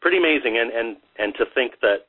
pretty 0.00 0.18
amazing. 0.18 0.58
And 0.58 0.70
and 0.70 0.96
and 1.18 1.34
to 1.38 1.44
think 1.54 1.80
that 1.82 2.06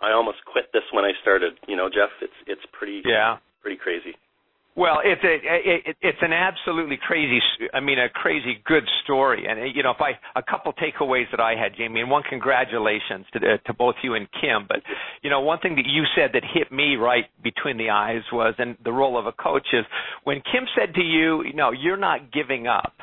I 0.00 0.12
almost 0.12 0.38
quit 0.50 0.72
this 0.72 0.82
when 0.92 1.04
I 1.04 1.12
started. 1.20 1.54
You 1.68 1.76
know, 1.76 1.88
Jeff, 1.88 2.10
it's 2.20 2.38
it's 2.46 2.62
pretty 2.72 3.02
yeah 3.04 3.38
pretty 3.62 3.78
crazy. 3.78 4.16
Well, 4.74 5.00
it's 5.04 5.20
a 5.22 5.34
it, 5.36 5.96
it's 6.00 6.18
an 6.22 6.32
absolutely 6.32 6.96
crazy, 6.96 7.40
I 7.74 7.80
mean, 7.80 7.98
a 7.98 8.08
crazy 8.08 8.56
good 8.64 8.84
story. 9.04 9.44
And 9.46 9.76
you 9.76 9.82
know, 9.82 9.90
if 9.90 10.00
I 10.00 10.12
a 10.34 10.42
couple 10.42 10.72
takeaways 10.72 11.30
that 11.30 11.40
I 11.40 11.54
had, 11.54 11.76
Jamie, 11.76 12.00
and 12.00 12.10
one 12.10 12.22
congratulations 12.22 13.26
to 13.34 13.38
uh, 13.38 13.56
to 13.66 13.74
both 13.74 13.96
you 14.02 14.14
and 14.14 14.26
Kim. 14.32 14.64
But 14.66 14.78
you 15.20 15.28
know, 15.28 15.40
one 15.40 15.58
thing 15.58 15.74
that 15.76 15.84
you 15.86 16.04
said 16.16 16.30
that 16.32 16.42
hit 16.54 16.72
me 16.72 16.96
right 16.96 17.26
between 17.44 17.76
the 17.76 17.90
eyes 17.90 18.22
was, 18.32 18.54
and 18.58 18.78
the 18.82 18.92
role 18.92 19.18
of 19.18 19.26
a 19.26 19.32
coach 19.32 19.66
is 19.74 19.84
when 20.24 20.36
Kim 20.50 20.64
said 20.74 20.94
to 20.94 21.02
you, 21.02 21.44
you 21.44 21.52
know, 21.52 21.70
you're 21.72 21.98
not 21.98 22.32
giving 22.32 22.66
up 22.66 22.94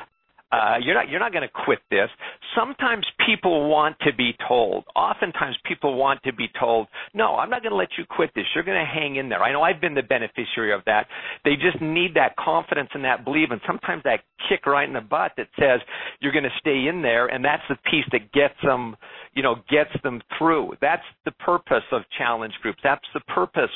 uh, 0.52 0.76
you're 0.82 0.94
not 0.94 1.08
you're 1.08 1.20
not 1.20 1.32
going 1.32 1.46
to 1.46 1.64
quit 1.64 1.78
this. 1.90 2.08
Sometimes 2.56 3.06
people 3.24 3.68
want 3.68 3.96
to 4.00 4.12
be 4.12 4.32
told. 4.48 4.84
Oftentimes 4.96 5.56
people 5.64 5.96
want 5.96 6.20
to 6.24 6.32
be 6.32 6.48
told, 6.58 6.88
"No, 7.14 7.36
I'm 7.36 7.50
not 7.50 7.62
going 7.62 7.70
to 7.70 7.76
let 7.76 7.90
you 7.96 8.04
quit 8.08 8.30
this. 8.34 8.44
You're 8.54 8.64
going 8.64 8.78
to 8.78 8.84
hang 8.84 9.16
in 9.16 9.28
there." 9.28 9.42
I 9.42 9.52
know 9.52 9.62
I've 9.62 9.80
been 9.80 9.94
the 9.94 10.02
beneficiary 10.02 10.72
of 10.72 10.80
that. 10.86 11.06
They 11.44 11.54
just 11.54 11.80
need 11.80 12.14
that 12.14 12.36
confidence 12.36 12.90
and 12.94 13.04
that 13.04 13.24
belief, 13.24 13.50
and 13.52 13.60
sometimes 13.66 14.02
that 14.04 14.20
kick 14.48 14.66
right 14.66 14.88
in 14.88 14.94
the 14.94 15.00
butt 15.00 15.32
that 15.36 15.48
says 15.58 15.80
you're 16.20 16.32
going 16.32 16.44
to 16.44 16.58
stay 16.58 16.88
in 16.88 17.02
there, 17.02 17.26
and 17.26 17.44
that's 17.44 17.62
the 17.68 17.76
piece 17.88 18.06
that 18.10 18.32
gets 18.32 18.54
them, 18.64 18.96
you 19.34 19.42
know, 19.42 19.56
gets 19.70 19.90
them 20.02 20.20
through. 20.36 20.74
That's 20.80 21.04
the 21.24 21.32
purpose 21.32 21.84
of 21.92 22.02
challenge 22.18 22.54
groups. 22.62 22.80
That's 22.82 23.04
the 23.14 23.20
purpose, 23.20 23.70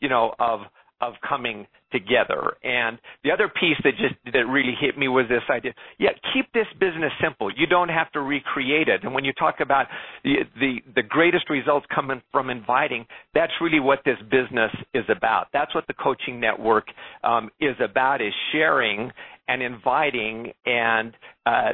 you 0.00 0.08
know, 0.08 0.34
of 0.38 0.60
of 1.00 1.14
coming 1.26 1.66
together. 1.92 2.56
And 2.62 2.98
the 3.24 3.30
other 3.30 3.48
piece 3.48 3.76
that 3.84 3.92
just 3.92 4.14
that 4.32 4.46
really 4.46 4.74
hit 4.78 4.98
me 4.98 5.08
was 5.08 5.26
this 5.28 5.42
idea. 5.50 5.72
Yeah, 5.98 6.10
keep 6.34 6.52
this 6.52 6.66
business 6.78 7.12
simple. 7.22 7.50
You 7.50 7.66
don't 7.66 7.88
have 7.88 8.10
to 8.12 8.20
recreate 8.20 8.88
it. 8.88 9.04
And 9.04 9.14
when 9.14 9.24
you 9.24 9.32
talk 9.32 9.56
about 9.60 9.86
the 10.24 10.36
the, 10.58 10.76
the 10.94 11.02
greatest 11.02 11.48
results 11.50 11.86
coming 11.94 12.22
from 12.32 12.50
inviting, 12.50 13.06
that's 13.34 13.52
really 13.60 13.80
what 13.80 14.00
this 14.04 14.18
business 14.30 14.72
is 14.94 15.04
about. 15.08 15.46
That's 15.52 15.74
what 15.74 15.86
the 15.86 15.94
coaching 15.94 16.40
network 16.40 16.86
um, 17.24 17.50
is 17.60 17.76
about: 17.82 18.20
is 18.20 18.32
sharing 18.52 19.10
and 19.48 19.62
inviting 19.62 20.52
and 20.66 21.14
uh, 21.46 21.72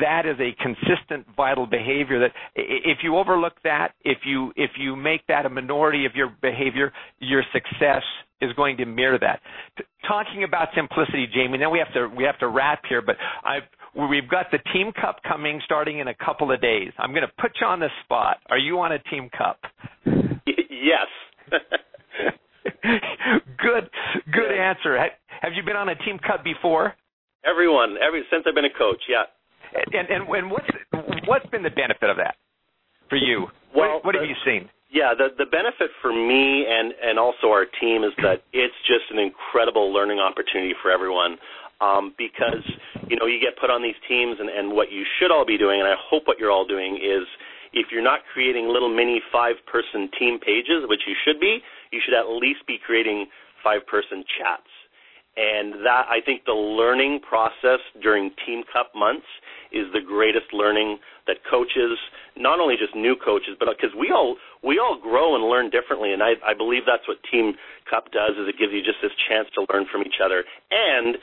that 0.00 0.22
is 0.24 0.36
a 0.40 0.54
consistent 0.62 1.26
vital 1.36 1.66
behavior 1.66 2.20
that 2.20 2.32
if 2.54 2.98
you 3.02 3.16
overlook 3.16 3.54
that 3.64 3.92
if 4.04 4.18
you 4.24 4.52
if 4.56 4.70
you 4.78 4.96
make 4.96 5.26
that 5.26 5.44
a 5.44 5.50
minority 5.50 6.06
of 6.06 6.12
your 6.14 6.32
behavior 6.40 6.92
your 7.18 7.42
success 7.52 8.02
is 8.40 8.52
going 8.54 8.76
to 8.76 8.84
mirror 8.84 9.18
that. 9.18 9.40
T- 9.78 9.84
talking 10.06 10.44
about 10.44 10.68
simplicity, 10.76 11.26
Jamie. 11.32 11.58
Now 11.58 11.70
we 11.70 11.78
have 11.78 11.92
to 11.94 12.14
we 12.14 12.24
have 12.24 12.38
to 12.40 12.48
wrap 12.48 12.82
here, 12.88 13.02
but 13.02 13.16
I've 13.44 13.62
we've 14.10 14.28
got 14.28 14.50
the 14.50 14.58
team 14.72 14.92
cup 14.92 15.16
coming 15.26 15.60
starting 15.64 16.00
in 16.00 16.08
a 16.08 16.14
couple 16.14 16.52
of 16.52 16.60
days. 16.60 16.92
I'm 16.98 17.10
going 17.10 17.22
to 17.22 17.32
put 17.40 17.52
you 17.60 17.66
on 17.66 17.80
the 17.80 17.88
spot. 18.04 18.38
Are 18.50 18.58
you 18.58 18.78
on 18.80 18.92
a 18.92 18.98
team 18.98 19.30
cup? 19.36 19.60
Yes. 20.46 21.08
good 22.82 23.88
good 24.32 24.52
answer. 24.52 24.98
Have 25.40 25.52
you 25.54 25.62
been 25.64 25.76
on 25.76 25.88
a 25.88 25.96
team 25.96 26.18
cup 26.18 26.44
before? 26.44 26.94
Everyone, 27.46 27.96
every 28.02 28.24
since 28.30 28.44
I've 28.46 28.54
been 28.54 28.66
a 28.66 28.76
coach, 28.76 29.00
yeah. 29.08 29.24
And 29.94 30.10
and, 30.10 30.28
and 30.28 30.50
what's 30.50 30.66
what's 31.26 31.46
been 31.54 31.62
the 31.62 31.70
benefit 31.70 32.10
of 32.10 32.16
that 32.18 32.34
for 33.08 33.16
you? 33.16 33.46
Well, 33.74 34.02
what, 34.02 34.04
what 34.04 34.14
have 34.14 34.24
you 34.24 34.36
seen? 34.44 34.68
Yeah, 34.90 35.14
the 35.14 35.30
the 35.38 35.46
benefit 35.46 35.90
for 36.02 36.10
me 36.10 36.66
and 36.66 36.92
and 37.02 37.18
also 37.18 37.48
our 37.54 37.66
team 37.80 38.02
is 38.02 38.12
that 38.18 38.42
it's 38.52 38.74
just 38.86 39.10
an 39.10 39.18
incredible 39.18 39.92
learning 39.92 40.18
opportunity 40.18 40.74
for 40.82 40.90
everyone. 40.90 41.38
Um, 41.76 42.16
because 42.16 42.64
you 43.04 43.20
know 43.20 43.28
you 43.28 43.36
get 43.36 43.60
put 43.60 43.68
on 43.68 43.84
these 43.84 44.00
teams, 44.08 44.40
and, 44.40 44.48
and 44.48 44.72
what 44.72 44.88
you 44.88 45.04
should 45.20 45.28
all 45.28 45.44
be 45.44 45.60
doing, 45.60 45.78
and 45.78 45.86
I 45.86 45.92
hope 46.00 46.24
what 46.24 46.40
you're 46.40 46.50
all 46.50 46.64
doing 46.64 46.96
is, 46.96 47.28
if 47.76 47.92
you're 47.92 48.02
not 48.02 48.24
creating 48.32 48.72
little 48.72 48.88
mini 48.88 49.20
five-person 49.28 50.08
team 50.16 50.40
pages, 50.40 50.88
which 50.88 51.04
you 51.04 51.12
should 51.20 51.36
be, 51.38 51.60
you 51.92 52.00
should 52.00 52.16
at 52.16 52.32
least 52.32 52.64
be 52.64 52.80
creating 52.80 53.28
five-person 53.60 54.24
chats. 54.24 54.72
And 55.36 55.84
that 55.84 56.08
I 56.08 56.24
think 56.24 56.44
the 56.44 56.56
learning 56.56 57.20
process 57.20 57.80
during 58.00 58.30
Team 58.46 58.64
Cup 58.72 58.92
months 58.96 59.26
is 59.70 59.84
the 59.92 60.00
greatest 60.00 60.48
learning 60.52 60.98
that 61.26 61.44
coaches, 61.44 61.98
not 62.36 62.60
only 62.60 62.76
just 62.80 62.96
new 62.96 63.16
coaches, 63.16 63.52
but 63.58 63.68
uh, 63.68 63.72
because 63.76 63.94
we 63.98 64.10
all 64.10 64.36
we 64.64 64.78
all 64.78 64.96
grow 64.96 65.34
and 65.36 65.44
learn 65.44 65.68
differently, 65.68 66.12
and 66.12 66.22
I, 66.22 66.40
I 66.40 66.54
believe 66.54 66.82
that's 66.86 67.06
what 67.06 67.18
Team 67.30 67.52
Cup 67.90 68.12
does. 68.12 68.32
Is 68.40 68.48
it 68.48 68.56
gives 68.58 68.72
you 68.72 68.80
just 68.80 69.02
this 69.02 69.12
chance 69.28 69.48
to 69.54 69.66
learn 69.68 69.84
from 69.92 70.02
each 70.02 70.24
other, 70.24 70.44
and 70.70 71.18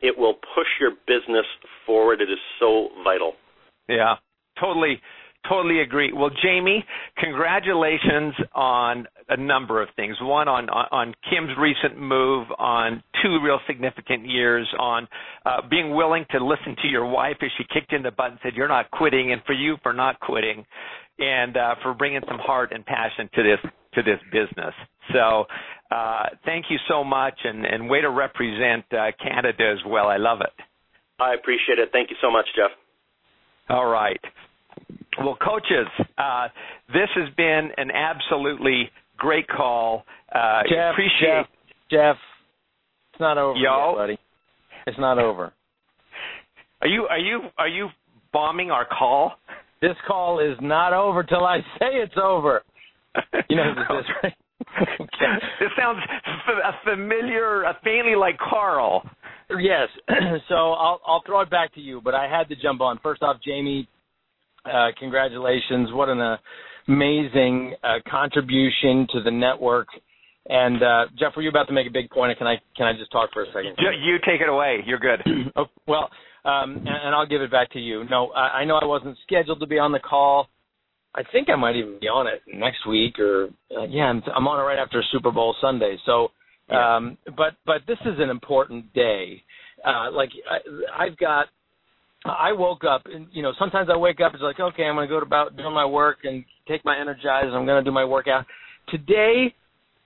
it 0.00 0.16
will 0.16 0.34
push 0.34 0.70
your 0.80 0.92
business 1.06 1.46
forward. 1.84 2.22
It 2.22 2.30
is 2.30 2.40
so 2.58 2.88
vital. 3.04 3.34
Yeah, 3.88 4.16
totally 4.58 5.02
Totally 5.46 5.80
agree. 5.80 6.12
Well, 6.12 6.30
Jamie, 6.42 6.84
congratulations 7.16 8.34
on 8.54 9.06
a 9.28 9.36
number 9.36 9.80
of 9.80 9.88
things. 9.96 10.16
One 10.20 10.48
on 10.48 10.68
on 10.68 11.14
Kim's 11.30 11.56
recent 11.58 11.98
move, 11.98 12.48
on 12.58 13.02
two 13.22 13.38
real 13.42 13.58
significant 13.66 14.26
years, 14.28 14.66
on 14.78 15.06
uh, 15.46 15.62
being 15.70 15.94
willing 15.94 16.26
to 16.32 16.44
listen 16.44 16.76
to 16.82 16.88
your 16.88 17.06
wife 17.06 17.36
as 17.40 17.48
she 17.56 17.64
kicked 17.72 17.92
in 17.92 18.02
the 18.02 18.10
butt 18.10 18.32
and 18.32 18.40
said 18.42 18.52
you're 18.56 18.68
not 18.68 18.90
quitting, 18.90 19.32
and 19.32 19.40
for 19.46 19.52
you 19.52 19.76
for 19.82 19.92
not 19.92 20.18
quitting, 20.20 20.66
and 21.18 21.56
uh, 21.56 21.76
for 21.82 21.94
bringing 21.94 22.20
some 22.28 22.38
heart 22.38 22.72
and 22.72 22.84
passion 22.84 23.30
to 23.34 23.42
this 23.42 23.72
to 23.94 24.02
this 24.02 24.20
business. 24.30 24.74
So, 25.12 25.46
uh, 25.90 26.24
thank 26.44 26.66
you 26.68 26.78
so 26.88 27.02
much, 27.04 27.34
and, 27.44 27.64
and 27.64 27.88
way 27.88 28.00
to 28.00 28.10
represent 28.10 28.84
uh, 28.92 29.12
Canada 29.22 29.72
as 29.72 29.78
well. 29.86 30.08
I 30.08 30.18
love 30.18 30.40
it. 30.40 30.52
I 31.20 31.34
appreciate 31.34 31.78
it. 31.78 31.90
Thank 31.92 32.10
you 32.10 32.16
so 32.20 32.30
much, 32.30 32.46
Jeff. 32.54 32.70
All 33.70 33.86
right. 33.86 34.20
Well, 35.20 35.36
coaches, 35.36 35.86
uh, 36.16 36.48
this 36.88 37.08
has 37.16 37.28
been 37.36 37.70
an 37.76 37.90
absolutely 37.90 38.90
Great 39.18 39.48
call. 39.48 40.04
Uh, 40.32 40.62
Jeff, 40.70 40.92
appreciate. 40.92 41.20
Jeff, 41.20 41.46
Jeff, 41.90 42.16
it's 43.12 43.20
not 43.20 43.36
over 43.36 43.58
Yo. 43.58 43.90
yet, 43.90 43.96
buddy. 43.96 44.18
It's 44.86 44.98
not 44.98 45.18
over. 45.18 45.52
Are 46.80 46.88
you 46.88 47.02
are 47.10 47.18
you 47.18 47.40
are 47.58 47.68
you 47.68 47.88
bombing 48.32 48.70
our 48.70 48.86
call? 48.86 49.32
This 49.82 49.96
call 50.06 50.38
is 50.38 50.56
not 50.60 50.92
over 50.92 51.24
till 51.24 51.44
I 51.44 51.58
say 51.78 51.94
it's 51.94 52.14
over. 52.22 52.62
You 53.50 53.56
know 53.56 53.74
who 53.74 53.96
this 53.96 54.04
is, 54.04 54.10
right? 54.22 54.34
this 55.60 55.70
sounds 55.76 55.98
f- 56.26 56.74
a 56.74 56.88
familiar, 56.88 57.64
a 57.64 57.76
faintly 57.82 58.14
like 58.14 58.38
Carl. 58.38 59.02
Yes. 59.58 59.88
so 60.48 60.54
I'll 60.54 61.00
I'll 61.06 61.22
throw 61.26 61.40
it 61.40 61.50
back 61.50 61.74
to 61.74 61.80
you, 61.80 62.00
but 62.02 62.14
I 62.14 62.28
had 62.28 62.48
to 62.50 62.56
jump 62.56 62.80
on. 62.80 63.00
First 63.02 63.22
off, 63.22 63.38
Jamie, 63.44 63.88
uh, 64.64 64.88
congratulations! 64.98 65.90
What 65.92 66.08
an 66.08 66.20
uh, 66.20 66.36
amazing 66.88 67.74
uh, 67.82 67.98
contribution 68.10 69.06
to 69.12 69.22
the 69.22 69.30
network. 69.30 69.88
And 70.48 70.82
uh, 70.82 71.06
Jeff, 71.18 71.36
were 71.36 71.42
you 71.42 71.50
about 71.50 71.66
to 71.68 71.74
make 71.74 71.86
a 71.86 71.90
big 71.90 72.08
point? 72.10 72.32
Or 72.32 72.34
can 72.34 72.46
I 72.46 72.56
can 72.76 72.86
I 72.86 72.92
just 72.98 73.12
talk 73.12 73.30
for 73.32 73.42
a 73.42 73.46
second? 73.48 73.76
You, 73.78 73.90
you 73.90 74.16
take 74.26 74.40
it 74.40 74.48
away. 74.48 74.78
You're 74.86 74.98
good. 74.98 75.20
oh, 75.56 75.66
well, 75.86 76.08
um, 76.44 76.76
and, 76.76 76.88
and 76.88 77.14
I'll 77.14 77.26
give 77.26 77.42
it 77.42 77.50
back 77.50 77.70
to 77.72 77.78
you. 77.78 78.04
No, 78.10 78.28
I, 78.28 78.60
I 78.60 78.64
know 78.64 78.76
I 78.76 78.86
wasn't 78.86 79.16
scheduled 79.26 79.60
to 79.60 79.66
be 79.66 79.78
on 79.78 79.92
the 79.92 79.98
call. 79.98 80.48
I 81.14 81.22
think 81.32 81.48
I 81.50 81.56
might 81.56 81.76
even 81.76 81.98
be 82.00 82.06
on 82.06 82.26
it 82.26 82.42
next 82.46 82.86
week, 82.86 83.18
or 83.18 83.48
uh, 83.76 83.84
yeah, 83.88 84.04
I'm, 84.04 84.22
I'm 84.34 84.46
on 84.46 84.60
it 84.60 84.62
right 84.62 84.78
after 84.78 85.02
Super 85.10 85.30
Bowl 85.30 85.54
Sunday. 85.60 85.96
So, 86.06 86.28
um, 86.74 87.18
but 87.36 87.54
but 87.66 87.82
this 87.86 87.98
is 88.04 88.14
an 88.18 88.30
important 88.30 88.92
day. 88.94 89.42
Uh, 89.84 90.10
like 90.12 90.30
I, 90.50 91.04
I've 91.04 91.16
got, 91.18 91.46
I 92.28 92.52
woke 92.52 92.84
up, 92.84 93.02
and 93.06 93.26
you 93.32 93.42
know, 93.42 93.52
sometimes 93.58 93.88
I 93.92 93.96
wake 93.96 94.20
up, 94.20 94.34
it's 94.34 94.42
like, 94.42 94.60
okay, 94.60 94.84
I'm 94.84 94.94
going 94.94 95.08
to 95.08 95.12
go 95.12 95.18
about 95.18 95.56
doing 95.56 95.74
my 95.74 95.86
work 95.86 96.18
and 96.24 96.44
take 96.66 96.84
my 96.84 96.96
Energizer. 96.96 97.52
I'm 97.52 97.66
going 97.66 97.82
to 97.82 97.88
do 97.88 97.92
my 97.92 98.04
workout. 98.04 98.46
Today, 98.88 99.54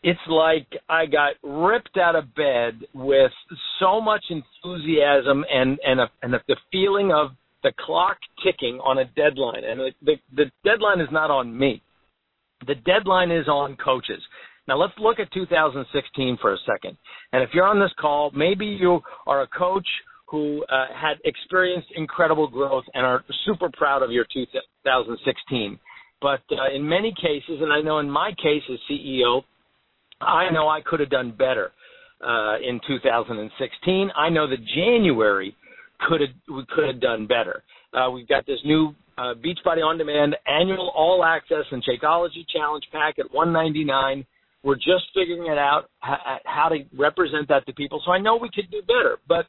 it's 0.02 0.20
like 0.28 0.66
I 0.88 1.06
got 1.06 1.34
ripped 1.42 1.96
out 1.96 2.16
of 2.16 2.34
bed 2.34 2.80
with 2.92 3.30
so 3.78 4.00
much 4.00 4.24
enthusiasm 4.30 5.44
and 5.52 5.78
and 5.84 6.00
a, 6.00 6.10
and 6.22 6.34
a, 6.34 6.42
the 6.48 6.56
feeling 6.70 7.12
of 7.12 7.30
the 7.62 7.72
clock 7.86 8.18
ticking 8.44 8.80
on 8.80 8.98
a 8.98 9.04
deadline, 9.04 9.64
and 9.64 9.80
the, 9.80 9.90
the 10.02 10.14
the 10.36 10.50
deadline 10.64 11.00
is 11.00 11.08
not 11.12 11.30
on 11.30 11.56
me. 11.56 11.82
The 12.66 12.74
deadline 12.74 13.30
is 13.30 13.48
on 13.48 13.76
coaches. 13.76 14.22
Now 14.68 14.76
let's 14.76 14.92
look 14.98 15.18
at 15.18 15.32
2016 15.32 16.38
for 16.40 16.52
a 16.52 16.58
second. 16.66 16.96
And 17.32 17.42
if 17.42 17.50
you're 17.52 17.66
on 17.66 17.80
this 17.80 17.90
call, 18.00 18.30
maybe 18.34 18.66
you 18.66 19.00
are 19.26 19.42
a 19.42 19.46
coach 19.48 19.86
who 20.32 20.64
uh, 20.70 20.86
had 20.98 21.18
experienced 21.26 21.88
incredible 21.94 22.48
growth 22.48 22.84
and 22.94 23.04
are 23.04 23.22
super 23.44 23.68
proud 23.70 24.02
of 24.02 24.10
your 24.10 24.24
2016. 24.32 25.78
But 26.22 26.40
uh, 26.50 26.74
in 26.74 26.88
many 26.88 27.12
cases, 27.20 27.60
and 27.60 27.70
I 27.70 27.82
know 27.82 27.98
in 27.98 28.10
my 28.10 28.30
case 28.42 28.62
as 28.72 28.78
CEO, 28.90 29.42
I 30.22 30.50
know 30.50 30.70
I 30.70 30.80
could 30.80 31.00
have 31.00 31.10
done 31.10 31.32
better 31.36 31.72
uh, 32.26 32.56
in 32.66 32.80
2016. 32.86 34.10
I 34.16 34.30
know 34.30 34.48
that 34.48 34.64
January 34.74 35.54
could 36.08 36.22
have 36.22 36.30
we 36.48 36.64
could 36.74 36.86
have 36.86 37.00
done 37.00 37.26
better. 37.26 37.62
Uh, 37.92 38.10
we've 38.10 38.26
got 38.26 38.46
this 38.46 38.58
new 38.64 38.94
uh, 39.18 39.34
Beachbody 39.34 39.84
On 39.84 39.98
Demand 39.98 40.34
annual 40.46 40.90
All 40.96 41.22
Access 41.24 41.66
and 41.70 41.84
Shakeology 41.84 42.46
Challenge 42.50 42.84
pack 42.90 43.18
at 43.18 43.30
199. 43.34 44.24
We're 44.62 44.76
just 44.76 45.04
figuring 45.14 45.52
it 45.52 45.58
out 45.58 45.90
how, 46.00 46.38
how 46.46 46.68
to 46.70 46.78
represent 46.96 47.48
that 47.48 47.66
to 47.66 47.74
people. 47.74 48.00
So 48.06 48.12
I 48.12 48.18
know 48.18 48.36
we 48.36 48.48
could 48.48 48.70
do 48.70 48.80
better, 48.80 49.18
but 49.28 49.46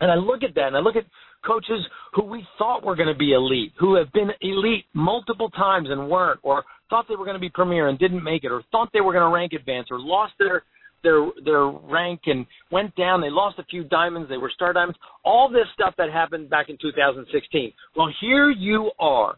and 0.00 0.10
I 0.10 0.14
look 0.14 0.42
at 0.42 0.54
that 0.54 0.68
and 0.68 0.76
I 0.76 0.80
look 0.80 0.96
at 0.96 1.04
coaches 1.46 1.84
who 2.14 2.24
we 2.24 2.46
thought 2.58 2.84
were 2.84 2.96
going 2.96 3.08
to 3.08 3.18
be 3.18 3.32
elite, 3.32 3.72
who 3.78 3.96
have 3.96 4.12
been 4.12 4.30
elite 4.40 4.84
multiple 4.94 5.50
times 5.50 5.88
and 5.90 6.08
weren't, 6.08 6.40
or 6.42 6.64
thought 6.88 7.06
they 7.08 7.16
were 7.16 7.24
going 7.24 7.36
to 7.36 7.40
be 7.40 7.50
premier 7.50 7.88
and 7.88 7.98
didn't 7.98 8.22
make 8.22 8.44
it, 8.44 8.52
or 8.52 8.62
thought 8.70 8.90
they 8.92 9.00
were 9.00 9.12
going 9.12 9.28
to 9.28 9.34
rank 9.34 9.52
advance, 9.52 9.88
or 9.90 9.98
lost 9.98 10.32
their 10.38 10.62
their 11.02 11.30
their 11.44 11.66
rank 11.66 12.20
and 12.26 12.46
went 12.70 12.94
down. 12.96 13.20
They 13.20 13.30
lost 13.30 13.58
a 13.58 13.64
few 13.64 13.84
diamonds. 13.84 14.28
They 14.28 14.36
were 14.36 14.50
star 14.54 14.72
diamonds. 14.72 14.98
All 15.24 15.48
this 15.48 15.66
stuff 15.74 15.94
that 15.98 16.10
happened 16.10 16.50
back 16.50 16.68
in 16.68 16.76
2016. 16.80 17.72
Well, 17.96 18.08
here 18.20 18.50
you 18.50 18.90
are. 18.98 19.36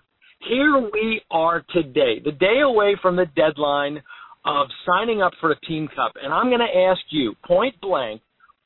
Here 0.49 0.91
we 0.93 1.23
are 1.31 1.65
today, 1.73 2.21
the 2.25 2.33
day 2.33 2.61
away 2.65 2.97
from 3.01 3.15
the 3.15 3.27
deadline 3.37 4.03
of 4.45 4.67
signing 4.85 5.23
up 5.23 5.33
for 5.41 5.53
a 5.53 5.61
team 5.61 5.89
cup. 5.95 6.15
And 6.21 6.33
I'm 6.33 6.49
going 6.49 6.59
to 6.61 6.79
ask 6.91 7.01
you 7.11 7.35
point 7.47 7.81
blank, 7.81 8.23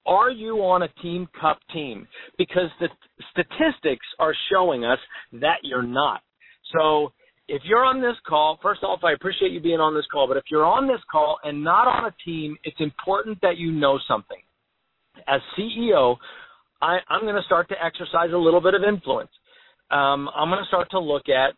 are 0.06 0.30
you 0.30 0.58
on 0.58 0.82
a 0.82 0.88
team 1.02 1.28
cup 1.40 1.58
team? 1.72 2.06
Because 2.38 2.70
the 2.80 2.88
statistics 3.32 4.06
are 4.18 4.34
showing 4.50 4.84
us 4.84 4.98
that 5.32 5.58
you're 5.62 5.82
not. 5.82 6.22
So 6.76 7.12
if 7.48 7.62
you're 7.64 7.84
on 7.84 8.00
this 8.00 8.16
call, 8.26 8.58
first 8.62 8.82
off, 8.82 9.00
I 9.04 9.12
appreciate 9.12 9.52
you 9.52 9.60
being 9.60 9.80
on 9.80 9.94
this 9.94 10.06
call, 10.10 10.26
but 10.26 10.36
if 10.36 10.44
you're 10.50 10.64
on 10.64 10.88
this 10.88 11.00
call 11.10 11.38
and 11.44 11.62
not 11.62 11.86
on 11.86 12.04
a 12.04 12.14
team, 12.24 12.56
it's 12.64 12.80
important 12.80 13.40
that 13.42 13.56
you 13.56 13.70
know 13.70 13.98
something. 14.08 14.40
As 15.28 15.40
CEO, 15.58 16.16
I, 16.82 16.98
I'm 17.08 17.22
going 17.22 17.36
to 17.36 17.42
start 17.42 17.68
to 17.70 17.84
exercise 17.84 18.30
a 18.32 18.36
little 18.36 18.60
bit 18.60 18.74
of 18.74 18.82
influence. 18.82 19.30
Um, 19.90 20.28
I'm 20.34 20.48
going 20.48 20.62
to 20.62 20.68
start 20.68 20.90
to 20.90 20.98
look 20.98 21.28
at 21.28 21.54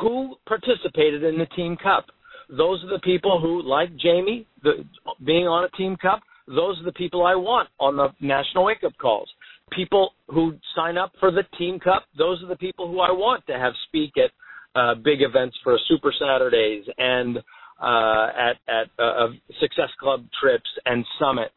who 0.00 0.36
participated 0.46 1.24
in 1.24 1.38
the 1.38 1.46
team 1.46 1.76
cup. 1.76 2.06
Those 2.48 2.82
are 2.84 2.90
the 2.90 3.00
people 3.00 3.40
who, 3.40 3.62
like 3.62 3.96
Jamie, 3.96 4.46
the, 4.62 4.84
being 5.24 5.46
on 5.46 5.64
a 5.64 5.76
team 5.76 5.96
cup, 5.96 6.20
those 6.46 6.80
are 6.80 6.84
the 6.84 6.92
people 6.92 7.24
I 7.24 7.34
want 7.34 7.68
on 7.78 7.96
the 7.96 8.08
national 8.20 8.64
wake 8.64 8.84
up 8.84 8.92
calls. 9.00 9.28
People 9.70 10.12
who 10.28 10.54
sign 10.76 10.98
up 10.98 11.12
for 11.18 11.30
the 11.30 11.44
team 11.56 11.78
cup, 11.78 12.04
those 12.18 12.42
are 12.42 12.48
the 12.48 12.56
people 12.56 12.88
who 12.88 13.00
I 13.00 13.10
want 13.10 13.46
to 13.46 13.54
have 13.54 13.72
speak 13.88 14.12
at 14.16 14.30
uh, 14.74 14.94
big 14.94 15.22
events 15.22 15.56
for 15.62 15.78
Super 15.88 16.12
Saturdays 16.18 16.84
and 16.98 17.38
uh, 17.80 18.26
at 18.36 18.56
at 18.68 18.88
uh, 18.98 19.28
Success 19.60 19.88
Club 20.00 20.24
trips 20.40 20.68
and 20.86 21.04
summits. 21.18 21.54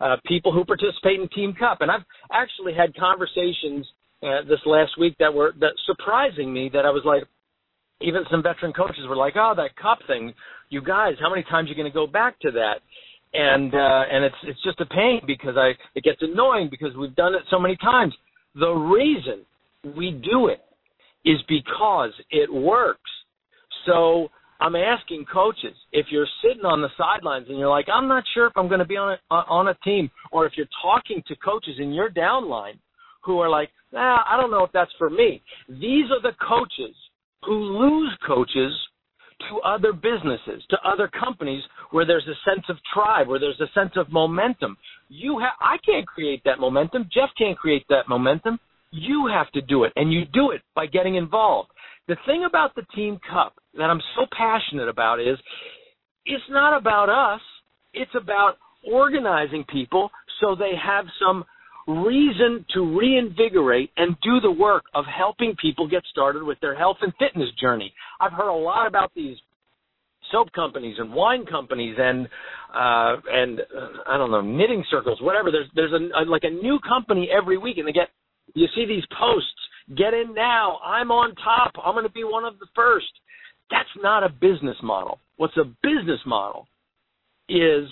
Uh, 0.00 0.16
people 0.26 0.52
who 0.52 0.64
participate 0.64 1.20
in 1.20 1.28
Team 1.28 1.54
Cup, 1.58 1.78
and 1.80 1.90
I've 1.90 2.04
actually 2.32 2.74
had 2.74 2.94
conversations 2.96 3.86
uh, 4.22 4.42
this 4.48 4.60
last 4.66 4.92
week 4.98 5.16
that 5.18 5.32
were 5.32 5.52
that 5.60 5.72
surprising 5.86 6.52
me. 6.52 6.70
That 6.72 6.84
I 6.84 6.90
was 6.90 7.02
like, 7.04 7.24
even 8.00 8.22
some 8.30 8.42
veteran 8.42 8.72
coaches 8.72 9.04
were 9.08 9.16
like, 9.16 9.34
"Oh, 9.36 9.54
that 9.56 9.76
cup 9.76 9.98
thing, 10.06 10.34
you 10.68 10.82
guys, 10.82 11.14
how 11.20 11.30
many 11.30 11.42
times 11.44 11.66
are 11.66 11.70
you 11.70 11.76
going 11.76 11.90
to 11.90 11.94
go 11.94 12.06
back 12.06 12.38
to 12.40 12.50
that?" 12.52 12.80
And 13.34 13.74
uh, 13.74 14.02
and 14.10 14.24
it's 14.24 14.36
it's 14.44 14.62
just 14.62 14.80
a 14.80 14.86
pain 14.86 15.20
because 15.26 15.56
I 15.56 15.72
it 15.94 16.04
gets 16.04 16.22
annoying 16.22 16.68
because 16.70 16.96
we've 16.96 17.14
done 17.16 17.34
it 17.34 17.42
so 17.50 17.58
many 17.58 17.76
times. 17.76 18.14
The 18.54 18.70
reason 18.70 19.44
we 19.96 20.12
do 20.12 20.48
it 20.48 20.64
is 21.24 21.38
because 21.48 22.12
it 22.30 22.52
works. 22.52 23.10
So 23.84 24.28
I'm 24.60 24.74
asking 24.74 25.26
coaches 25.32 25.76
if 25.92 26.06
you're 26.10 26.26
sitting 26.42 26.64
on 26.64 26.80
the 26.80 26.88
sidelines 26.96 27.46
and 27.48 27.58
you're 27.58 27.68
like, 27.68 27.86
I'm 27.92 28.08
not 28.08 28.24
sure 28.32 28.46
if 28.46 28.52
I'm 28.56 28.68
going 28.68 28.80
to 28.80 28.86
be 28.86 28.96
on 28.96 29.18
a, 29.30 29.34
on 29.34 29.68
a 29.68 29.74
team, 29.84 30.10
or 30.32 30.46
if 30.46 30.52
you're 30.56 30.66
talking 30.82 31.22
to 31.28 31.36
coaches 31.36 31.76
in 31.78 31.92
your 31.92 32.10
downline 32.10 32.78
who 33.22 33.40
are 33.40 33.50
like, 33.50 33.70
nah, 33.92 34.20
I 34.26 34.40
don't 34.40 34.50
know 34.50 34.64
if 34.64 34.72
that's 34.72 34.90
for 34.98 35.10
me. 35.10 35.42
These 35.68 36.06
are 36.10 36.22
the 36.22 36.36
coaches 36.48 36.94
who 37.44 37.54
lose 37.54 38.16
coaches 38.26 38.72
to 39.50 39.58
other 39.60 39.92
businesses, 39.92 40.62
to 40.70 40.76
other 40.84 41.08
companies 41.08 41.62
where 41.90 42.06
there's 42.06 42.26
a 42.26 42.50
sense 42.50 42.64
of 42.68 42.76
tribe, 42.92 43.28
where 43.28 43.40
there's 43.40 43.60
a 43.60 43.72
sense 43.78 43.92
of 43.96 44.10
momentum. 44.12 44.76
You 45.08 45.38
have, 45.38 45.52
I 45.60 45.76
can't 45.84 46.06
create 46.06 46.42
that 46.44 46.58
momentum. 46.58 47.08
Jeff 47.12 47.30
can't 47.38 47.56
create 47.56 47.84
that 47.88 48.08
momentum. 48.08 48.58
You 48.90 49.28
have 49.32 49.50
to 49.52 49.60
do 49.60 49.84
it, 49.84 49.92
and 49.96 50.12
you 50.12 50.24
do 50.32 50.50
it 50.50 50.62
by 50.74 50.86
getting 50.86 51.16
involved. 51.16 51.70
The 52.08 52.16
thing 52.24 52.44
about 52.46 52.74
the 52.74 52.86
Team 52.94 53.18
Cup 53.30 53.54
that 53.74 53.84
I'm 53.84 54.00
so 54.16 54.26
passionate 54.36 54.88
about 54.88 55.20
is 55.20 55.38
it's 56.24 56.44
not 56.50 56.76
about 56.76 57.08
us, 57.08 57.40
it's 57.92 58.14
about 58.14 58.56
organizing 58.84 59.64
people 59.64 60.10
so 60.40 60.54
they 60.54 60.72
have 60.82 61.06
some 61.20 61.44
reason 61.86 62.64
to 62.74 62.98
reinvigorate 62.98 63.90
and 63.96 64.16
do 64.22 64.40
the 64.40 64.50
work 64.50 64.84
of 64.94 65.04
helping 65.04 65.54
people 65.60 65.88
get 65.88 66.02
started 66.10 66.42
with 66.42 66.58
their 66.60 66.74
health 66.74 66.96
and 67.00 67.12
fitness 67.18 67.48
journey. 67.60 67.92
I've 68.20 68.32
heard 68.32 68.48
a 68.48 68.52
lot 68.52 68.86
about 68.86 69.12
these 69.14 69.36
soap 70.32 70.52
companies 70.52 70.96
and 70.98 71.12
wine 71.12 71.46
companies 71.46 71.94
and 71.98 72.26
uh 72.74 73.14
and 73.30 73.60
uh, 73.60 73.88
I 74.08 74.18
don't 74.18 74.32
know 74.32 74.40
knitting 74.40 74.82
circles 74.90 75.20
whatever 75.20 75.52
there's 75.52 75.68
there's 75.76 75.92
a, 75.92 76.20
a 76.20 76.22
like 76.28 76.42
a 76.42 76.50
new 76.50 76.80
company 76.80 77.30
every 77.30 77.56
week 77.56 77.78
and 77.78 77.86
they 77.86 77.92
get 77.92 78.08
you 78.54 78.66
see 78.74 78.86
these 78.86 79.04
posts, 79.18 79.50
get 79.96 80.14
in 80.14 80.34
now, 80.34 80.78
I'm 80.84 81.10
on 81.10 81.34
top, 81.36 81.72
I'm 81.84 81.94
going 81.94 82.06
to 82.06 82.12
be 82.12 82.24
one 82.24 82.44
of 82.44 82.58
the 82.58 82.66
first. 82.74 83.06
That's 83.70 83.88
not 84.02 84.22
a 84.22 84.28
business 84.28 84.76
model. 84.82 85.18
What's 85.36 85.56
a 85.56 85.64
business 85.82 86.20
model 86.24 86.66
is 87.48 87.88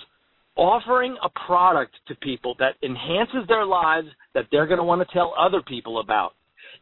offering 0.55 1.17
a 1.23 1.29
product 1.45 1.93
to 2.07 2.15
people 2.15 2.55
that 2.59 2.75
enhances 2.83 3.47
their 3.47 3.65
lives 3.65 4.07
that 4.33 4.45
they're 4.51 4.67
going 4.67 4.77
to 4.79 4.83
want 4.83 5.05
to 5.05 5.13
tell 5.13 5.33
other 5.37 5.61
people 5.61 5.99
about. 5.99 6.33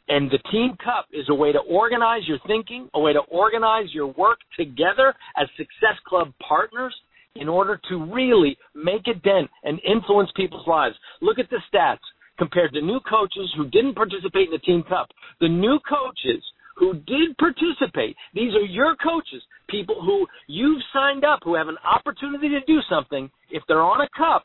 And 0.09 0.29
the 0.29 0.39
Team 0.51 0.75
Cup 0.83 1.07
is 1.13 1.25
a 1.29 1.33
way 1.33 1.51
to 1.51 1.59
organize 1.59 2.27
your 2.27 2.39
thinking, 2.45 2.89
a 2.93 2.99
way 2.99 3.13
to 3.13 3.21
organize 3.29 3.93
your 3.93 4.07
work 4.07 4.39
together 4.57 5.13
as 5.37 5.47
Success 5.55 5.97
Club 6.05 6.33
partners 6.45 6.93
in 7.35 7.47
order 7.47 7.79
to 7.89 8.13
really 8.13 8.57
make 8.75 9.07
a 9.07 9.13
dent 9.13 9.49
and 9.63 9.79
influence 9.87 10.29
people's 10.35 10.67
lives. 10.67 10.95
Look 11.21 11.39
at 11.39 11.49
the 11.49 11.59
stats 11.73 12.03
compared 12.37 12.73
to 12.73 12.81
new 12.81 12.99
coaches 13.09 13.51
who 13.55 13.69
didn't 13.69 13.95
participate 13.95 14.47
in 14.47 14.51
the 14.51 14.59
Team 14.59 14.83
Cup. 14.87 15.07
The 15.39 15.49
new 15.49 15.79
coaches 15.87 16.43
who 16.75 16.93
did 16.93 17.37
participate, 17.37 18.15
these 18.33 18.53
are 18.55 18.65
your 18.65 18.95
coaches, 18.95 19.41
people 19.73 19.99
who 19.99 20.27
you've 20.47 20.81
signed 20.93 21.25
up 21.25 21.39
who 21.43 21.55
have 21.55 21.67
an 21.67 21.77
opportunity 21.83 22.49
to 22.49 22.59
do 22.61 22.79
something. 22.89 23.29
If 23.49 23.63
they're 23.67 23.81
on 23.81 24.01
a 24.01 24.09
cup, 24.15 24.43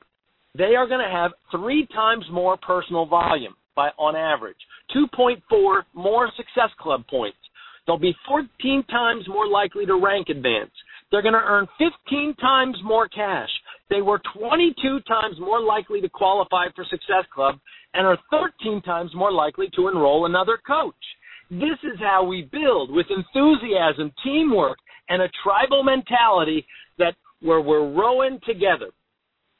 they 0.56 0.74
are 0.74 0.88
going 0.88 1.04
to 1.04 1.14
have 1.14 1.32
three 1.50 1.86
times 1.94 2.24
more 2.32 2.56
personal 2.56 3.04
volume 3.04 3.54
by 3.76 3.90
on 3.98 4.16
average, 4.16 4.56
2.4 4.96 5.82
more 5.94 6.30
Success 6.36 6.70
Club 6.80 7.04
points. 7.08 7.38
They'll 7.86 7.98
be 7.98 8.16
14 8.26 8.84
times 8.90 9.24
more 9.28 9.46
likely 9.46 9.86
to 9.86 10.00
rank 10.02 10.28
advance. 10.30 10.72
They're 11.10 11.22
going 11.22 11.34
to 11.34 11.40
earn 11.40 11.66
15 11.78 12.34
times 12.40 12.76
more 12.84 13.08
cash. 13.08 13.48
They 13.88 14.02
were 14.02 14.20
22 14.36 15.00
times 15.08 15.36
more 15.38 15.60
likely 15.60 16.00
to 16.00 16.08
qualify 16.08 16.66
for 16.74 16.84
Success 16.90 17.24
Club 17.34 17.58
and 17.94 18.06
are 18.06 18.18
13 18.30 18.82
times 18.82 19.10
more 19.14 19.32
likely 19.32 19.68
to 19.76 19.88
enroll 19.88 20.26
another 20.26 20.58
coach. 20.66 20.94
This 21.50 21.78
is 21.82 21.98
how 21.98 22.24
we 22.24 22.48
build 22.52 22.90
with 22.90 23.06
enthusiasm, 23.08 24.12
teamwork, 24.22 24.76
and 25.08 25.22
a 25.22 25.30
tribal 25.42 25.82
mentality 25.82 26.66
that 26.98 27.14
where 27.40 27.60
we're 27.60 27.92
rowing 27.92 28.40
together. 28.46 28.90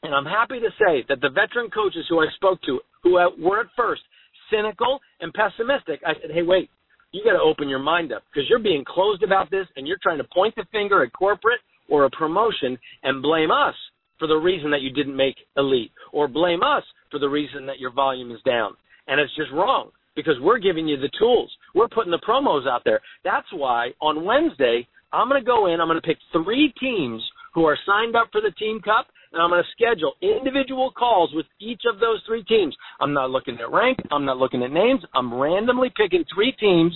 And 0.03 0.14
I'm 0.14 0.24
happy 0.24 0.61
to 0.61 0.70
say 0.78 1.05
that 1.09 1.20
the 1.20 1.30
veteran 1.30 1.70
coaches 1.70 2.07
who 2.09 2.20
I 2.20 2.26
spoke 2.36 2.61
to, 2.62 2.80
who 3.03 3.12
were 3.12 3.61
at 3.61 3.66
first 3.76 4.03
cynical 4.51 5.01
and 5.20 5.32
pessimistic, 5.32 6.01
I 6.07 6.14
said, 6.20 6.30
hey, 6.32 6.42
wait, 6.42 6.70
you 7.12 7.24
got 7.24 7.32
to 7.32 7.42
open 7.42 7.68
your 7.68 7.78
mind 7.78 8.12
up 8.12 8.22
because 8.32 8.49
you're 8.49 8.59
being 8.59 8.84
closed 8.86 9.22
about 9.22 9.51
this 9.51 9.66
and 9.76 9.86
you're 9.86 9.99
trying 10.03 10.18
to 10.18 10.26
point 10.32 10.55
the 10.57 10.64
finger 10.70 11.03
at 11.03 11.12
corporate 11.12 11.61
or 11.88 12.05
a 12.05 12.11
promotion 12.11 12.78
and 13.03 13.22
blame 13.22 13.51
us 13.51 13.74
for 14.18 14.26
the 14.26 14.36
reason 14.36 14.70
that 14.70 14.82
you 14.82 14.90
didn't 14.90 15.16
make 15.16 15.36
elite 15.57 15.92
or 16.12 16.28
blame 16.28 16.62
us 16.62 16.82
for 17.11 17.18
the 17.18 17.28
reason 17.28 17.66
that 17.66 17.78
your 17.78 17.92
volume 17.92 18.30
is 18.30 18.40
down. 18.44 18.72
And 19.07 19.20
it's 19.20 19.34
just 19.36 19.51
wrong 19.53 19.90
because 20.16 20.34
we're 20.40 20.59
giving 20.59 20.86
you 20.86 20.96
the 20.99 21.11
tools. 21.18 21.51
We're 21.74 21.88
putting 21.88 22.11
the 22.11 22.20
promos 22.28 22.68
out 22.68 22.82
there. 22.84 23.01
That's 23.24 23.46
why 23.53 23.90
on 24.01 24.24
Wednesday, 24.24 24.86
I'm 25.12 25.28
going 25.28 25.40
to 25.40 25.46
go 25.46 25.72
in, 25.72 25.80
I'm 25.80 25.88
going 25.88 26.00
to 26.00 26.06
pick 26.06 26.18
three 26.32 26.72
teams 26.80 27.22
who 27.54 27.64
are 27.64 27.78
signed 27.86 28.16
up 28.16 28.28
for 28.30 28.40
the 28.40 28.52
Team 28.52 28.80
Cup 28.80 29.06
and 29.32 29.42
I'm 29.42 29.50
going 29.50 29.62
to 29.62 29.70
schedule 29.72 30.14
individual 30.22 30.90
calls 30.90 31.30
with 31.34 31.46
each 31.61 31.82
of 31.92 32.00
those 32.00 32.22
three 32.26 32.44
teams. 32.44 32.74
I'm 33.00 33.12
not 33.12 33.30
looking 33.30 33.59
at 33.61 33.70
rank. 33.70 33.98
I'm 34.11 34.24
not 34.24 34.38
looking 34.38 34.62
at 34.62 34.70
names. 34.70 35.02
I'm 35.14 35.34
randomly 35.34 35.92
picking 35.94 36.24
three 36.34 36.52
teams, 36.52 36.92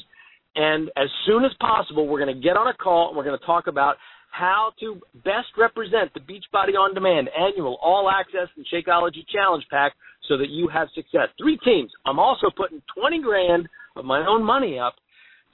and 0.57 0.91
as 0.97 1.09
soon 1.27 1.45
as 1.45 1.51
possible, 1.61 2.07
we're 2.07 2.25
going 2.25 2.35
to 2.35 2.43
get 2.43 2.57
on 2.57 2.69
a 2.69 2.75
call 2.75 3.09
and 3.09 3.17
we're 3.17 3.25
going 3.25 3.39
to 3.39 3.47
talk 3.47 3.67
about 3.67 3.97
how 4.31 4.73
to 4.81 5.01
best 5.25 5.49
represent 5.59 6.13
the 6.15 6.21
Beachbody 6.21 6.75
On 6.79 6.95
Demand 6.95 7.29
annual 7.39 7.79
All 7.83 8.11
Access 8.11 8.49
and 8.57 8.67
Shakeology 8.73 9.27
Challenge 9.31 9.65
Pack 9.71 9.93
so 10.27 10.39
that 10.39 10.49
you 10.49 10.69
have 10.69 10.89
success. 10.95 11.29
Three 11.39 11.59
teams. 11.65 11.91
I'm 12.07 12.19
also 12.19 12.49
putting 12.57 12.81
20 12.99 13.21
grand 13.21 13.69
of 13.97 14.07
my 14.07 14.27
own 14.27 14.43
money 14.43 14.79
up 14.79 14.95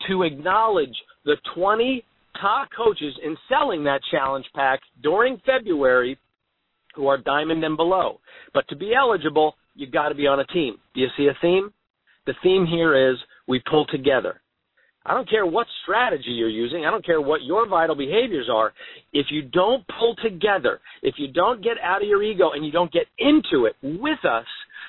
to 0.09 0.23
acknowledge 0.23 0.95
the 1.25 1.37
20 1.57 2.05
top 2.41 2.69
coaches 2.77 3.15
in 3.25 3.37
selling 3.49 3.85
that 3.85 4.01
challenge 4.11 4.47
pack 4.55 4.81
during 5.03 5.41
February 5.45 6.19
who 6.95 7.07
are 7.07 7.19
diamond 7.19 7.65
and 7.65 7.77
below. 7.77 8.21
But 8.55 8.69
to 8.69 8.77
be 8.77 8.95
eligible, 8.95 9.55
you've 9.75 9.93
got 9.93 10.09
to 10.09 10.15
be 10.15 10.27
on 10.27 10.41
a 10.41 10.47
team. 10.47 10.77
Do 10.95 11.01
you 11.01 11.09
see 11.17 11.27
a 11.27 11.39
theme? 11.41 11.73
The 12.27 12.35
theme 12.43 12.67
here 12.67 13.11
is 13.11 13.17
we 13.47 13.63
pull 13.71 13.87
together. 13.87 14.41
I 15.07 15.15
don't 15.15 15.29
care 15.29 15.47
what 15.47 15.67
strategy 15.83 16.33
you're 16.33 16.51
using. 16.51 16.85
I 16.85 16.91
don't 16.91 17.05
care 17.05 17.21
what 17.21 17.43
your 17.43 17.67
vital 17.67 17.97
behaviors 17.97 18.49
are. 18.53 18.75
If 19.15 19.27
you 19.31 19.43
don't 19.43 19.83
pull 19.99 20.15
together, 20.23 20.81
if 21.03 21.15
you 21.17 21.29
don't 21.33 21.63
get 21.63 21.79
out 21.83 22.03
of 22.03 22.09
your 22.09 22.23
ego 22.23 22.51
and 22.53 22.67
you 22.67 22.73
don't 22.73 22.93
get 22.93 23.07
into 23.19 23.65
it 23.65 23.77
with 23.83 24.23
us, 24.25 24.45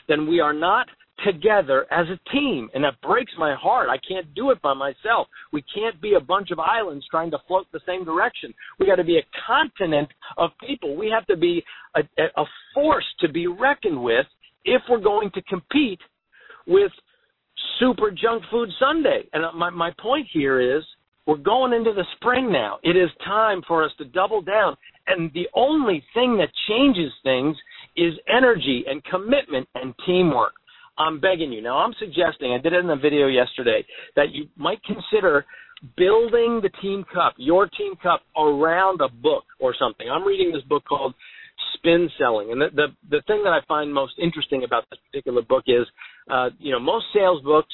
then 0.10 0.28
we 0.28 0.42
are 0.42 0.52
not 0.52 0.88
together 1.26 1.86
as 1.91 2.07
a 2.07 2.30
team. 2.32 2.70
And 2.74 2.84
that 2.84 2.99
breaks 3.01 3.32
my 3.38 3.55
heart. 3.55 3.89
I 3.89 3.97
can't 3.97 4.34
do 4.36 4.51
it 4.51 4.61
by 4.61 4.74
myself. 4.74 5.28
We 5.51 5.63
can't 5.74 5.99
be 6.01 6.13
a 6.13 6.20
bunch 6.20 6.51
of 6.51 6.59
islands 6.59 7.05
trying 7.09 7.32
to 7.32 7.39
float 7.47 7.67
the 7.72 7.82
same 7.86 8.05
direction. 8.05 8.53
We 8.80 8.86
got 8.86 8.95
to 8.95 9.03
be 9.03 9.17
a 9.17 9.26
continent 9.47 10.09
of 10.38 10.51
people. 10.65 10.95
We 10.95 11.09
have 11.09 11.26
to 11.28 11.38
be 11.38 11.63
a, 11.95 12.01
a 12.38 12.45
force 12.74 13.05
to 13.20 13.30
be 13.30 13.47
reckoned 13.47 14.01
with 14.01 14.26
if 14.65 14.82
we're 14.89 14.99
going 14.99 15.32
to 15.32 15.41
compete 15.43 15.99
with 16.67 16.91
super 17.80 18.11
junk 18.11 18.43
food 18.51 18.70
Sunday. 18.80 19.24
And 19.34 19.45
uh, 19.45 19.51
my, 19.53 19.70
my 19.70 19.91
point 19.99 20.28
here 20.32 20.59
is 20.59 20.84
we're 21.26 21.38
going 21.38 21.74
into 21.74 21.93
the 21.93 22.05
spring 22.15 22.51
now. 22.51 22.80
It 22.84 22.97
is 22.97 23.09
time 23.24 23.61
for 23.67 23.84
us 23.84 23.91
to 23.97 24.05
double 24.05 24.41
down. 24.41 24.76
And 25.07 25.32
the 25.34 25.47
only 25.55 26.03
thing 26.13 26.38
that 26.38 26.49
changes 26.67 27.11
things 27.24 27.55
is 27.95 28.13
energy 28.28 28.86
and 28.88 29.03
commitment 29.03 29.67
and 29.76 29.93
teamwork. 30.05 30.53
I'm 31.00 31.20
begging 31.20 31.52
you. 31.52 31.62
Now, 31.62 31.78
I'm 31.78 31.93
suggesting, 31.97 32.52
I 32.52 32.62
did 32.62 32.74
it 32.74 32.84
in 32.84 32.89
a 32.89 32.97
video 32.97 33.28
yesterday, 33.28 33.86
that 34.16 34.32
you 34.32 34.47
might 34.58 34.82
consider 34.84 35.45
building 35.95 36.60
the 36.62 36.70
team 36.82 37.06
cup, 37.14 37.36
your 37.38 37.68
team 37.68 37.93
cup, 38.04 38.22
around 38.38 39.00
a 39.02 39.08
book 39.08 39.45
or 39.60 39.74
something. 39.80 40.10
I'm 40.10 40.26
reading 40.26 40.52
this 40.52 40.64
book 40.64 40.84
called 40.84 41.14
Spin 41.74 42.10
Selling, 42.18 42.52
and 42.52 42.62
the 42.62 42.68
the, 42.76 42.88
the 43.10 43.22
thing 43.28 43.43
that 43.43 43.52
I 43.54 43.60
find 43.68 43.93
most 43.93 44.14
interesting 44.22 44.64
about 44.66 44.84
this 44.89 45.00
particular 45.10 45.41
book 45.41 45.64
is, 45.68 45.88
uh, 46.30 46.50
you 46.60 46.72
know, 46.72 46.80
most 46.80 47.06
sales 47.14 47.41
books 47.43 47.74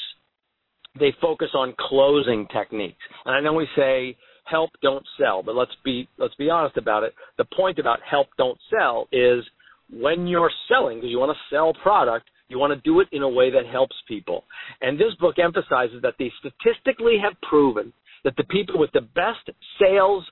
they 0.99 1.13
focus 1.19 1.49
on 1.53 1.73
closing 1.77 2.47
techniques, 2.53 3.03
and 3.25 3.35
I 3.35 3.41
know 3.41 3.53
we 3.53 3.67
say 3.75 4.15
help 4.45 4.69
don't 4.81 5.05
sell, 5.19 5.41
but 5.43 5.55
let's 5.55 5.75
be 5.83 6.07
let's 6.17 6.35
be 6.35 6.49
honest 6.49 6.77
about 6.77 7.03
it. 7.03 7.13
The 7.37 7.45
point 7.55 7.79
about 7.79 7.99
help 8.09 8.27
don't 8.37 8.57
sell 8.69 9.07
is 9.11 9.43
when 9.91 10.27
you're 10.27 10.51
selling, 10.67 10.97
because 10.97 11.09
you 11.09 11.19
want 11.19 11.35
to 11.35 11.55
sell 11.55 11.73
product, 11.81 12.27
you 12.49 12.59
want 12.59 12.73
to 12.73 12.89
do 12.89 12.99
it 12.99 13.07
in 13.11 13.23
a 13.23 13.29
way 13.29 13.49
that 13.51 13.65
helps 13.71 13.95
people. 14.07 14.43
And 14.81 14.99
this 14.99 15.13
book 15.19 15.35
emphasizes 15.39 16.01
that 16.01 16.15
they 16.19 16.31
statistically 16.39 17.17
have 17.23 17.33
proven 17.41 17.91
that 18.23 18.35
the 18.37 18.43
people 18.45 18.79
with 18.79 18.91
the 18.93 19.01
best 19.01 19.49
sales 19.79 20.23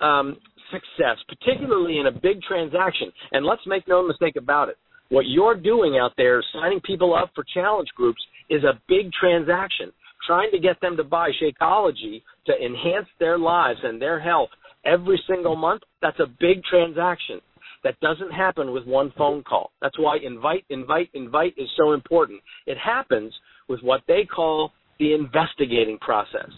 um, 0.00 0.36
success, 0.70 1.18
particularly 1.28 1.98
in 1.98 2.06
a 2.06 2.12
big 2.12 2.42
transaction, 2.42 3.12
and 3.32 3.44
let's 3.44 3.62
make 3.66 3.86
no 3.86 4.06
mistake 4.06 4.36
about 4.36 4.68
it, 4.68 4.76
what 5.10 5.26
you're 5.26 5.56
doing 5.56 5.98
out 5.98 6.12
there, 6.16 6.42
signing 6.54 6.80
people 6.80 7.14
up 7.14 7.30
for 7.34 7.44
challenge 7.52 7.88
groups, 7.94 8.20
is 8.48 8.64
a 8.64 8.80
big 8.88 9.12
transaction. 9.12 9.92
Trying 10.26 10.50
to 10.52 10.58
get 10.58 10.80
them 10.80 10.96
to 10.96 11.04
buy 11.04 11.30
Shakeology 11.42 12.22
to 12.46 12.52
enhance 12.52 13.08
their 13.18 13.38
lives 13.38 13.80
and 13.82 14.00
their 14.00 14.20
health 14.20 14.50
every 14.84 15.20
single 15.28 15.56
month, 15.56 15.82
that's 16.00 16.18
a 16.20 16.26
big 16.40 16.62
transaction. 16.64 17.40
That 17.84 17.98
doesn't 18.00 18.32
happen 18.32 18.72
with 18.72 18.86
one 18.86 19.12
phone 19.18 19.42
call. 19.42 19.72
That's 19.80 19.98
why 19.98 20.18
invite, 20.22 20.64
invite, 20.70 21.10
invite 21.14 21.54
is 21.56 21.68
so 21.76 21.92
important. 21.92 22.40
It 22.66 22.78
happens 22.78 23.32
with 23.68 23.80
what 23.82 24.02
they 24.06 24.24
call 24.24 24.72
the 24.98 25.14
investigating 25.14 25.98
process. 25.98 26.50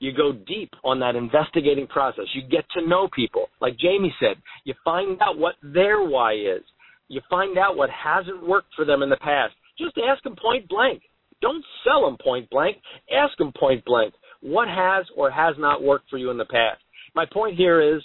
You 0.00 0.12
go 0.12 0.32
deep 0.32 0.70
on 0.84 1.00
that 1.00 1.16
investigating 1.16 1.86
process. 1.86 2.26
You 2.34 2.42
get 2.42 2.64
to 2.76 2.86
know 2.86 3.08
people. 3.14 3.48
Like 3.60 3.78
Jamie 3.78 4.14
said, 4.20 4.36
you 4.64 4.74
find 4.84 5.20
out 5.20 5.38
what 5.38 5.54
their 5.62 6.04
why 6.04 6.34
is. 6.34 6.62
You 7.08 7.20
find 7.28 7.58
out 7.58 7.76
what 7.76 7.90
hasn't 7.90 8.46
worked 8.46 8.74
for 8.76 8.84
them 8.84 9.02
in 9.02 9.10
the 9.10 9.16
past. 9.16 9.54
Just 9.78 9.96
ask 9.98 10.22
them 10.22 10.36
point 10.40 10.68
blank. 10.68 11.02
Don't 11.40 11.64
sell 11.84 12.04
them 12.04 12.16
point 12.22 12.48
blank. 12.50 12.76
Ask 13.12 13.36
them 13.38 13.52
point 13.58 13.84
blank. 13.84 14.12
What 14.40 14.68
has 14.68 15.06
or 15.16 15.30
has 15.30 15.54
not 15.58 15.82
worked 15.82 16.10
for 16.10 16.18
you 16.18 16.30
in 16.30 16.38
the 16.38 16.44
past? 16.44 16.80
My 17.14 17.24
point 17.32 17.56
here 17.56 17.80
is 17.80 18.02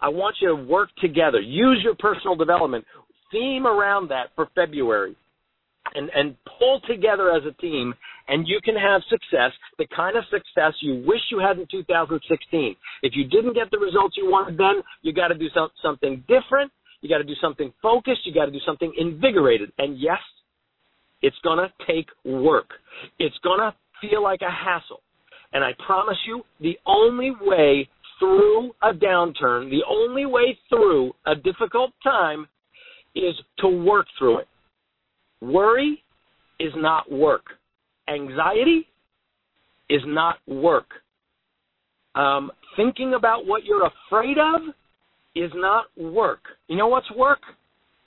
I 0.00 0.08
want 0.08 0.36
you 0.40 0.48
to 0.48 0.54
work 0.54 0.90
together. 1.00 1.40
Use 1.40 1.80
your 1.82 1.94
personal 1.94 2.36
development 2.36 2.84
theme 3.30 3.66
around 3.66 4.08
that 4.08 4.28
for 4.34 4.48
February 4.54 5.16
and, 5.94 6.10
and 6.14 6.36
pull 6.58 6.80
together 6.88 7.30
as 7.30 7.42
a 7.44 7.52
team 7.60 7.94
and 8.28 8.46
you 8.46 8.60
can 8.62 8.76
have 8.76 9.02
success, 9.10 9.50
the 9.78 9.86
kind 9.94 10.16
of 10.16 10.24
success 10.30 10.72
you 10.80 11.02
wish 11.06 11.20
you 11.30 11.40
had 11.40 11.58
in 11.58 11.66
2016. 11.70 12.76
If 13.02 13.12
you 13.16 13.24
didn't 13.24 13.54
get 13.54 13.70
the 13.70 13.78
results 13.78 14.16
you 14.16 14.30
wanted 14.30 14.56
then, 14.56 14.82
you 15.02 15.12
got 15.12 15.28
to 15.28 15.34
do 15.34 15.48
some, 15.52 15.68
something 15.82 16.22
different. 16.28 16.70
You 17.00 17.08
got 17.08 17.18
to 17.18 17.24
do 17.24 17.34
something 17.40 17.72
focused. 17.82 18.20
You 18.24 18.32
got 18.32 18.44
to 18.44 18.52
do 18.52 18.60
something 18.64 18.92
invigorated. 18.96 19.72
And 19.78 19.98
yes, 19.98 20.20
it's 21.22 21.36
going 21.42 21.58
to 21.58 21.72
take 21.86 22.06
work. 22.24 22.68
It's 23.18 23.36
going 23.42 23.58
to 23.58 23.74
feel 24.00 24.22
like 24.22 24.42
a 24.42 24.50
hassle. 24.50 25.00
And 25.52 25.64
I 25.64 25.72
promise 25.84 26.18
you, 26.26 26.42
the 26.60 26.78
only 26.86 27.32
way 27.40 27.88
through 28.20 28.70
a 28.82 28.92
downturn, 28.92 29.68
the 29.70 29.82
only 29.90 30.26
way 30.26 30.56
through 30.68 31.12
a 31.26 31.34
difficult 31.34 31.90
time 32.04 32.46
is 33.16 33.34
to 33.58 33.68
work 33.68 34.06
through 34.16 34.38
it. 34.38 34.48
Worry 35.40 36.04
is 36.60 36.72
not 36.76 37.10
work. 37.10 37.44
Anxiety 38.08 38.86
is 39.88 40.02
not 40.06 40.36
work. 40.46 40.86
Um, 42.14 42.52
thinking 42.76 43.14
about 43.14 43.46
what 43.46 43.64
you're 43.64 43.86
afraid 43.86 44.36
of 44.38 44.62
is 45.34 45.50
not 45.54 45.86
work. 45.96 46.40
You 46.68 46.76
know 46.76 46.88
what's 46.88 47.10
work? 47.16 47.40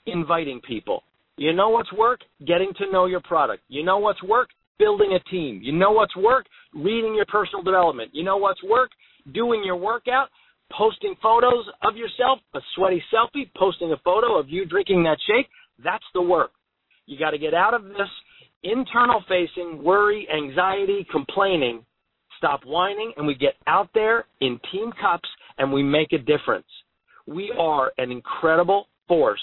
Inviting 0.06 0.60
people. 0.66 1.02
You 1.36 1.52
know 1.52 1.70
what's 1.70 1.92
work? 1.92 2.20
Getting 2.46 2.72
to 2.78 2.90
know 2.92 3.06
your 3.06 3.20
product. 3.20 3.62
You 3.68 3.82
know 3.82 3.98
what's 3.98 4.22
work? 4.22 4.48
Building 4.78 5.18
a 5.18 5.30
team. 5.30 5.60
You 5.62 5.72
know 5.72 5.90
what's 5.90 6.14
work? 6.16 6.46
Reading 6.74 7.14
your 7.14 7.26
personal 7.26 7.62
development. 7.62 8.10
You 8.12 8.24
know 8.24 8.36
what's 8.36 8.62
work? 8.62 8.90
Doing 9.32 9.62
your 9.64 9.76
workout, 9.76 10.28
posting 10.72 11.14
photos 11.22 11.66
of 11.82 11.96
yourself, 11.96 12.40
a 12.54 12.60
sweaty 12.74 13.02
selfie, 13.12 13.50
posting 13.56 13.92
a 13.92 13.96
photo 14.04 14.38
of 14.38 14.48
you 14.48 14.64
drinking 14.64 15.04
that 15.04 15.18
shake, 15.26 15.46
that's 15.82 16.04
the 16.14 16.22
work. 16.22 16.52
You 17.06 17.18
got 17.18 17.30
to 17.30 17.38
get 17.38 17.54
out 17.54 17.74
of 17.74 17.84
this 17.84 18.08
internal 18.62 19.22
facing 19.28 19.82
worry, 19.82 20.26
anxiety, 20.34 21.06
complaining 21.10 21.84
stop 22.44 22.60
whining 22.66 23.12
and 23.16 23.26
we 23.26 23.34
get 23.34 23.54
out 23.66 23.88
there 23.94 24.26
in 24.40 24.60
team 24.70 24.92
cups 25.00 25.28
and 25.58 25.72
we 25.72 25.82
make 25.82 26.12
a 26.12 26.18
difference. 26.18 26.66
We 27.26 27.52
are 27.58 27.92
an 27.96 28.10
incredible 28.10 28.86
force 29.08 29.40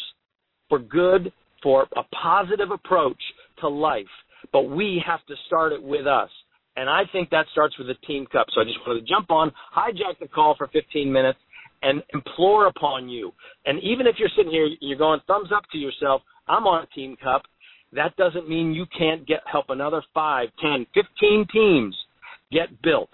for 0.69 0.77
good, 0.77 1.31
for 1.63 1.87
a 1.95 2.03
positive 2.21 2.69
approach 2.71 3.19
to 3.59 3.67
life, 3.67 4.05
but 4.53 4.69
we 4.69 5.01
have 5.05 5.25
to 5.27 5.35
start 5.47 5.73
it 5.73 5.81
with 5.81 6.05
us. 6.05 6.29
And 6.75 6.89
I 6.89 7.03
think 7.11 7.29
that 7.29 7.45
starts 7.51 7.77
with 7.77 7.89
a 7.89 7.95
team 8.05 8.25
cup. 8.31 8.47
So 8.53 8.61
I 8.61 8.63
just 8.63 8.77
wanted 8.85 9.01
to 9.01 9.07
jump 9.07 9.29
on, 9.29 9.51
hijack 9.75 10.19
the 10.19 10.27
call 10.27 10.55
for 10.57 10.67
15 10.67 11.11
minutes, 11.11 11.39
and 11.81 12.01
implore 12.13 12.67
upon 12.67 13.09
you. 13.09 13.31
And 13.65 13.81
even 13.83 14.07
if 14.07 14.15
you're 14.17 14.29
sitting 14.35 14.51
here, 14.51 14.69
you're 14.79 14.97
going 14.97 15.19
thumbs 15.27 15.49
up 15.55 15.63
to 15.71 15.77
yourself, 15.77 16.21
I'm 16.47 16.65
on 16.67 16.83
a 16.83 16.95
team 16.95 17.17
cup. 17.21 17.43
That 17.93 18.15
doesn't 18.15 18.47
mean 18.47 18.73
you 18.73 18.85
can't 18.97 19.27
get 19.27 19.39
help 19.51 19.65
another 19.69 20.01
five, 20.13 20.49
ten, 20.61 20.85
fifteen 20.93 21.45
teams 21.51 21.95
get 22.51 22.81
built. 22.81 23.09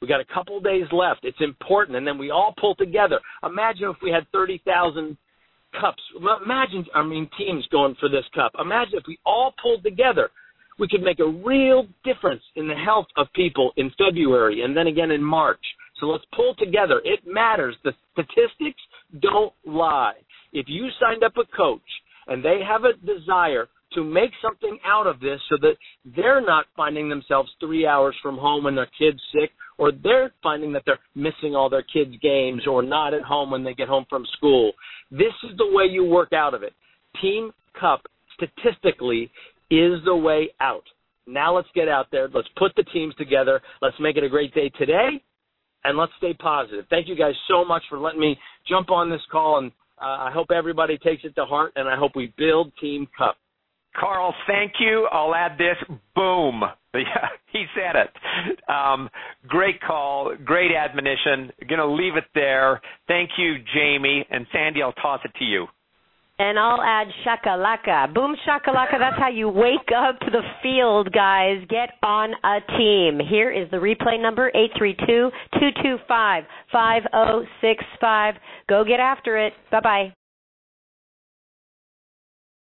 We 0.00 0.08
got 0.08 0.20
a 0.20 0.34
couple 0.34 0.60
days 0.60 0.86
left. 0.92 1.24
It's 1.24 1.40
important, 1.40 1.96
and 1.96 2.06
then 2.06 2.16
we 2.16 2.30
all 2.30 2.54
pull 2.58 2.74
together. 2.74 3.20
Imagine 3.44 3.90
if 3.90 3.96
we 4.02 4.10
had 4.10 4.26
thirty 4.32 4.62
thousand 4.64 5.16
cups. 5.80 6.02
Imagine, 6.16 6.86
I 6.94 7.02
mean, 7.02 7.28
teams 7.36 7.66
going 7.70 7.96
for 7.98 8.08
this 8.08 8.24
cup. 8.34 8.52
Imagine 8.60 8.94
if 8.94 9.04
we 9.06 9.18
all 9.26 9.52
pulled 9.60 9.82
together. 9.82 10.30
We 10.80 10.88
could 10.88 11.02
make 11.02 11.20
a 11.20 11.28
real 11.28 11.86
difference 12.04 12.42
in 12.56 12.66
the 12.66 12.74
health 12.74 13.06
of 13.16 13.26
people 13.34 13.72
in 13.76 13.92
February 13.98 14.62
and 14.62 14.76
then 14.76 14.86
again 14.86 15.10
in 15.10 15.22
March. 15.22 15.60
So 16.00 16.06
let's 16.06 16.24
pull 16.34 16.54
together. 16.58 17.02
It 17.04 17.20
matters. 17.26 17.76
The 17.84 17.92
statistics 18.12 18.80
don't 19.20 19.52
lie. 19.66 20.14
If 20.52 20.66
you 20.68 20.88
signed 20.98 21.22
up 21.22 21.34
a 21.36 21.44
coach 21.54 21.82
and 22.26 22.42
they 22.42 22.60
have 22.66 22.84
a 22.84 22.94
desire 23.06 23.68
to 23.92 24.04
make 24.04 24.30
something 24.40 24.78
out 24.86 25.06
of 25.06 25.20
this 25.20 25.40
so 25.48 25.56
that 25.60 25.74
they're 26.16 26.40
not 26.40 26.66
finding 26.76 27.08
themselves 27.08 27.50
three 27.60 27.86
hours 27.86 28.14
from 28.22 28.38
home 28.38 28.64
when 28.64 28.74
their 28.76 28.88
kid's 28.98 29.20
sick, 29.32 29.50
or 29.78 29.90
they're 29.92 30.32
finding 30.42 30.72
that 30.72 30.82
they're 30.86 30.98
missing 31.14 31.56
all 31.56 31.68
their 31.68 31.82
kids' 31.82 32.14
games 32.22 32.66
or 32.66 32.82
not 32.82 33.14
at 33.14 33.22
home 33.22 33.50
when 33.50 33.64
they 33.64 33.74
get 33.74 33.88
home 33.88 34.04
from 34.08 34.24
school. 34.36 34.72
This 35.10 35.34
is 35.42 35.56
the 35.58 35.70
way 35.72 35.86
you 35.86 36.04
work 36.04 36.32
out 36.32 36.54
of 36.54 36.62
it. 36.62 36.72
Team 37.20 37.50
Cup, 37.78 38.02
statistically, 38.34 39.30
is 39.70 40.04
the 40.04 40.16
way 40.16 40.50
out. 40.60 40.84
Now 41.26 41.54
let's 41.54 41.68
get 41.74 41.88
out 41.88 42.06
there. 42.10 42.28
Let's 42.32 42.48
put 42.56 42.72
the 42.76 42.82
teams 42.84 43.14
together. 43.16 43.60
Let's 43.82 43.96
make 44.00 44.16
it 44.16 44.24
a 44.24 44.28
great 44.28 44.52
day 44.54 44.70
today, 44.70 45.22
and 45.84 45.96
let's 45.96 46.12
stay 46.18 46.34
positive. 46.34 46.86
Thank 46.90 47.08
you 47.08 47.16
guys 47.16 47.34
so 47.48 47.64
much 47.64 47.82
for 47.88 47.98
letting 47.98 48.20
me 48.20 48.36
jump 48.68 48.90
on 48.90 49.10
this 49.10 49.20
call, 49.30 49.58
and 49.58 49.70
uh, 50.00 50.04
I 50.04 50.30
hope 50.32 50.50
everybody 50.50 50.98
takes 50.98 51.24
it 51.24 51.34
to 51.36 51.44
heart, 51.44 51.72
and 51.76 51.88
I 51.88 51.96
hope 51.96 52.12
we 52.16 52.32
build 52.36 52.72
Team 52.80 53.06
Cup. 53.16 53.36
Carl, 53.98 54.34
thank 54.46 54.74
you. 54.78 55.08
I'll 55.10 55.34
add 55.34 55.58
this. 55.58 55.76
Boom. 56.14 56.62
Yeah, 56.92 57.28
he 57.52 57.66
said 57.72 57.94
it. 57.94 58.60
Um, 58.68 59.08
great 59.46 59.80
call. 59.80 60.34
Great 60.44 60.72
admonition. 60.72 61.52
Going 61.68 61.78
to 61.78 61.86
leave 61.86 62.16
it 62.16 62.24
there. 62.34 62.80
Thank 63.06 63.30
you, 63.38 63.58
Jamie. 63.72 64.26
And 64.28 64.44
Sandy, 64.52 64.82
I'll 64.82 64.92
toss 64.94 65.20
it 65.24 65.30
to 65.38 65.44
you. 65.44 65.66
And 66.42 66.58
I'll 66.58 66.80
add 66.80 67.06
shakalaka. 67.22 68.14
Boom 68.14 68.34
shakalaka. 68.48 68.98
That's 68.98 69.18
how 69.18 69.28
you 69.28 69.50
wake 69.50 69.90
up 69.94 70.18
to 70.20 70.30
the 70.30 70.40
field, 70.62 71.12
guys. 71.12 71.58
Get 71.68 71.90
on 72.02 72.30
a 72.42 72.60
team. 72.78 73.20
Here 73.28 73.50
is 73.50 73.70
the 73.70 73.76
replay 73.76 74.18
number, 74.18 74.50
eight 74.54 74.70
three 74.78 74.96
two 75.06 75.30
two 75.58 75.68
two 75.82 75.96
five 76.08 76.44
five 76.72 77.02
zero 77.12 77.44
six 77.60 77.84
five. 78.00 78.36
Go 78.70 78.84
get 78.84 79.00
after 79.00 79.36
it. 79.36 79.52
Bye-bye. 79.70 80.14